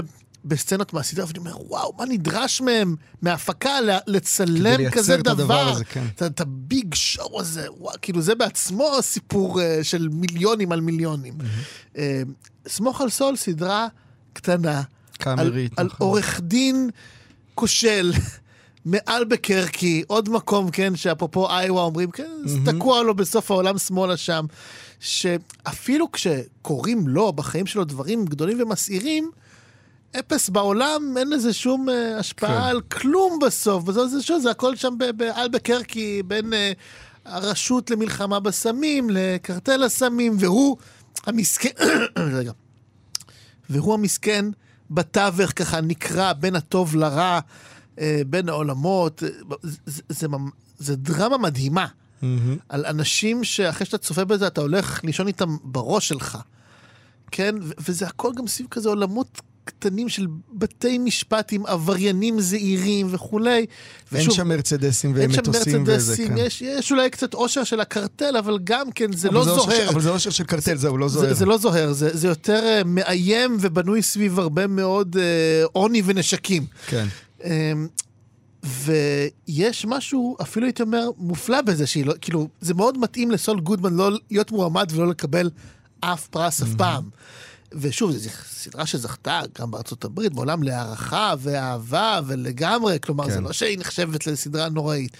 בסצנות 0.48 0.94
מהסדרה, 0.94 1.26
ואני 1.28 1.40
אומר, 1.40 1.58
וואו, 1.70 1.94
מה 1.98 2.06
נדרש 2.06 2.62
מהם, 2.62 2.96
מההפקה, 3.22 3.72
לצלם 4.08 4.76
כדי 4.78 4.92
כזה 4.92 5.14
לייצר 5.16 5.22
את 5.22 5.38
הדבר 5.38 5.44
דבר? 5.44 5.70
הזה, 5.72 5.84
כן. 5.84 6.06
את- 6.16 6.24
את 6.24 6.42
הביג 6.42 6.94
שואו 6.96 7.40
הזה, 7.42 7.66
וואו, 7.78 7.96
כאילו 8.02 8.22
זה 8.22 8.36
בעצמו 8.36 8.90
סיפור 9.02 9.62
אה, 9.62 9.80
של 9.84 10.08
מיליונים 10.12 10.72
על 10.72 10.82
מיליונים. 10.82 11.34
אה, 11.98 12.22
סמוך 12.68 13.02
על 13.02 13.10
סול, 13.10 13.36
סדרה 13.36 13.88
קטנה. 14.34 14.82
קאמרית, 15.18 15.72
על, 15.78 15.84
על 15.84 15.86
נכון. 15.86 16.08
עורך 16.08 16.40
דין 16.44 16.90
כושל. 17.56 18.12
מעל 18.86 19.24
בקרקי, 19.26 20.04
עוד 20.08 20.30
מקום, 20.30 20.72
כן, 20.72 20.96
שאפרופו 20.96 21.50
איווה 21.50 21.82
אומרים, 21.82 22.12
כן, 22.12 22.30
זה 22.46 22.58
תקוע 22.66 23.04
לו 23.04 23.16
בסוף 23.16 23.52
העולם 23.52 23.78
שמאלה 23.78 24.18
שם, 24.18 24.46
שאפילו 25.00 26.12
כשקורים 26.12 27.08
לו 27.08 27.34
בחיים 27.34 27.66
שלו 27.66 27.84
דברים 27.84 28.26
גדולים 28.26 28.62
ומסעירים, 28.62 29.32
אפס 30.20 30.50
בעולם, 30.50 31.16
אין 31.18 31.30
לזה 31.30 31.54
שום 31.54 31.90
uh, 31.90 32.20
השפעה 32.20 32.62
כן. 32.62 32.68
על 32.68 32.82
כלום 32.82 33.40
בסוף. 33.46 33.84
בסוף 33.84 34.12
זה, 34.12 34.22
שוב, 34.22 34.42
זה 34.42 34.52
הכל 34.52 34.76
שם 34.76 34.94
ב- 34.98 35.18
באל 35.18 35.48
בקרקי, 35.48 36.24
בין 36.24 36.54
uh, 36.54 36.56
הרשות 37.26 37.90
למלחמה 37.90 38.40
בסמים, 38.40 39.10
לקרטל 39.10 39.84
הסמים, 39.84 40.36
והוא 40.40 40.78
המסכן, 41.26 41.70
רגע, 42.38 42.52
והוא 43.70 43.94
המסכן 43.94 44.46
בתווך, 44.90 45.52
ככה 45.56 45.82
נקרע 45.82 46.34
בין 46.34 46.56
הטוב 46.56 46.96
לרע, 46.96 47.40
אה, 48.00 48.22
בין 48.28 48.50
העולמות. 48.50 49.24
אה, 49.24 49.30
זה, 49.62 49.78
זה, 49.86 50.02
זה, 50.10 50.28
זה 50.78 50.96
דרמה 50.96 51.38
מדהימה. 51.38 51.86
מהמם. 52.22 52.58
על 52.70 52.86
אנשים 52.86 53.44
שאחרי 53.44 53.86
שאתה 53.86 53.98
צופה 53.98 54.26
בזה, 54.26 54.48
אתה 54.48 54.62
הולך 54.62 55.04
לישון 55.04 55.28
איתם 55.28 55.58
בראש 55.64 56.08
שלך. 56.08 56.38
כן? 57.32 57.56
וזה 57.78 58.08
הכל 58.08 58.32
גם 58.36 58.48
סביב 58.48 58.68
כזה 58.72 58.90
עולמות 58.90 59.42
קטנים 59.70 60.10
של 60.10 60.28
בתי 60.54 60.98
משפט 60.98 61.54
עם 61.54 61.66
עבריינים 61.66 62.40
זעירים 62.42 63.08
וכולי. 63.10 63.52
אין 63.58 63.66
ושוב, 64.12 64.34
שם 64.34 64.48
מרצדסים 64.48 65.12
ומטוסים 65.16 65.84
וזה, 65.88 66.18
כן. 66.18 66.38
יש, 66.38 66.62
יש 66.62 66.92
אולי 66.92 67.10
קצת 67.10 67.34
עושר 67.34 67.64
של 67.64 67.80
הקרטל, 67.80 68.38
אבל 68.38 68.60
גם 68.64 68.92
כן, 68.92 69.12
זה 69.14 69.30
לא 69.32 69.40
אושר 69.40 69.52
של- 69.52 69.70
זוהר. 69.72 69.90
אבל 69.90 70.02
זה 70.02 70.10
אושר 70.10 70.30
של 70.30 70.44
קרטל, 70.44 70.76
זהו, 70.78 70.98
לא 70.98 71.08
זה, 71.08 71.20
זוהר. 71.20 71.34
זה 71.34 71.46
לא 71.46 71.58
זוהר, 71.58 71.94
זה, 71.94 72.18
זה 72.18 72.28
יותר 72.28 72.60
אה, 72.64 72.82
מאיים 72.86 73.58
ובנוי 73.62 74.02
סביב 74.02 74.40
הרבה 74.40 74.68
מאוד 74.68 75.18
אה, 75.20 75.24
עוני 75.74 76.02
ונשקים. 76.06 76.66
כן. 76.88 77.06
אמ, 77.44 77.88
ויש 78.64 79.86
משהו, 79.86 80.38
אפילו 80.42 80.66
הייתי 80.66 80.82
אומר, 80.82 81.10
מופלא 81.18 81.62
בזה, 81.62 81.88
שהיא 81.88 82.06
לא, 82.06 82.14
כאילו, 82.22 82.48
זה 82.62 82.74
מאוד 82.74 82.98
מתאים 82.98 83.32
לסול 83.32 83.60
גודמן 83.60 83.94
לא 83.94 84.12
להיות 84.32 84.52
מועמד 84.52 84.90
ולא 84.96 85.08
לקבל 85.08 85.50
אף 86.00 86.28
פרס 86.28 86.62
אף 86.62 86.68
פעם. 86.78 87.04
ושוב, 87.72 88.12
זו 88.12 88.30
סדרה 88.46 88.86
שזכתה 88.86 89.42
גם 89.60 89.72
בארצות 89.72 90.06
הברית, 90.06 90.34
בעולם 90.34 90.64
להערכה 90.64 91.34
ואהבה 91.40 92.20
ולגמרי, 92.28 92.98
כלומר, 93.02 93.26
כן. 93.26 93.32
זה 93.32 93.42
לא 93.42 93.54
שהיא 93.54 93.80
נחשבת 93.80 94.28
לסדרה 94.28 94.70
נוראית. 94.70 95.18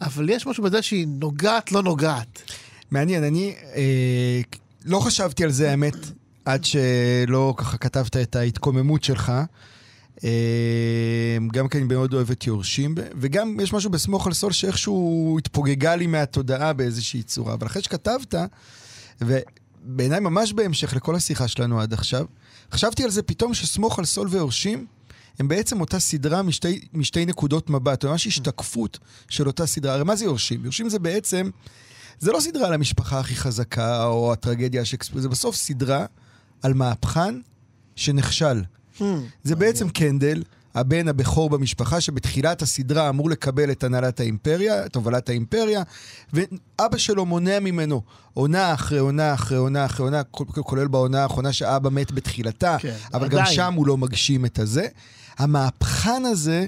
אבל 0.00 0.30
יש 0.30 0.46
משהו 0.46 0.64
בזה 0.64 0.82
שהיא 0.82 1.06
נוגעת, 1.08 1.72
לא 1.72 1.82
נוגעת. 1.82 2.42
מעניין, 2.90 3.24
אני 3.24 3.54
אה, 3.74 4.40
לא 4.84 5.00
חשבתי 5.00 5.44
על 5.44 5.50
זה, 5.50 5.70
האמת, 5.70 5.96
עד 6.44 6.64
שלא 6.64 7.54
ככה 7.56 7.78
כתבת 7.78 8.16
את 8.16 8.36
ההתקוממות 8.36 9.04
שלך. 9.04 9.32
אה, 10.24 11.38
גם 11.52 11.68
כי 11.68 11.78
אני 11.78 11.86
מאוד 11.86 12.14
אוהב 12.14 12.30
את 12.30 12.46
יורשים, 12.46 12.94
וגם 13.20 13.60
יש 13.60 13.72
משהו 13.72 13.90
בסמוך 13.90 14.26
על 14.26 14.32
סול 14.32 14.52
שאיכשהו 14.52 15.36
התפוגגה 15.38 15.96
לי 15.96 16.06
מהתודעה 16.06 16.72
באיזושהי 16.72 17.22
צורה. 17.22 17.54
אבל 17.54 17.66
אחרי 17.66 17.82
שכתבת, 17.82 18.34
ובעיניי 19.84 20.20
ממש 20.20 20.52
בהמשך 20.52 20.96
לכל 20.96 21.14
השיחה 21.14 21.48
שלנו 21.48 21.80
עד 21.80 21.92
עכשיו, 21.92 22.26
חשבתי 22.72 23.04
על 23.04 23.10
זה 23.10 23.22
פתאום 23.22 23.54
שסמוך 23.54 23.98
על 23.98 24.04
סול 24.04 24.28
ויורשים 24.30 24.86
הם 25.38 25.48
בעצם 25.48 25.80
אותה 25.80 25.98
סדרה 25.98 26.42
משתי, 26.42 26.80
משתי 26.92 27.26
נקודות 27.26 27.70
מבט, 27.70 28.04
ממש 28.04 28.26
השתקפות 28.26 28.98
של 29.28 29.46
אותה 29.46 29.66
סדרה. 29.66 29.94
הרי 29.94 30.04
מה 30.04 30.16
זה 30.16 30.24
יורשים? 30.24 30.64
יורשים 30.64 30.88
זה 30.88 30.98
בעצם... 30.98 31.50
זה 32.18 32.32
לא 32.32 32.40
סדרה 32.40 32.66
על 32.66 32.72
המשפחה 32.72 33.20
הכי 33.20 33.36
חזקה 33.36 34.04
או 34.04 34.32
הטרגדיה 34.32 34.82
השקספיר, 34.82 35.20
זה 35.20 35.28
בסוף 35.28 35.56
סדרה 35.56 36.06
על 36.62 36.74
מהפכן 36.74 37.40
שנכשל. 37.96 38.62
Hmm. 38.98 39.02
זה 39.42 39.56
בעצם 39.56 39.88
קנדל 39.88 40.42
הבן 40.74 41.08
הבכור 41.08 41.50
במשפחה, 41.50 42.00
שבתחילת 42.00 42.62
הסדרה 42.62 43.08
אמור 43.08 43.30
לקבל 43.30 43.70
את 43.70 43.84
הנהלת 43.84 44.20
האימפריה, 44.20 44.86
את 44.86 44.96
הובלת 44.96 45.28
האימפריה, 45.28 45.82
ואבא 46.32 46.98
שלו 46.98 47.26
מונע 47.26 47.60
ממנו 47.60 48.02
עונה 48.34 48.74
אחרי 48.74 48.98
עונה 48.98 49.34
אחרי 49.34 49.58
עונה 49.58 49.84
אחרי 49.84 50.04
עונה, 50.04 50.22
כולל 50.62 50.88
בעונה 50.88 51.22
האחרונה 51.22 51.52
שאבא 51.52 51.90
מת 51.90 52.12
בתחילתה, 52.12 52.76
כן, 52.80 52.94
אבל 53.14 53.24
עדיין. 53.26 53.42
גם 53.46 53.52
שם 53.52 53.74
הוא 53.74 53.86
לא 53.86 53.96
מגשים 53.96 54.44
את 54.44 54.58
הזה. 54.58 54.86
המהפכן 55.38 56.22
הזה 56.24 56.66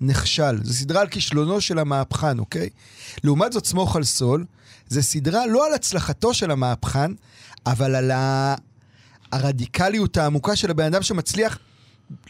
נכשל. 0.00 0.64
זו 0.64 0.74
סדרה 0.74 1.00
על 1.00 1.08
כישלונו 1.08 1.60
של 1.60 1.78
המהפכן, 1.78 2.38
אוקיי? 2.38 2.68
לעומת 3.24 3.52
זאת, 3.52 3.66
סמוך 3.66 3.96
על 3.96 4.04
סול, 4.04 4.44
זו 4.88 5.02
סדרה 5.02 5.46
לא 5.46 5.66
על 5.66 5.74
הצלחתו 5.74 6.34
של 6.34 6.50
המהפכן, 6.50 7.12
אבל 7.66 7.94
על 7.94 8.10
ה... 8.10 8.54
הרדיקליות 9.32 10.16
העמוקה 10.16 10.56
של 10.56 10.70
הבן 10.70 10.84
אדם 10.84 11.02
שמצליח 11.02 11.58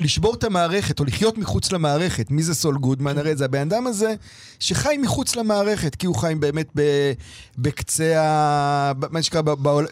לשבור 0.00 0.34
את 0.34 0.44
המערכת, 0.44 1.00
או 1.00 1.04
לחיות 1.04 1.38
מחוץ 1.38 1.72
למערכת. 1.72 2.30
מי 2.30 2.42
זה 2.42 2.54
סול 2.54 2.78
גודמן? 2.78 3.18
הרי 3.18 3.36
זה 3.36 3.44
הבן 3.44 3.60
אדם 3.60 3.86
הזה 3.86 4.14
שחי 4.58 4.96
מחוץ 5.02 5.36
למערכת, 5.36 5.94
כי 5.94 6.06
הוא 6.06 6.16
חי 6.16 6.34
באמת 6.38 6.68
ב, 6.76 6.82
בקצה 7.58 8.22
ה... 8.22 8.92
מה 9.10 9.22
שנקרא, 9.22 9.40
בעול... 9.40 9.86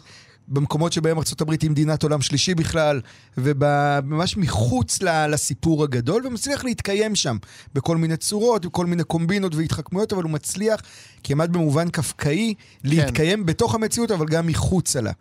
במקומות 0.50 0.92
שבהם 0.92 1.16
ארה"ב 1.16 1.50
היא 1.62 1.70
מדינת 1.70 2.02
עולם 2.02 2.22
שלישי 2.22 2.54
בכלל, 2.54 3.00
וממש 3.38 4.36
מחוץ 4.36 4.98
לסיפור 5.02 5.84
הגדול, 5.84 6.26
ומצליח 6.26 6.64
להתקיים 6.64 7.14
שם 7.14 7.36
בכל 7.74 7.96
מיני 7.96 8.16
צורות, 8.16 8.66
בכל 8.66 8.86
מיני 8.86 9.04
קומבינות 9.04 9.54
והתחכמויות, 9.54 10.12
אבל 10.12 10.22
הוא 10.22 10.30
מצליח, 10.30 10.80
כמעט 11.24 11.50
במובן 11.50 11.90
קפקאי, 11.90 12.54
כן. 12.54 12.88
להתקיים 12.88 13.46
בתוך 13.46 13.74
המציאות, 13.74 14.10
אבל 14.10 14.26
גם 14.26 14.46
מחוצה 14.46 15.00
לה. 15.00 15.12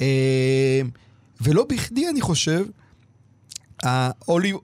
אה, 0.00 0.80
ולא 1.40 1.66
בכדי, 1.68 2.08
אני 2.08 2.20
חושב, 2.20 2.64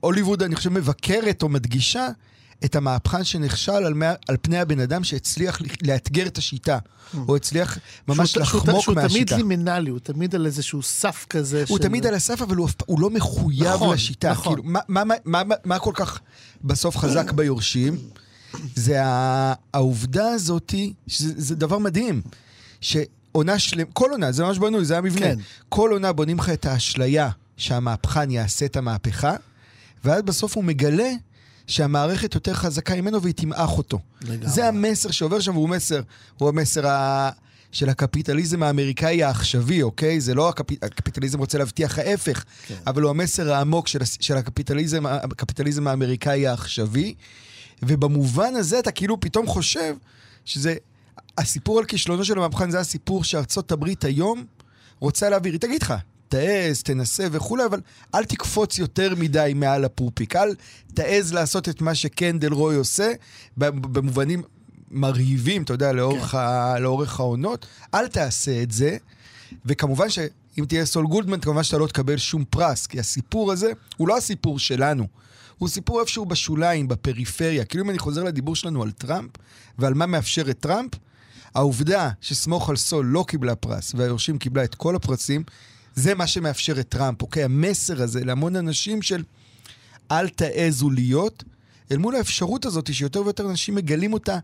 הוליווד, 0.00 0.42
אני 0.42 0.56
חושב, 0.56 0.70
מבקרת 0.70 1.42
או 1.42 1.48
מדגישה 1.48 2.08
את 2.64 2.76
המהפכן 2.76 3.24
שנכשל 3.24 3.72
על, 3.72 3.94
מה, 3.94 4.12
על 4.28 4.36
פני 4.42 4.58
הבן 4.58 4.80
אדם 4.80 5.04
שהצליח 5.04 5.60
לאתגר 5.82 6.26
את 6.26 6.38
השיטה. 6.38 6.78
או 7.28 7.36
הצליח 7.36 7.78
ממש 8.08 8.32
שהוא, 8.32 8.42
לחמוק 8.42 8.64
שהוא, 8.64 8.80
שהוא 8.80 8.94
מהשיטה. 8.94 9.08
שהוא 9.08 9.24
תמיד 9.24 9.32
לימינלי, 9.32 9.90
הוא 9.90 9.98
תמיד 9.98 10.34
על 10.34 10.46
איזשהו 10.46 10.82
סף 10.82 11.26
כזה. 11.30 11.64
הוא 11.68 11.78
של... 11.78 11.82
תמיד 11.82 12.06
על 12.06 12.14
הסף, 12.14 12.42
אבל 12.42 12.56
הוא, 12.56 12.68
הוא 12.86 13.00
לא 13.00 13.10
מחויב 13.10 13.66
נכון, 13.66 13.94
לשיטה. 13.94 14.30
נכון. 14.30 14.54
כאילו, 14.54 14.68
מה, 14.68 14.80
מה, 14.88 15.02
מה, 15.24 15.42
מה, 15.44 15.54
מה 15.64 15.78
כל 15.78 15.92
כך 15.94 16.20
בסוף 16.64 16.96
חזק 16.96 17.32
ביורשים? 17.32 17.96
זה 18.74 19.00
העובדה 19.02 20.28
הזאתי, 20.28 20.92
שזה 21.06 21.54
דבר 21.54 21.78
מדהים, 21.78 22.22
שעונה 22.80 23.58
שלמה, 23.58 23.90
כל 23.92 24.10
עונה, 24.10 24.32
זה 24.32 24.44
ממש 24.44 24.58
בנוי, 24.58 24.84
זה 24.84 24.98
המבנה. 24.98 25.20
כן. 25.20 25.38
כל 25.68 25.90
עונה 25.92 26.12
בונים 26.12 26.38
לך 26.38 26.48
את 26.48 26.66
האשליה 26.66 27.30
שהמהפכן 27.58 28.30
יעשה 28.30 28.66
את 28.66 28.76
המהפכה, 28.76 29.34
ואז 30.04 30.22
בסוף 30.22 30.56
הוא 30.56 30.64
מגלה 30.64 31.10
שהמערכת 31.66 32.34
יותר 32.34 32.54
חזקה 32.54 32.94
ממנו 32.94 33.22
והיא 33.22 33.34
תמעך 33.34 33.70
אותו. 33.78 33.98
לגמרי. 34.22 34.48
זה 34.48 34.68
המסר 34.68 35.10
שעובר 35.10 35.40
שם, 35.40 35.56
והוא 35.56 35.68
מסר, 35.68 36.00
הוא 36.38 36.48
המסר 36.48 36.86
ה... 36.86 37.30
של 37.72 37.88
הקפיטליזם 37.88 38.62
האמריקאי 38.62 39.22
העכשווי, 39.22 39.82
אוקיי? 39.82 40.20
זה 40.20 40.34
לא 40.34 40.48
הקפיט... 40.48 40.84
הקפיטליזם 40.84 41.38
רוצה 41.38 41.58
להבטיח 41.58 41.98
ההפך, 41.98 42.44
כן. 42.66 42.74
אבל 42.86 43.02
הוא 43.02 43.10
המסר 43.10 43.52
העמוק 43.52 43.88
של, 43.88 43.98
של 44.20 44.36
הקפיטליזם, 44.36 45.06
הקפיטליזם 45.06 45.86
האמריקאי 45.88 46.46
העכשווי, 46.46 47.14
ובמובן 47.82 48.54
הזה 48.56 48.78
אתה 48.78 48.90
כאילו 48.90 49.20
פתאום 49.20 49.46
חושב 49.46 49.94
שזה... 50.44 50.74
הסיפור 51.38 51.78
על 51.78 51.84
כישלונו 51.84 52.24
של 52.24 52.38
המהפכן 52.38 52.70
זה 52.70 52.80
הסיפור 52.80 53.24
שארצות 53.24 53.72
הברית 53.72 54.04
היום 54.04 54.44
רוצה 55.00 55.30
להעביר. 55.30 55.52
היא 55.52 55.60
תגיד 55.60 55.82
לך, 55.82 55.94
תעז, 56.28 56.82
תנסה 56.82 57.26
וכולי, 57.32 57.64
אבל 57.64 57.80
אל 58.14 58.24
תקפוץ 58.24 58.78
יותר 58.78 59.14
מדי 59.16 59.52
מעל 59.54 59.84
הפופיק. 59.84 60.36
אל 60.36 60.54
תעז 60.94 61.32
לעשות 61.32 61.68
את 61.68 61.80
מה 61.80 61.94
שקנדל 61.94 62.52
רוי 62.52 62.76
עושה, 62.76 63.12
במובנים 63.56 64.42
מרהיבים, 64.90 65.62
אתה 65.62 65.72
יודע, 65.72 65.92
לאורך, 65.92 66.24
כן. 66.24 66.38
ה, 66.38 66.78
לאורך 66.78 67.20
העונות. 67.20 67.66
אל 67.94 68.08
תעשה 68.08 68.62
את 68.62 68.70
זה. 68.70 68.96
וכמובן 69.64 70.10
שאם 70.10 70.64
תהיה 70.68 70.84
סול 70.84 71.06
גולדמן, 71.06 71.40
כמובן 71.40 71.62
שאתה 71.62 71.78
לא 71.78 71.86
תקבל 71.86 72.16
שום 72.16 72.44
פרס, 72.50 72.86
כי 72.86 73.00
הסיפור 73.00 73.52
הזה 73.52 73.72
הוא 73.96 74.08
לא 74.08 74.16
הסיפור 74.16 74.58
שלנו. 74.58 75.06
הוא 75.58 75.68
סיפור 75.68 76.00
איפשהו 76.00 76.26
בשוליים, 76.26 76.88
בפריפריה. 76.88 77.64
כאילו 77.64 77.84
אם 77.84 77.90
אני 77.90 77.98
חוזר 77.98 78.24
לדיבור 78.24 78.56
שלנו 78.56 78.82
על 78.82 78.90
טראמפ, 78.90 79.30
ועל 79.78 79.94
מה 79.94 80.06
מאפשר 80.06 80.50
את 80.50 80.60
טראמפ, 80.60 80.90
העובדה 81.54 82.10
שסמוך 82.20 82.70
על 82.70 82.76
סול 82.76 83.06
לא 83.06 83.24
קיבלה 83.28 83.54
פרס, 83.54 83.92
והיורשים 83.96 84.38
קיבלה 84.38 84.64
את 84.64 84.74
כל 84.74 84.96
הפרסים, 84.96 85.42
זה 85.98 86.14
מה 86.14 86.26
שמאפשר 86.26 86.80
את 86.80 86.88
טראמפ, 86.88 87.22
אוקיי? 87.22 87.44
המסר 87.44 88.02
הזה 88.02 88.24
להמון 88.24 88.56
אנשים 88.56 89.02
של 89.02 89.22
אל 90.10 90.28
תעזו 90.28 90.90
להיות, 90.90 91.44
אל 91.90 91.96
מול 91.96 92.16
האפשרות 92.16 92.66
הזאת 92.66 92.94
שיותר 92.94 93.22
ויותר 93.22 93.50
אנשים 93.50 93.74
מגלים 93.74 94.12
אותה 94.12 94.38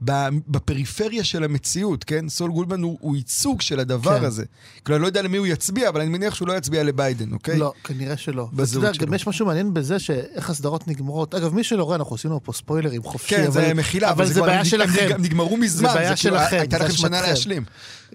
בפריפריה 0.00 1.24
של 1.24 1.44
המציאות, 1.44 2.04
כן? 2.04 2.28
סול 2.28 2.50
גודמן 2.50 2.82
הוא, 2.82 2.98
הוא 3.00 3.16
ייצוג 3.16 3.60
של 3.60 3.80
הדבר 3.80 4.18
כן. 4.18 4.24
הזה. 4.24 4.44
כלומר, 4.82 4.96
אני 4.96 5.02
לא 5.02 5.06
יודע 5.06 5.22
למי 5.22 5.36
הוא 5.36 5.46
יצביע, 5.46 5.88
אבל 5.88 6.00
אני 6.00 6.10
מניח 6.10 6.34
שהוא 6.34 6.48
לא 6.48 6.52
יצביע 6.52 6.82
לביידן, 6.84 7.32
אוקיי? 7.32 7.58
לא, 7.58 7.72
כנראה 7.84 8.16
שלא. 8.16 8.48
בזהות 8.52 8.94
שלו. 8.94 9.06
גם 9.06 9.14
יש 9.14 9.26
משהו 9.26 9.46
מעניין 9.46 9.74
בזה 9.74 9.98
שאיך 9.98 10.50
הסדרות 10.50 10.88
נגמרות. 10.88 11.34
אגב, 11.34 11.54
מי 11.54 11.64
שלא 11.64 11.84
רואה, 11.84 11.96
אנחנו 11.96 12.14
עושים 12.14 12.30
לו 12.30 12.40
פה 12.42 12.52
ספוילרים 12.52 13.02
חופשי. 13.02 13.36
כן, 13.36 13.42
אבל... 13.42 13.50
זה 13.52 13.74
מחילה, 13.74 14.10
אבל, 14.10 14.14
אבל 14.16 14.26
זה, 14.26 14.34
זה 14.34 14.40
בעיה 14.40 14.64
שלכם. 14.64 15.08
הם 15.14 15.22
נגמרו 15.22 15.56
מזמן, 15.56 15.88
זה 15.88 15.94
בעיה 15.94 16.10
זה 16.10 16.16
שלכם. 16.16 16.46
כאילו, 16.48 16.60
הייתה 16.60 16.78
לכם 16.78 16.92
שנה 16.92 17.20
להשלים. 17.20 17.64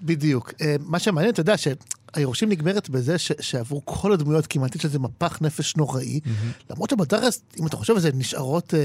בדיוק. 0.02 0.52
אה, 0.60 0.76
מה 0.80 0.98
שמעניין, 0.98 1.32
אתה 1.32 1.40
יודע, 1.40 1.54
היורשים 2.14 2.48
נגמרת 2.48 2.88
בזה 2.88 3.18
ש, 3.18 3.32
שעבור 3.40 3.82
כל 3.84 4.12
הדמויות 4.12 4.46
כמעט 4.46 4.76
יש 4.76 4.84
לזה 4.84 4.98
מפח 4.98 5.38
נפש 5.40 5.76
נוראי, 5.76 6.20
mm-hmm. 6.24 6.70
למרות 6.70 6.90
שבתכלס, 6.90 7.42
אם 7.60 7.66
אתה 7.66 7.76
חושב 7.76 7.92
על 7.94 8.00
זה, 8.00 8.10
נשארות 8.14 8.74
uh, 8.74 8.76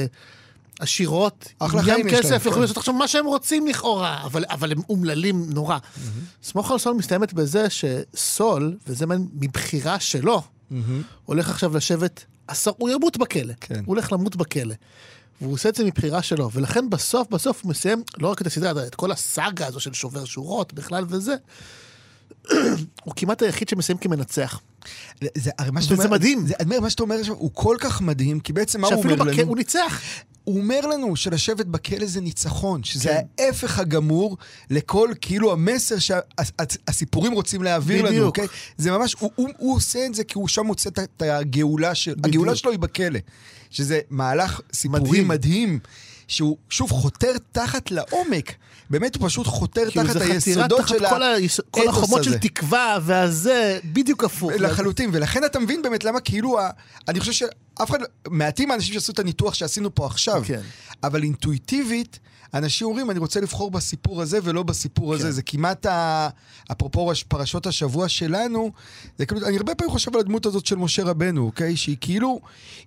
עשירות, 0.79 1.53
ים 1.87 2.09
כסף, 2.09 2.35
יכולים 2.35 2.53
כן. 2.53 2.61
לעשות 2.61 2.77
עכשיו 2.77 2.93
מה 2.93 3.07
שהם 3.07 3.25
רוצים 3.25 3.67
לכאורה, 3.67 4.23
אבל, 4.23 4.45
אבל 4.49 4.71
הם 4.71 4.81
אומללים 4.89 5.49
נורא. 5.49 5.77
Mm-hmm. 5.77 6.43
סמוך 6.43 6.71
על 6.71 6.77
סול 6.77 6.93
מסתיימת 6.93 7.33
בזה 7.33 7.67
שסול, 7.69 8.77
וזה 8.87 9.05
מבחירה 9.33 9.99
שלו, 9.99 10.41
mm-hmm. 10.41 10.75
הולך 11.25 11.49
עכשיו 11.49 11.77
לשבת 11.77 12.25
עשור, 12.47 12.73
הוא 12.77 12.89
ימות 12.89 13.17
בכלא, 13.17 13.53
כן. 13.61 13.75
הוא 13.75 13.83
הולך 13.85 14.11
למות 14.11 14.35
בכלא. 14.35 14.75
והוא 15.41 15.53
עושה 15.53 15.69
את 15.69 15.75
זה 15.75 15.83
מבחירה 15.83 16.21
שלו, 16.21 16.51
ולכן 16.53 16.89
בסוף 16.89 17.29
בסוף 17.29 17.63
הוא 17.63 17.69
מסיים 17.69 18.03
לא 18.17 18.27
רק 18.27 18.41
את 18.41 18.47
הסדרה, 18.47 18.87
את 18.87 18.95
כל 18.95 19.11
הסאגה 19.11 19.67
הזו 19.67 19.79
של 19.79 19.93
שובר 19.93 20.25
שורות 20.25 20.73
בכלל 20.73 21.05
וזה, 21.09 21.35
הוא 23.03 23.13
כמעט 23.15 23.41
היחיד 23.41 23.69
שמסיים 23.69 23.97
כמנצח. 23.97 24.61
זה, 25.37 25.51
הרי 25.59 25.71
מה 25.71 25.81
שאתה 25.81 25.93
אומר, 25.95 26.09
מדהים. 26.09 26.47
זה, 26.47 26.79
מה 26.81 26.89
שאתה 26.89 27.03
אומר 27.03 27.15
הוא 27.29 27.51
כל 27.53 27.77
כך 27.79 28.01
מדהים, 28.01 28.39
כי 28.39 28.53
בעצם 28.53 28.81
מה 28.81 28.87
הוא 28.87 29.03
אומר. 29.03 29.15
לנו? 29.15 29.41
הוא 29.41 29.57
ניצח. 29.57 30.01
הוא 30.47 30.59
אומר 30.59 30.87
לנו 30.87 31.15
שלשבת 31.15 31.65
בכלא 31.65 32.05
זה 32.05 32.21
ניצחון, 32.21 32.83
שזה 32.83 33.09
כן. 33.09 33.43
ההפך 33.43 33.79
הגמור 33.79 34.37
לכל, 34.69 35.09
כאילו, 35.21 35.51
המסר 35.51 35.95
שהסיפורים 35.99 37.31
שה, 37.31 37.35
רוצים 37.35 37.63
להעביר 37.63 38.03
בדיוק. 38.05 38.15
לנו, 38.15 38.25
אוקיי? 38.25 38.47
זה 38.77 38.91
ממש, 38.91 39.15
הוא, 39.19 39.31
הוא, 39.35 39.49
הוא 39.57 39.75
עושה 39.75 40.05
את 40.05 40.15
זה 40.15 40.23
כי 40.23 40.33
הוא 40.37 40.47
שם 40.47 40.65
מוצא 40.65 40.89
את 40.89 41.21
הגאולה 41.21 41.95
שלו. 41.95 42.15
הגאולה 42.23 42.55
שלו 42.55 42.71
היא 42.71 42.79
בכלא. 42.79 43.19
שזה 43.69 43.99
מהלך 44.09 44.61
סיפורי 44.73 45.01
מדהים, 45.01 45.27
מדהים 45.27 45.79
שהוא 46.27 46.57
שוב 46.69 46.91
חותר 46.91 47.31
תחת 47.51 47.91
לעומק. 47.91 48.53
באמת 48.89 49.15
הוא 49.15 49.29
פשוט 49.29 49.47
חותר 49.47 49.89
תחת 49.89 50.21
היסודות 50.21 50.87
של 50.87 51.05
האתוס 51.05 51.59
הזה. 51.59 51.63
כל 51.71 51.87
החומות 51.87 52.23
של 52.23 52.37
תקווה 52.37 52.97
והזה, 53.01 53.79
בדיוק 53.85 54.23
הפוך. 54.23 54.51
לחלוטין, 54.51 55.09
ולכן 55.13 55.45
אתה 55.45 55.59
מבין 55.59 55.81
באמת 55.81 56.03
למה 56.03 56.19
כאילו, 56.19 56.57
אני 57.07 57.19
חושב 57.19 57.31
שאף 57.77 57.89
אחד, 57.89 57.99
מעטים 58.29 58.71
האנשים 58.71 58.93
שעשו 58.93 59.11
את 59.11 59.19
הניתוח 59.19 59.53
שעשינו 59.53 59.95
פה 59.95 60.05
עכשיו, 60.05 60.41
כן. 60.45 60.61
אבל 61.03 61.23
אינטואיטיבית, 61.23 62.19
אנשים 62.53 62.87
אומרים, 62.87 63.11
אני 63.11 63.19
רוצה 63.19 63.41
לבחור 63.41 63.71
בסיפור 63.71 64.21
הזה 64.21 64.39
ולא 64.43 64.63
בסיפור 64.63 65.13
כן. 65.13 65.19
הזה. 65.19 65.31
זה 65.31 65.41
כמעט, 65.41 65.85
ה... 65.85 66.29
אפרופו 66.71 67.11
פרשות 67.27 67.67
השבוע 67.67 68.09
שלנו, 68.09 68.71
זה 69.17 69.25
כאילו, 69.25 69.47
אני 69.47 69.57
הרבה 69.57 69.75
פעמים 69.75 69.91
חושב 69.91 70.15
על 70.15 70.19
הדמות 70.19 70.45
הזאת 70.45 70.65
של 70.65 70.75
משה 70.75 71.03
רבנו, 71.03 71.45
אוקיי? 71.45 71.77
שהיא 71.77 71.97
כאילו, 72.01 72.39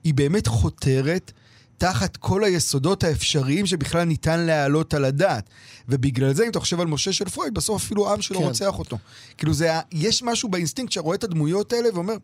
היא 0.05 0.15
באמת 0.15 0.47
חותרת. 0.47 1.33
תחת 1.79 2.17
כל 2.17 2.45
היסודות 2.45 3.05
האפשריים 3.05 3.67
שבכלל 3.67 4.05
ניתן 4.05 4.41
להעלות 4.41 4.95
על 4.95 5.05
הדעת. 5.05 5.51
ובגלל 5.89 6.35
זה, 6.35 6.45
אם 6.45 6.51
אתה 6.51 6.61
חושב 6.61 6.81
על 6.81 6.87
משה 6.87 7.13
של 7.13 7.29
פרויד, 7.29 7.55
בסוף 7.55 7.83
אפילו 7.83 8.13
העם 8.13 8.23
שלו 8.23 8.39
כן. 8.39 8.45
רוצח 8.45 8.79
אותו. 8.79 8.99
כאילו, 9.39 9.53
זה, 9.53 9.71
יש 9.93 10.23
משהו 10.23 10.49
באינסטינקט 10.49 10.93
שרואה 10.93 11.17
את 11.17 11.25
הדמויות 11.25 11.73
האלה 11.73 11.89
ואומר, 11.95 12.15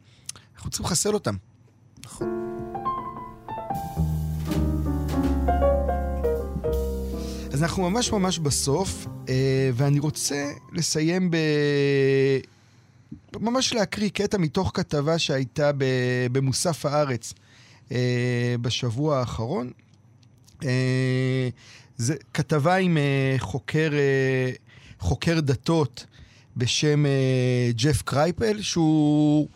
אנחנו 0.56 0.70
צריכים 0.70 0.86
לחסל 0.86 1.14
אותם. 1.14 1.34
נכון. 2.06 2.28
אז 7.52 7.62
אנחנו 7.62 7.90
ממש 7.90 8.12
ממש 8.12 8.38
בסוף, 8.38 9.06
אה, 9.28 9.70
ואני 9.74 9.98
רוצה 9.98 10.50
לסיים 10.72 11.30
ב... 11.30 11.36
ממש 13.36 13.72
להקריא 13.72 14.08
קטע 14.08 14.38
מתוך 14.38 14.70
כתבה 14.74 15.18
שהייתה 15.18 15.70
במוסף 16.32 16.86
הארץ 16.86 17.34
אה, 17.92 18.54
בשבוע 18.60 19.18
האחרון. 19.18 19.70
אה, 20.64 21.48
זה 21.96 22.14
כתבה 22.34 22.76
עם 22.76 22.98
חוקר, 23.38 23.90
חוקר 24.98 25.40
דתות 25.40 26.06
בשם 26.56 27.04
ג'ף 27.76 28.02
קרייפל, 28.02 28.62
שהוא 28.62 29.48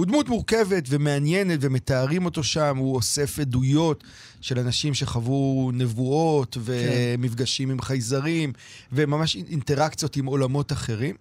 הוא 0.00 0.06
דמות 0.06 0.28
מורכבת 0.28 0.84
ומעניינת, 0.88 1.58
ומתארים 1.62 2.24
אותו 2.24 2.44
שם, 2.44 2.76
הוא 2.76 2.94
אוסף 2.94 3.38
עדויות 3.38 4.04
של 4.40 4.58
אנשים 4.58 4.94
שחוו 4.94 5.70
נבואות, 5.74 6.58
ומפגשים 6.60 7.70
עם 7.70 7.80
חייזרים, 7.80 8.52
וממש 8.92 9.36
אינטראקציות 9.36 10.16
עם 10.16 10.26
עולמות 10.26 10.72
אחרים. 10.72 11.14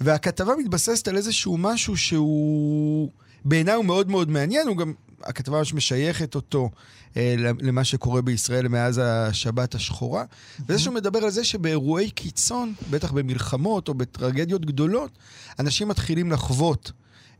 והכתבה 0.00 0.52
מתבססת 0.58 1.08
על 1.08 1.16
איזשהו 1.16 1.58
משהו 1.58 1.96
שהוא... 1.96 3.10
בעיניי 3.44 3.74
הוא 3.74 3.84
מאוד 3.84 4.10
מאוד 4.10 4.30
מעניין, 4.30 4.68
הוא 4.68 4.76
גם, 4.76 4.92
הכתבה 5.22 5.58
ממש 5.58 5.74
משייכת 5.74 6.34
אותו 6.34 6.70
אה, 7.16 7.34
למה 7.38 7.84
שקורה 7.84 8.22
בישראל 8.22 8.68
מאז 8.68 9.00
השבת 9.04 9.74
השחורה. 9.74 10.24
וזה 10.68 10.78
שהוא 10.78 10.94
מדבר 10.94 11.18
על 11.18 11.30
זה 11.30 11.44
שבאירועי 11.44 12.10
קיצון, 12.10 12.74
בטח 12.90 13.12
במלחמות 13.12 13.88
או 13.88 13.94
בטרגדיות 13.94 14.64
גדולות, 14.64 15.10
אנשים 15.58 15.88
מתחילים 15.88 16.32
לחוות. 16.32 16.92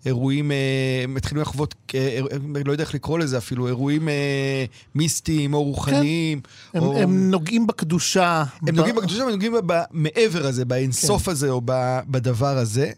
אירועים, 0.06 0.52
אה, 0.52 1.04
מתחילים 1.08 1.42
לחוות, 1.42 1.74
אה, 1.94 2.20
לא 2.64 2.72
יודע 2.72 2.84
איך 2.84 2.94
לקרוא 2.94 3.18
לזה 3.18 3.38
אפילו, 3.38 3.66
אירועים 3.66 4.08
אה, 4.08 4.64
מיסטיים 4.94 5.54
או 5.54 5.62
רוחניים. 5.62 6.40
כן. 6.72 6.78
או... 6.78 6.96
הם, 6.96 7.02
הם 7.02 7.30
נוגעים 7.30 7.66
בקדושה. 7.66 8.44
הם 8.62 8.66
ב... 8.66 8.70
נוגעים 8.70 8.96
בקדושה 8.96 9.24
ונוגעים 9.24 9.52
מעבר 9.90 10.46
הזה, 10.46 10.64
באינסוף 10.64 11.24
כן. 11.24 11.30
הזה 11.30 11.50
או 11.50 11.60
בדבר 12.08 12.58
הזה. 12.58 12.90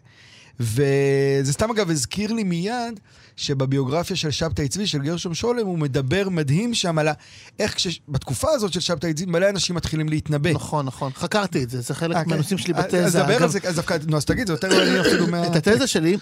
וזה 0.60 1.52
סתם 1.52 1.70
אגב 1.70 1.90
הזכיר 1.90 2.32
לי 2.32 2.44
מיד 2.44 3.00
שבביוגרפיה 3.36 4.16
של 4.16 4.30
שבתאי 4.30 4.68
צבי, 4.68 4.86
של 4.86 4.98
גרשום 4.98 5.34
שולם, 5.34 5.66
הוא 5.66 5.78
מדבר 5.78 6.28
מדהים 6.28 6.74
שם 6.74 6.98
על 6.98 7.08
איך 7.58 7.74
כש... 7.74 8.00
בתקופה 8.08 8.48
הזאת 8.50 8.72
של 8.72 8.80
שבתאי 8.80 9.14
צבי, 9.14 9.26
מלא 9.26 9.48
אנשים 9.48 9.76
מתחילים 9.76 10.08
להתנבא. 10.08 10.52
נכון, 10.52 10.86
נכון. 10.86 11.12
חקרתי 11.14 11.62
את 11.62 11.70
זה, 11.70 11.80
זה 11.80 11.94
חלק 11.94 12.16
כן. 12.16 12.24
מהנושאים 12.26 12.58
שלי 12.58 12.74
בתזה. 12.74 13.04
אז 13.04 13.12
דבר 13.12 13.42
על 13.42 13.48
זה, 13.48 13.58
אז 13.68 13.76
דווקא, 13.76 13.96
נו, 14.06 14.16
אז 14.16 14.24
תגיד, 14.24 14.46
זה 14.46 14.52
יותר 14.52 14.68
מעניין 14.68 15.00
אפילו 15.00 15.26
מה... 15.32 15.46
את 15.46 15.68
התזה 15.68 15.86
שלי, 15.86 16.16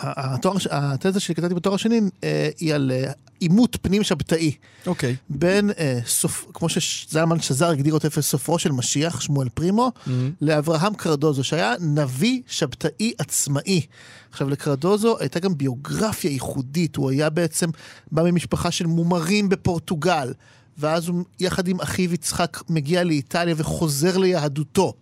התואר, 0.00 0.56
התזה 0.70 1.20
שכתבתי 1.20 1.54
בתואר 1.54 1.74
השני 1.74 2.00
אה, 2.24 2.48
היא 2.58 2.74
על 2.74 2.92
אה, 2.94 3.12
עימות 3.40 3.76
פנים 3.82 4.02
שבתאי. 4.02 4.52
אוקיי. 4.86 5.16
בין 5.28 5.70
אה, 5.78 5.98
סוף, 6.06 6.46
כמו 6.54 6.68
שזלמן 6.68 7.40
שזר 7.40 7.68
הגדיר 7.68 7.94
אותו 7.94 8.06
איפה 8.06 8.22
סופרו 8.22 8.58
של 8.58 8.72
משיח, 8.72 9.20
שמואל 9.20 9.48
פרימו, 9.48 9.92
mm-hmm. 9.94 10.10
לאברהם 10.40 10.94
קרדוזו, 10.94 11.44
שהיה 11.44 11.74
נביא 11.80 12.42
שבתאי 12.46 13.12
עצמאי. 13.18 13.86
עכשיו, 14.30 14.48
לקרדוזו 14.48 15.18
הייתה 15.18 15.40
גם 15.40 15.58
ביוגרפיה 15.58 16.30
ייחודית, 16.30 16.96
הוא 16.96 17.10
היה 17.10 17.30
בעצם, 17.30 17.70
בא 18.12 18.22
ממשפחה 18.22 18.70
של 18.70 18.86
מומרים 18.86 19.48
בפורטוגל, 19.48 20.32
ואז 20.78 21.08
הוא, 21.08 21.24
יחד 21.40 21.68
עם 21.68 21.80
אחיו 21.80 22.14
יצחק, 22.14 22.62
מגיע 22.68 23.04
לאיטליה 23.04 23.54
וחוזר 23.58 24.18
ליהדותו. 24.18 24.94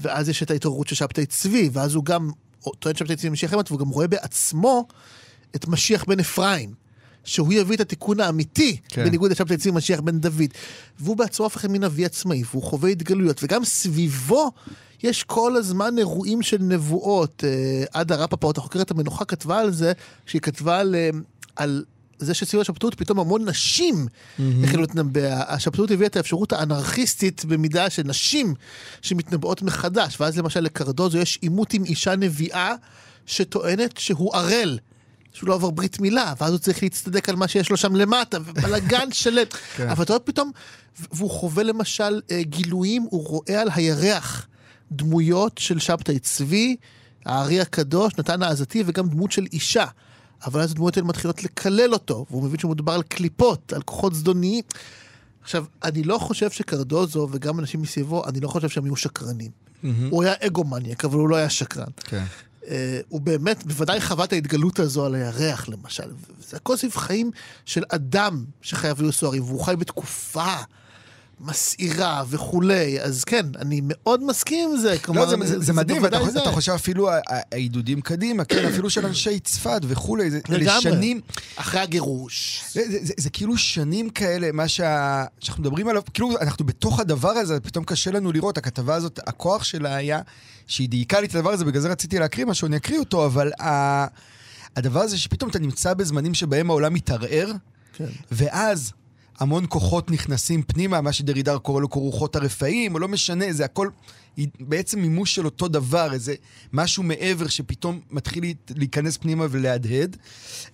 ואז 0.00 0.28
יש 0.28 0.42
את 0.42 0.50
ההתעוררות 0.50 0.88
של 0.88 0.94
שבתאי 0.94 1.26
צבי, 1.26 1.70
ואז 1.72 1.94
הוא 1.94 2.04
גם 2.04 2.30
טוען 2.78 2.94
צבי 3.16 3.28
משיח 3.28 3.54
אמת, 3.54 3.70
והוא 3.70 3.80
גם 3.80 3.88
רואה 3.88 4.06
בעצמו 4.06 4.86
את 5.56 5.68
משיח 5.68 6.04
בן 6.04 6.20
אפרים. 6.20 6.80
שהוא 7.24 7.52
יביא 7.52 7.76
את 7.76 7.80
התיקון 7.80 8.20
האמיתי, 8.20 8.76
כן. 8.88 9.04
בניגוד 9.04 9.30
לשבתאי 9.30 9.56
צבי 9.56 9.70
משיח 9.70 10.00
בן 10.00 10.18
דוד. 10.18 10.50
והוא 11.00 11.16
בעצמו 11.16 11.46
הפך 11.46 11.64
למין 11.64 11.84
אבי 11.84 12.04
עצמאי, 12.04 12.42
והוא 12.50 12.62
חווה 12.62 12.90
התגלויות, 12.90 13.40
וגם 13.42 13.64
סביבו 13.64 14.50
יש 15.02 15.24
כל 15.24 15.56
הזמן 15.56 15.98
אירועים 15.98 16.42
של 16.42 16.56
נבואות. 16.60 17.44
אה, 17.46 17.84
עדה 17.92 18.16
רפפורט, 18.16 18.58
החוקרת 18.58 18.90
המנוחה, 18.90 19.24
כתבה 19.24 19.60
על 19.60 19.72
זה, 19.72 19.92
שהיא 20.26 20.40
כתבה 20.40 20.78
על, 20.78 20.94
אה, 20.94 21.10
על 21.56 21.84
זה 22.20 22.34
שסביב 22.34 22.60
השבתאות 22.60 22.94
פתאום 22.94 23.20
המון 23.20 23.48
נשים 23.48 24.06
החלו 24.64 24.80
להתנבא. 24.80 25.52
השבתאות 25.54 25.90
הביאה 25.90 26.06
את 26.06 26.16
האפשרות 26.16 26.52
האנרכיסטית 26.52 27.44
במידה 27.44 27.90
של 27.90 28.02
נשים 28.02 28.54
שמתנבאות 29.02 29.62
מחדש. 29.62 30.20
ואז 30.20 30.38
למשל 30.38 30.60
לקרדוזו 30.60 31.18
יש 31.18 31.38
עימות 31.42 31.72
עם 31.72 31.84
אישה 31.84 32.16
נביאה 32.16 32.74
שטוענת 33.26 33.96
שהוא 33.98 34.34
ערל. 34.34 34.78
שהוא 35.32 35.48
לא 35.48 35.54
עבר 35.54 35.70
ברית 35.70 36.00
מילה, 36.00 36.34
ואז 36.40 36.50
הוא 36.50 36.58
צריך 36.58 36.82
להצטדק 36.82 37.28
על 37.28 37.36
מה 37.36 37.48
שיש 37.48 37.70
לו 37.70 37.76
שם 37.76 37.96
למטה, 37.96 38.38
ובלאגן 38.44 39.12
שלם. 39.22 39.44
כן. 39.76 39.88
אבל 39.88 40.04
אתה 40.04 40.12
רואה 40.12 40.24
פתאום, 40.24 40.50
והוא 41.12 41.30
חווה 41.30 41.62
למשל 41.62 42.20
אה, 42.30 42.42
גילויים, 42.42 43.06
הוא 43.10 43.26
רואה 43.26 43.60
על 43.60 43.68
הירח 43.74 44.46
דמויות 44.92 45.58
של 45.58 45.78
שבתאי 45.78 46.18
צבי, 46.18 46.76
הארי 47.26 47.60
הקדוש, 47.60 48.12
נתן 48.18 48.42
העזתי, 48.42 48.82
וגם 48.86 49.08
דמות 49.08 49.32
של 49.32 49.46
אישה. 49.52 49.84
אבל 50.44 50.60
אז 50.60 50.70
הדמויות 50.70 50.96
האלה 50.96 51.08
מתחילות 51.08 51.44
לקלל 51.44 51.92
אותו, 51.92 52.26
והוא 52.30 52.42
מבין 52.42 52.58
שמדובר 52.58 52.92
על 52.92 53.02
קליפות, 53.02 53.72
על 53.72 53.82
כוחות 53.82 54.14
זדוניים. 54.14 54.64
עכשיו, 55.42 55.64
אני 55.84 56.02
לא 56.02 56.18
חושב 56.18 56.50
שקרדוזו 56.50 57.28
וגם 57.30 57.60
אנשים 57.60 57.82
מסביבו, 57.82 58.26
אני 58.26 58.40
לא 58.40 58.48
חושב 58.48 58.68
שהם 58.68 58.86
יהיו 58.86 58.96
שקרנים. 58.96 59.50
Mm-hmm. 59.50 59.86
הוא 60.10 60.22
היה 60.22 60.34
אגומניאק, 60.46 61.04
אבל 61.04 61.18
הוא 61.18 61.28
לא 61.28 61.36
היה 61.36 61.50
שקרן. 61.50 61.90
כן. 61.96 62.24
Uh, 62.62 62.66
הוא 63.08 63.20
באמת, 63.20 63.66
בוודאי 63.66 64.00
חווה 64.00 64.24
את 64.24 64.32
ההתגלות 64.32 64.78
הזו 64.78 65.06
על 65.06 65.14
הירח, 65.14 65.68
למשל. 65.68 66.10
זה 66.48 66.56
הכל 66.56 66.76
סביב 66.76 66.96
חיים 66.96 67.30
של 67.64 67.82
אדם 67.88 68.44
שחייב 68.62 69.00
להיות 69.00 69.14
סוהרים, 69.14 69.42
והוא 69.44 69.64
חי 69.64 69.76
בתקופה 69.78 70.54
מסעירה 71.40 72.24
וכולי, 72.28 73.00
אז 73.00 73.24
כן, 73.24 73.46
אני 73.58 73.80
מאוד 73.84 74.24
מסכים 74.24 74.70
עם 74.70 74.76
זה. 74.76 74.98
כלומר, 74.98 75.20
לא, 75.20 75.30
זה, 75.30 75.36
זה, 75.46 75.60
זה 75.60 75.72
מדהים, 75.72 76.02
ואתה 76.02 76.30
זה. 76.30 76.42
אתה 76.42 76.50
חושב 76.52 76.72
אפילו 76.72 77.08
העידודים 77.26 78.00
קדימה, 78.00 78.44
כן, 78.44 78.64
אפילו 78.64 78.90
של 78.90 79.06
אנשי 79.06 79.40
צפת 79.40 79.80
וכולי, 79.82 80.30
זה 80.30 80.40
לשנים... 80.48 81.20
אחרי 81.56 81.80
הגירוש. 81.80 82.64
זה, 82.72 82.82
זה, 82.90 82.98
זה, 83.02 83.12
זה 83.16 83.30
כאילו 83.30 83.56
שנים 83.56 84.10
כאלה, 84.10 84.52
מה 84.52 84.68
שה, 84.68 85.24
שאנחנו 85.40 85.62
מדברים 85.62 85.88
עליו, 85.88 86.02
כאילו 86.14 86.38
אנחנו 86.40 86.64
בתוך 86.64 87.00
הדבר 87.00 87.30
הזה, 87.30 87.60
פתאום 87.60 87.84
קשה 87.84 88.10
לנו 88.10 88.32
לראות, 88.32 88.58
הכתבה 88.58 88.94
הזאת, 88.94 89.20
הכוח 89.26 89.64
שלה 89.64 89.96
היה 89.96 90.20
שהיא 90.66 90.88
דייקה 90.88 91.20
לי 91.20 91.26
את 91.26 91.34
הדבר 91.34 91.50
הזה, 91.50 91.64
בגלל 91.64 91.82
זה 91.82 91.88
רציתי 91.88 92.18
להקריא 92.18 92.46
משהו, 92.46 92.66
אני 92.66 92.76
אקריא 92.76 92.98
אותו, 92.98 93.26
אבל 93.26 93.52
ה, 93.60 94.06
הדבר 94.76 95.00
הזה 95.00 95.18
שפתאום 95.18 95.50
אתה 95.50 95.58
נמצא 95.58 95.94
בזמנים 95.94 96.34
שבהם 96.34 96.70
העולם 96.70 96.94
מתערער, 96.94 97.52
כן. 97.92 98.04
ואז 98.32 98.92
המון 99.40 99.64
כוחות 99.68 100.10
נכנסים 100.10 100.62
פנימה, 100.62 101.00
מה 101.00 101.12
שדרידר 101.12 101.58
קורא 101.58 101.80
לו 101.80 101.90
כרוחות 101.90 102.36
הרפאים, 102.36 102.94
או 102.94 102.98
לא 102.98 103.08
משנה, 103.08 103.52
זה 103.52 103.64
הכל 103.64 103.88
בעצם 104.60 105.00
מימוש 105.00 105.34
של 105.34 105.44
אותו 105.44 105.68
דבר, 105.68 106.12
איזה 106.12 106.34
משהו 106.72 107.02
מעבר 107.02 107.48
שפתאום 107.48 108.00
מתחיל 108.10 108.44
להיכנס 108.76 109.16
פנימה 109.16 109.46
ולהדהד. 109.50 110.16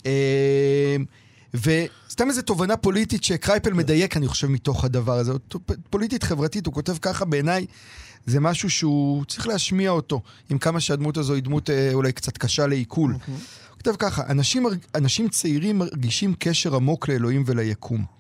אה, 0.07 0.97
וסתם 1.55 2.29
איזו 2.29 2.43
תובנה 2.43 2.77
פוליטית 2.77 3.25
שקרייפל 3.25 3.73
מדייק, 3.73 4.17
אני 4.17 4.29
חושב, 4.29 4.47
מתוך 4.47 4.85
הדבר 4.85 5.19
הזה. 5.19 5.33
פוליטית 5.91 6.23
חברתית, 6.23 6.67
הוא 6.67 6.75
כותב 6.75 6.97
ככה, 7.03 7.25
בעיניי, 7.25 7.67
זה 8.27 8.41
משהו 8.41 8.71
שהוא 8.71 9.25
צריך 9.25 9.47
להשמיע 9.47 9.91
אותו, 9.91 10.23
עם 10.51 10.59
כמה 10.59 10.81
שהדמות 10.81 11.17
הזו 11.17 11.35
היא 11.35 11.43
דמות 11.43 11.71
אה, 11.71 11.91
אולי 11.95 12.13
קצת 12.13 12.39
קשה 12.39 12.67
לעיכול. 12.67 13.13
הוא 13.13 13.21
כותב 13.77 13.97
ככה, 13.99 14.23
אנשים, 14.29 14.67
אנשים 14.95 15.29
צעירים 15.29 15.79
מרגישים 15.79 16.35
קשר 16.39 16.77
עמוק 16.77 17.09
לאלוהים 17.09 17.43
וליקום. 17.47 18.17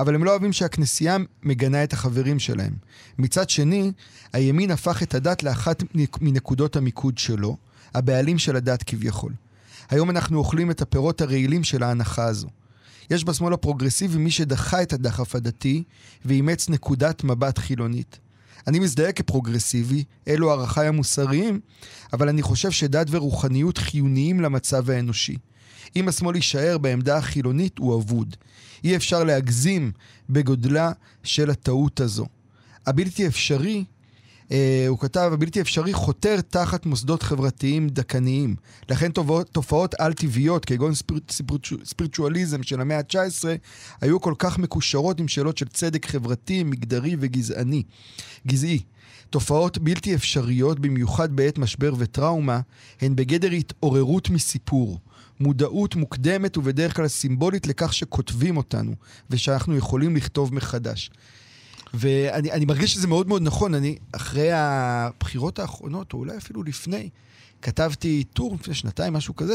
אבל 0.00 0.14
הם 0.14 0.24
לא 0.24 0.30
אוהבים 0.30 0.52
שהכנסייה 0.52 1.16
מגנה 1.42 1.84
את 1.84 1.92
החברים 1.92 2.38
שלהם. 2.38 2.72
מצד 3.18 3.50
שני, 3.50 3.92
הימין 4.32 4.70
הפך 4.70 5.02
את 5.02 5.14
הדת 5.14 5.42
לאחת 5.42 5.82
מנקודות 6.20 6.76
המיקוד 6.76 7.18
שלו, 7.18 7.56
הבעלים 7.94 8.38
של 8.38 8.56
הדת 8.56 8.82
כביכול. 8.82 9.32
היום 9.90 10.10
אנחנו 10.10 10.38
אוכלים 10.38 10.70
את 10.70 10.82
הפירות 10.82 11.20
הרעילים 11.20 11.64
של 11.64 11.82
ההנחה 11.82 12.24
הזו. 12.24 12.48
יש 13.10 13.24
בשמאל 13.24 13.52
הפרוגרסיבי 13.52 14.18
מי 14.18 14.30
שדחה 14.30 14.82
את 14.82 14.92
הדחף 14.92 15.34
הדתי 15.34 15.82
ואימץ 16.24 16.68
נקודת 16.68 17.24
מבט 17.24 17.58
חילונית. 17.58 18.18
אני 18.66 18.78
מזדהה 18.78 19.12
כפרוגרסיבי, 19.12 20.04
אלו 20.28 20.50
ערכיי 20.50 20.86
המוסריים, 20.86 21.60
אבל 22.12 22.28
אני 22.28 22.42
חושב 22.42 22.70
שדת 22.70 23.06
ורוחניות 23.10 23.78
חיוניים 23.78 24.40
למצב 24.40 24.90
האנושי. 24.90 25.36
אם 25.96 26.08
השמאל 26.08 26.36
יישאר 26.36 26.78
בעמדה 26.78 27.16
החילונית, 27.16 27.78
הוא 27.78 28.00
אבוד. 28.00 28.36
אי 28.84 28.96
אפשר 28.96 29.24
להגזים 29.24 29.92
בגודלה 30.30 30.92
של 31.22 31.50
הטעות 31.50 32.00
הזו. 32.00 32.26
הבלתי 32.86 33.26
אפשרי, 33.26 33.84
אה, 34.52 34.84
הוא 34.88 34.98
כתב, 34.98 35.30
הבלתי 35.32 35.60
אפשרי 35.60 35.92
חותר 35.92 36.40
תחת 36.40 36.86
מוסדות 36.86 37.22
חברתיים 37.22 37.88
דכניים. 37.88 38.56
לכן 38.88 39.12
תופעות, 39.12 39.48
תופעות 39.48 39.94
על-טבעיות, 39.94 40.64
כגון 40.64 40.94
ספירט, 40.94 41.32
ספירטואליזם 41.84 42.62
של 42.62 42.80
המאה 42.80 42.98
ה-19, 42.98 43.44
היו 44.00 44.20
כל 44.20 44.34
כך 44.38 44.58
מקושרות 44.58 45.20
עם 45.20 45.28
שאלות 45.28 45.58
של 45.58 45.68
צדק 45.68 46.06
חברתי, 46.06 46.62
מגדרי 46.64 47.16
וגזעני. 47.20 47.82
גזעי. 48.46 48.80
תופעות 49.30 49.78
בלתי 49.78 50.14
אפשריות, 50.14 50.80
במיוחד 50.80 51.36
בעת 51.36 51.58
משבר 51.58 51.92
וטראומה, 51.98 52.60
הן 53.00 53.16
בגדר 53.16 53.50
התעוררות 53.50 54.30
מסיפור. 54.30 54.98
מודעות 55.40 55.96
מוקדמת 55.96 56.56
ובדרך 56.56 56.96
כלל 56.96 57.08
סימבולית 57.08 57.66
לכך 57.66 57.94
שכותבים 57.94 58.56
אותנו, 58.56 58.94
ושאנחנו 59.30 59.76
יכולים 59.76 60.16
לכתוב 60.16 60.54
מחדש. 60.54 61.10
ואני 61.94 62.64
מרגיש 62.64 62.94
שזה 62.94 63.06
מאוד 63.06 63.28
מאוד 63.28 63.42
נכון. 63.42 63.74
אני, 63.74 63.96
אחרי 64.12 64.52
הבחירות 64.52 65.58
האחרונות, 65.58 66.12
או 66.12 66.18
אולי 66.18 66.36
אפילו 66.36 66.62
לפני, 66.62 67.08
כתבתי 67.62 68.24
טור 68.24 68.54
לפני 68.60 68.74
שנתיים, 68.74 69.12
משהו 69.12 69.36
כזה, 69.36 69.54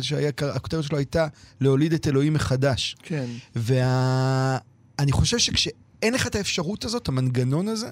שהכותרת 0.00 0.84
שלו 0.84 0.98
הייתה 0.98 1.26
להוליד 1.60 1.92
את 1.92 2.06
אלוהים 2.06 2.32
מחדש. 2.32 2.96
כן. 3.02 3.26
ואני. 3.56 5.12
חושב 5.12 5.38
שכשאין 5.38 6.14
לך 6.14 6.26
את 6.26 6.34
האפשרות 6.34 6.84
הזאת, 6.84 7.08
המנגנון 7.08 7.68
הזה, 7.68 7.90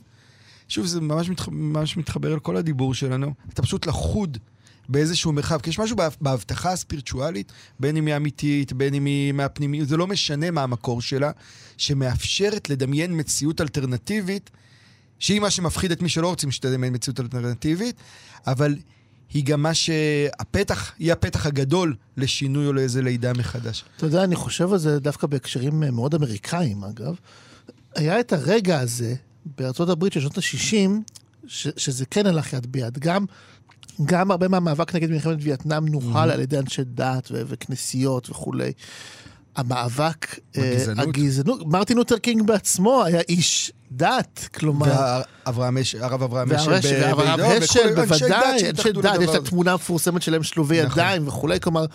שוב, 0.69 0.87
זה 0.87 1.01
ממש, 1.01 1.29
מתח... 1.29 1.49
ממש 1.49 1.97
מתחבר 1.97 2.35
אל 2.35 2.39
כל 2.39 2.57
הדיבור 2.57 2.95
שלנו, 2.95 3.35
אתה 3.49 3.63
פשוט 3.63 3.87
לחוד 3.87 4.39
באיזשהו 4.89 5.33
מרחב, 5.33 5.61
כי 5.61 5.71
יש 5.71 5.79
משהו 5.79 5.97
בהבטחה 6.21 6.73
הספירטואלית, 6.73 7.53
בין 7.81 7.97
אם 7.97 8.07
היא 8.07 8.17
אמיתית, 8.17 8.73
בין 8.73 8.95
אם 8.95 9.05
היא 9.05 9.33
מהפנימיות, 9.33 9.89
זה 9.89 9.97
לא 9.97 10.07
משנה 10.07 10.51
מה 10.51 10.63
המקור 10.63 11.03
שלה, 11.03 11.31
שמאפשרת 11.77 12.71
לדמיין 12.71 13.21
מציאות 13.21 13.61
אלטרנטיבית, 13.61 14.51
שהיא 15.19 15.41
מה 15.41 15.51
שמפחיד 15.51 15.93
את 15.93 16.03
מי 16.03 16.09
שלא 16.09 16.29
רוצים 16.29 16.51
שתדמיין 16.51 16.95
מציאות 16.95 17.21
אלטרנטיבית, 17.21 17.97
אבל 18.47 18.77
היא 19.35 19.45
גם 19.45 19.63
מה 19.63 19.75
שהפתח, 19.75 20.93
היא 20.99 21.13
הפתח 21.13 21.47
הגדול 21.47 21.95
לשינוי 22.17 22.67
או 22.67 22.73
לאיזה 22.73 23.03
לידה 23.03 23.33
מחדש. 23.33 23.85
אתה 23.97 24.07
יודע, 24.07 24.25
אני 24.25 24.37
חושב 24.37 24.73
על 24.73 24.79
זה 24.79 25.01
דווקא 25.01 25.27
בהקשרים 25.27 25.81
מאוד 25.81 26.15
אמריקאים, 26.15 26.85
אגב. 26.85 27.15
היה 27.95 28.21
את 28.21 28.33
הרגע 28.33 28.81
הזה 28.81 29.15
בארצות 29.59 29.89
הברית 29.89 30.13
של 30.13 30.21
שנות 30.21 30.39
ה-60, 30.39 30.91
שזה 31.47 32.07
כן 32.07 32.27
הלך 32.27 32.53
יד 32.53 32.73
ביד. 32.73 32.99
גם, 32.99 33.25
גם 34.05 34.31
הרבה 34.31 34.49
מהמאבק 34.49 34.95
נגד 34.95 35.11
מלחמת 35.11 35.37
וייטנאם 35.41 35.87
אהמ. 35.87 36.19
על 36.19 36.41
ידי 36.41 36.59
אנשי 36.59 36.83
דת 36.85 37.29
ו- 37.31 37.43
וכנסיות 37.47 38.31
וכולי. 38.31 38.73
המאבק, 39.57 40.39
הגזענות. 40.55 41.07
אה, 41.07 41.09
הגזענות, 41.09 41.67
מרטין 41.67 41.97
לותר 41.97 42.19
קינג 42.19 42.47
בעצמו 42.47 43.05
היה 43.05 43.21
איש 43.21 43.73
דת, 43.93 44.49
כלומר... 44.55 44.87
והרב 44.87 45.25
אברהם 45.47 45.79
השל 45.79 45.99
ואברהם 46.03 46.53
השל, 47.63 47.95
בוודאי, 47.95 48.71
אנשי 48.71 48.93
דת, 48.93 49.21
יש 49.21 49.29
את 49.29 49.35
התמונה 49.35 49.73
המפורסמת 49.73 50.23
שלהם 50.23 50.43
שלובי 50.43 50.83
נכון. 50.83 50.93
ידיים 50.93 51.29
וכולי, 51.29 51.61
כלומר... 51.61 51.87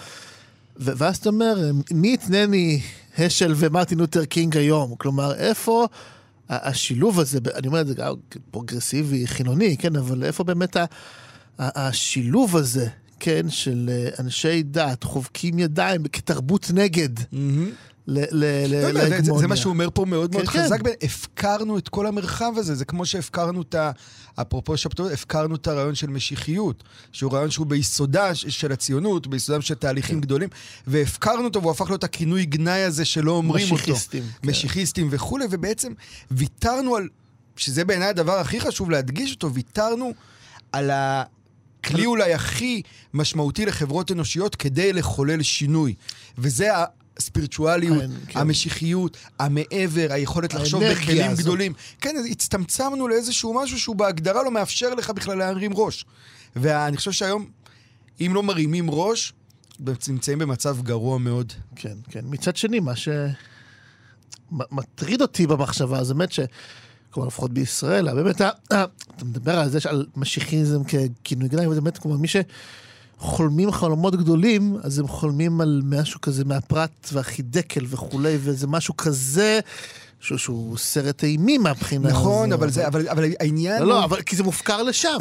ואז 0.78 1.18
אתה 1.18 1.30
אומר, 1.30 1.72
מי 1.92 2.14
יתנני 2.14 2.82
השל 3.18 3.54
ומרטין 3.58 3.98
לותר 3.98 4.26
קינג 4.26 4.58
היום? 4.58 4.96
כלומר, 4.98 5.34
איפה 5.34 5.88
השילוב 6.50 7.20
הזה, 7.20 7.40
אני 7.56 7.68
אומר 7.68 7.82
את 7.82 7.88
זה 7.88 7.94
גם 7.94 8.14
פרוגרסיבי, 8.52 9.28
חילוני, 9.28 9.78
כן, 9.78 9.96
אבל 9.96 10.24
איפה 10.24 10.44
באמת 10.44 10.78
השילוב 11.60 12.58
הזה 12.58 12.88
כן, 13.20 13.50
של 13.50 13.90
אה, 13.94 14.10
אנשי 14.20 14.64
דת 14.64 15.04
חובקים 15.04 15.60
ידיים 15.60 16.04
כתרבות 16.08 16.72
נגד. 16.74 17.10
להגמוניה. 18.08 19.40
זה 19.40 19.48
מה 19.48 19.56
שהוא 19.56 19.74
אומר 19.74 19.90
פה 19.94 20.06
מאוד 20.06 20.32
מאוד 20.32 20.48
כן, 20.48 20.64
חזק, 20.64 20.82
כן. 20.82 20.92
הפקרנו 21.02 21.78
את 21.78 21.90
כל 21.90 22.08
המרחב 22.08 22.54
הזה, 22.58 22.76
זה 22.76 22.86
כמו 22.86 23.06
שהפקרנו 23.06 23.62
את 23.62 23.76
ה... 23.76 23.92
אפרופו 24.42 24.78
שבתות, 24.78 25.12
הפקרנו 25.12 25.56
את 25.56 25.68
הרעיון 25.68 25.96
של 25.96 26.08
משיחיות, 26.08 26.84
שהוא 27.12 27.34
רעיון 27.34 27.52
שהוא 27.52 27.68
ביסודה 27.68 28.36
של 28.36 28.72
הציונות, 28.72 29.28
ביסודם 29.28 29.62
של 29.62 29.74
תהליכים 29.76 30.16
כן. 30.16 30.22
גדולים, 30.22 30.50
והפקרנו 30.88 31.44
אותו 31.44 31.62
והוא 31.62 31.72
הפך 31.72 31.90
להיות 31.90 32.04
הכינוי 32.04 32.46
גנאי 32.46 32.84
הזה 32.84 33.06
שלא 33.06 33.32
אומרים 33.32 33.66
אותו. 33.66 33.76
משיחיסטים. 33.76 34.24
משיחיסטים 34.44 35.08
וכולי, 35.12 35.46
ובעצם 35.50 35.94
ויתרנו 36.32 36.96
על, 36.96 37.08
שזה 37.56 37.86
בעיניי 37.86 38.08
הדבר 38.08 38.34
הכי 38.34 38.60
חשוב 38.60 38.90
להדגיש 38.92 39.34
אותו, 39.34 39.54
ויתרנו 39.54 40.14
על 40.72 40.90
ה... 40.90 41.24
הכלי 41.84 42.06
אולי 42.06 42.34
הכי 42.34 42.82
משמעותי 43.14 43.66
לחברות 43.66 44.12
אנושיות 44.12 44.56
כדי 44.56 44.94
לחולל 44.94 45.42
שינוי. 45.42 45.94
וזה 46.38 46.70
הספירטואליות, 47.18 48.04
כן. 48.28 48.40
המשיחיות, 48.40 49.18
המעבר, 49.40 50.08
היכולת 50.10 50.54
לחשוב 50.54 50.84
בכלים 50.84 51.32
הזאת. 51.32 51.46
גדולים. 51.46 51.74
כן, 52.02 52.16
הצטמצמנו 52.32 53.08
לאיזשהו 53.08 53.54
משהו 53.54 53.80
שהוא 53.80 53.96
בהגדרה 53.96 54.44
לא 54.44 54.52
מאפשר 54.52 54.94
לך 54.94 55.10
בכלל 55.10 55.38
להרים 55.38 55.72
ראש. 55.74 56.06
ואני 56.56 56.98
חושב 56.98 57.12
שהיום, 57.12 57.50
אם 58.22 58.32
לא 58.34 58.44
מרימים 58.44 58.92
ראש, 58.92 59.34
נמצאים 60.08 60.40
במצב 60.40 60.82
גרוע 60.82 61.18
מאוד. 61.18 61.54
כן, 61.76 61.96
כן. 62.10 62.22
מצד 62.24 62.56
שני, 62.56 62.80
מה 62.80 62.94
שמטריד 64.52 65.22
אותי 65.22 65.48
במחשבה, 65.48 66.04
זה 66.04 66.14
באמת 66.14 66.32
ש... 66.32 66.40
כלומר 67.14 67.28
לפחות 67.28 67.54
בישראל, 67.54 68.14
באמת, 68.14 68.42
אתה 68.42 68.86
מדבר 69.26 69.60
על 69.60 69.70
זה, 69.70 69.80
על 69.90 70.06
משיחיזם 70.16 70.82
ככינוי 70.84 71.48
גנאי, 71.50 71.68
וזה 71.68 71.82
באמת, 71.82 71.98
כלומר, 71.98 72.18
מי 72.18 72.28
שחולמים 72.28 73.72
חלומות 73.72 74.16
גדולים, 74.16 74.78
אז 74.84 75.00
הם 75.00 75.08
חולמים 75.08 75.62
על 75.62 75.82
משהו 75.86 76.22
כזה 76.22 76.46
מהפרט 76.46 77.10
והחידקל 77.14 77.86
וכולי, 77.90 78.38
וזה 78.40 78.68
משהו 78.68 78.98
כזה... 78.98 79.60
שהוא, 80.24 80.38
שהוא 80.38 80.78
סרט 80.78 81.24
אימים 81.24 81.64
מהבחינה 81.64 82.10
הזאת. 82.10 82.20
נכון, 82.20 82.54
אבל, 82.54 82.70
זה, 82.70 82.88
אבל, 82.88 83.10
אבל 83.10 83.26
העניין 83.40 83.82
לא, 83.82 83.88
לא, 83.88 83.98
הוא... 83.98 84.04
אבל 84.04 84.22
כי 84.22 84.36
זה 84.36 84.44
מופקר 84.44 84.84
לשם. 84.84 85.18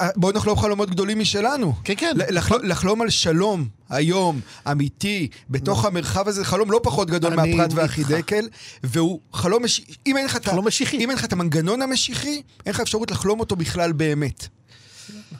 אה, 0.00 0.08
בואו 0.16 0.32
נחלום 0.32 0.58
חלומות 0.58 0.90
גדולים 0.90 1.18
משלנו. 1.18 1.74
כן, 1.84 1.94
כן. 1.96 2.16
לחלום, 2.16 2.64
לחלום 2.64 3.02
על 3.02 3.10
שלום 3.10 3.68
היום, 3.90 4.40
אמיתי, 4.70 5.28
בתוך 5.50 5.84
המרחב 5.84 6.28
הזה, 6.28 6.44
חלום 6.44 6.70
לא 6.70 6.80
פחות 6.82 7.10
גדול 7.10 7.34
מהפרט 7.34 7.72
והחידקל, 7.74 8.48
והוא 8.82 9.20
חלום 9.32 9.64
משיחי. 9.64 9.92
אם 10.06 10.16
אין 10.16 10.24
לך 10.24 10.38
חלום 10.44 10.66
משיחי. 10.66 10.96
אם 10.96 11.10
אין 11.10 11.18
לך 11.18 11.24
את 11.24 11.32
המנגנון 11.32 11.82
המשיחי, 11.82 12.42
אין 12.66 12.74
לך 12.74 12.80
אפשרות 12.80 13.10
לחלום 13.10 13.40
אותו 13.40 13.56
בכלל 13.56 13.92
באמת. 13.92 14.46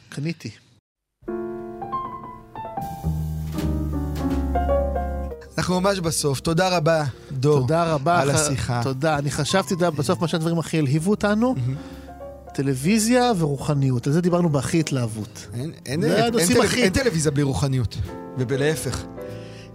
קניתי. 0.09 0.49
אנחנו 5.57 5.81
ממש 5.81 5.99
בסוף. 5.99 6.39
תודה 6.39 6.77
רבה, 6.77 7.03
דור, 7.35 7.59
תודה 7.59 7.83
רבה 7.83 8.21
על 8.21 8.29
השיחה. 8.29 8.81
תודה. 8.83 9.17
אני 9.17 9.31
חשבתי, 9.31 9.73
אתה 9.73 9.85
יודע, 9.85 9.89
בסוף 9.89 10.21
מה 10.21 10.27
שהדברים 10.27 10.59
הכי 10.59 10.77
הלהיבו 10.79 11.11
אותנו, 11.11 11.55
טלוויזיה 12.53 13.31
ורוחניות. 13.37 14.07
על 14.07 14.13
זה 14.13 14.21
דיברנו 14.21 14.49
בהכי 14.49 14.79
התלהבות. 14.79 15.47
אין, 15.85 16.01
טלוויזיה 16.93 17.31
בלי 17.31 17.43
רוחניות, 17.43 17.97
ולהפך. 18.37 19.03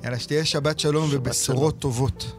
יאללה, 0.04 0.18
שתהיה 0.18 0.44
שבת 0.44 0.78
שלום 0.78 1.08
ובשורות. 1.10 1.78
טובות. 1.78 2.32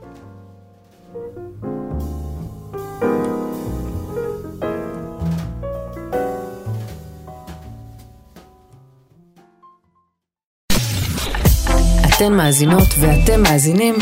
אתן 12.22 12.34
מאזינות 12.34 12.88
ואתם 13.00 13.42
מאזינים 13.44 13.96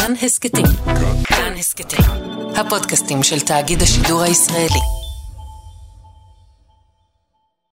לכאן 0.00 0.14
הסכתים. 0.22 0.66
כאן 1.24 1.52
הסכתים, 1.58 2.04
הפודקאסטים 2.56 3.22
של 3.22 3.40
תאגיד 3.40 3.82
השידור 3.82 4.22
הישראלי. 4.22 4.99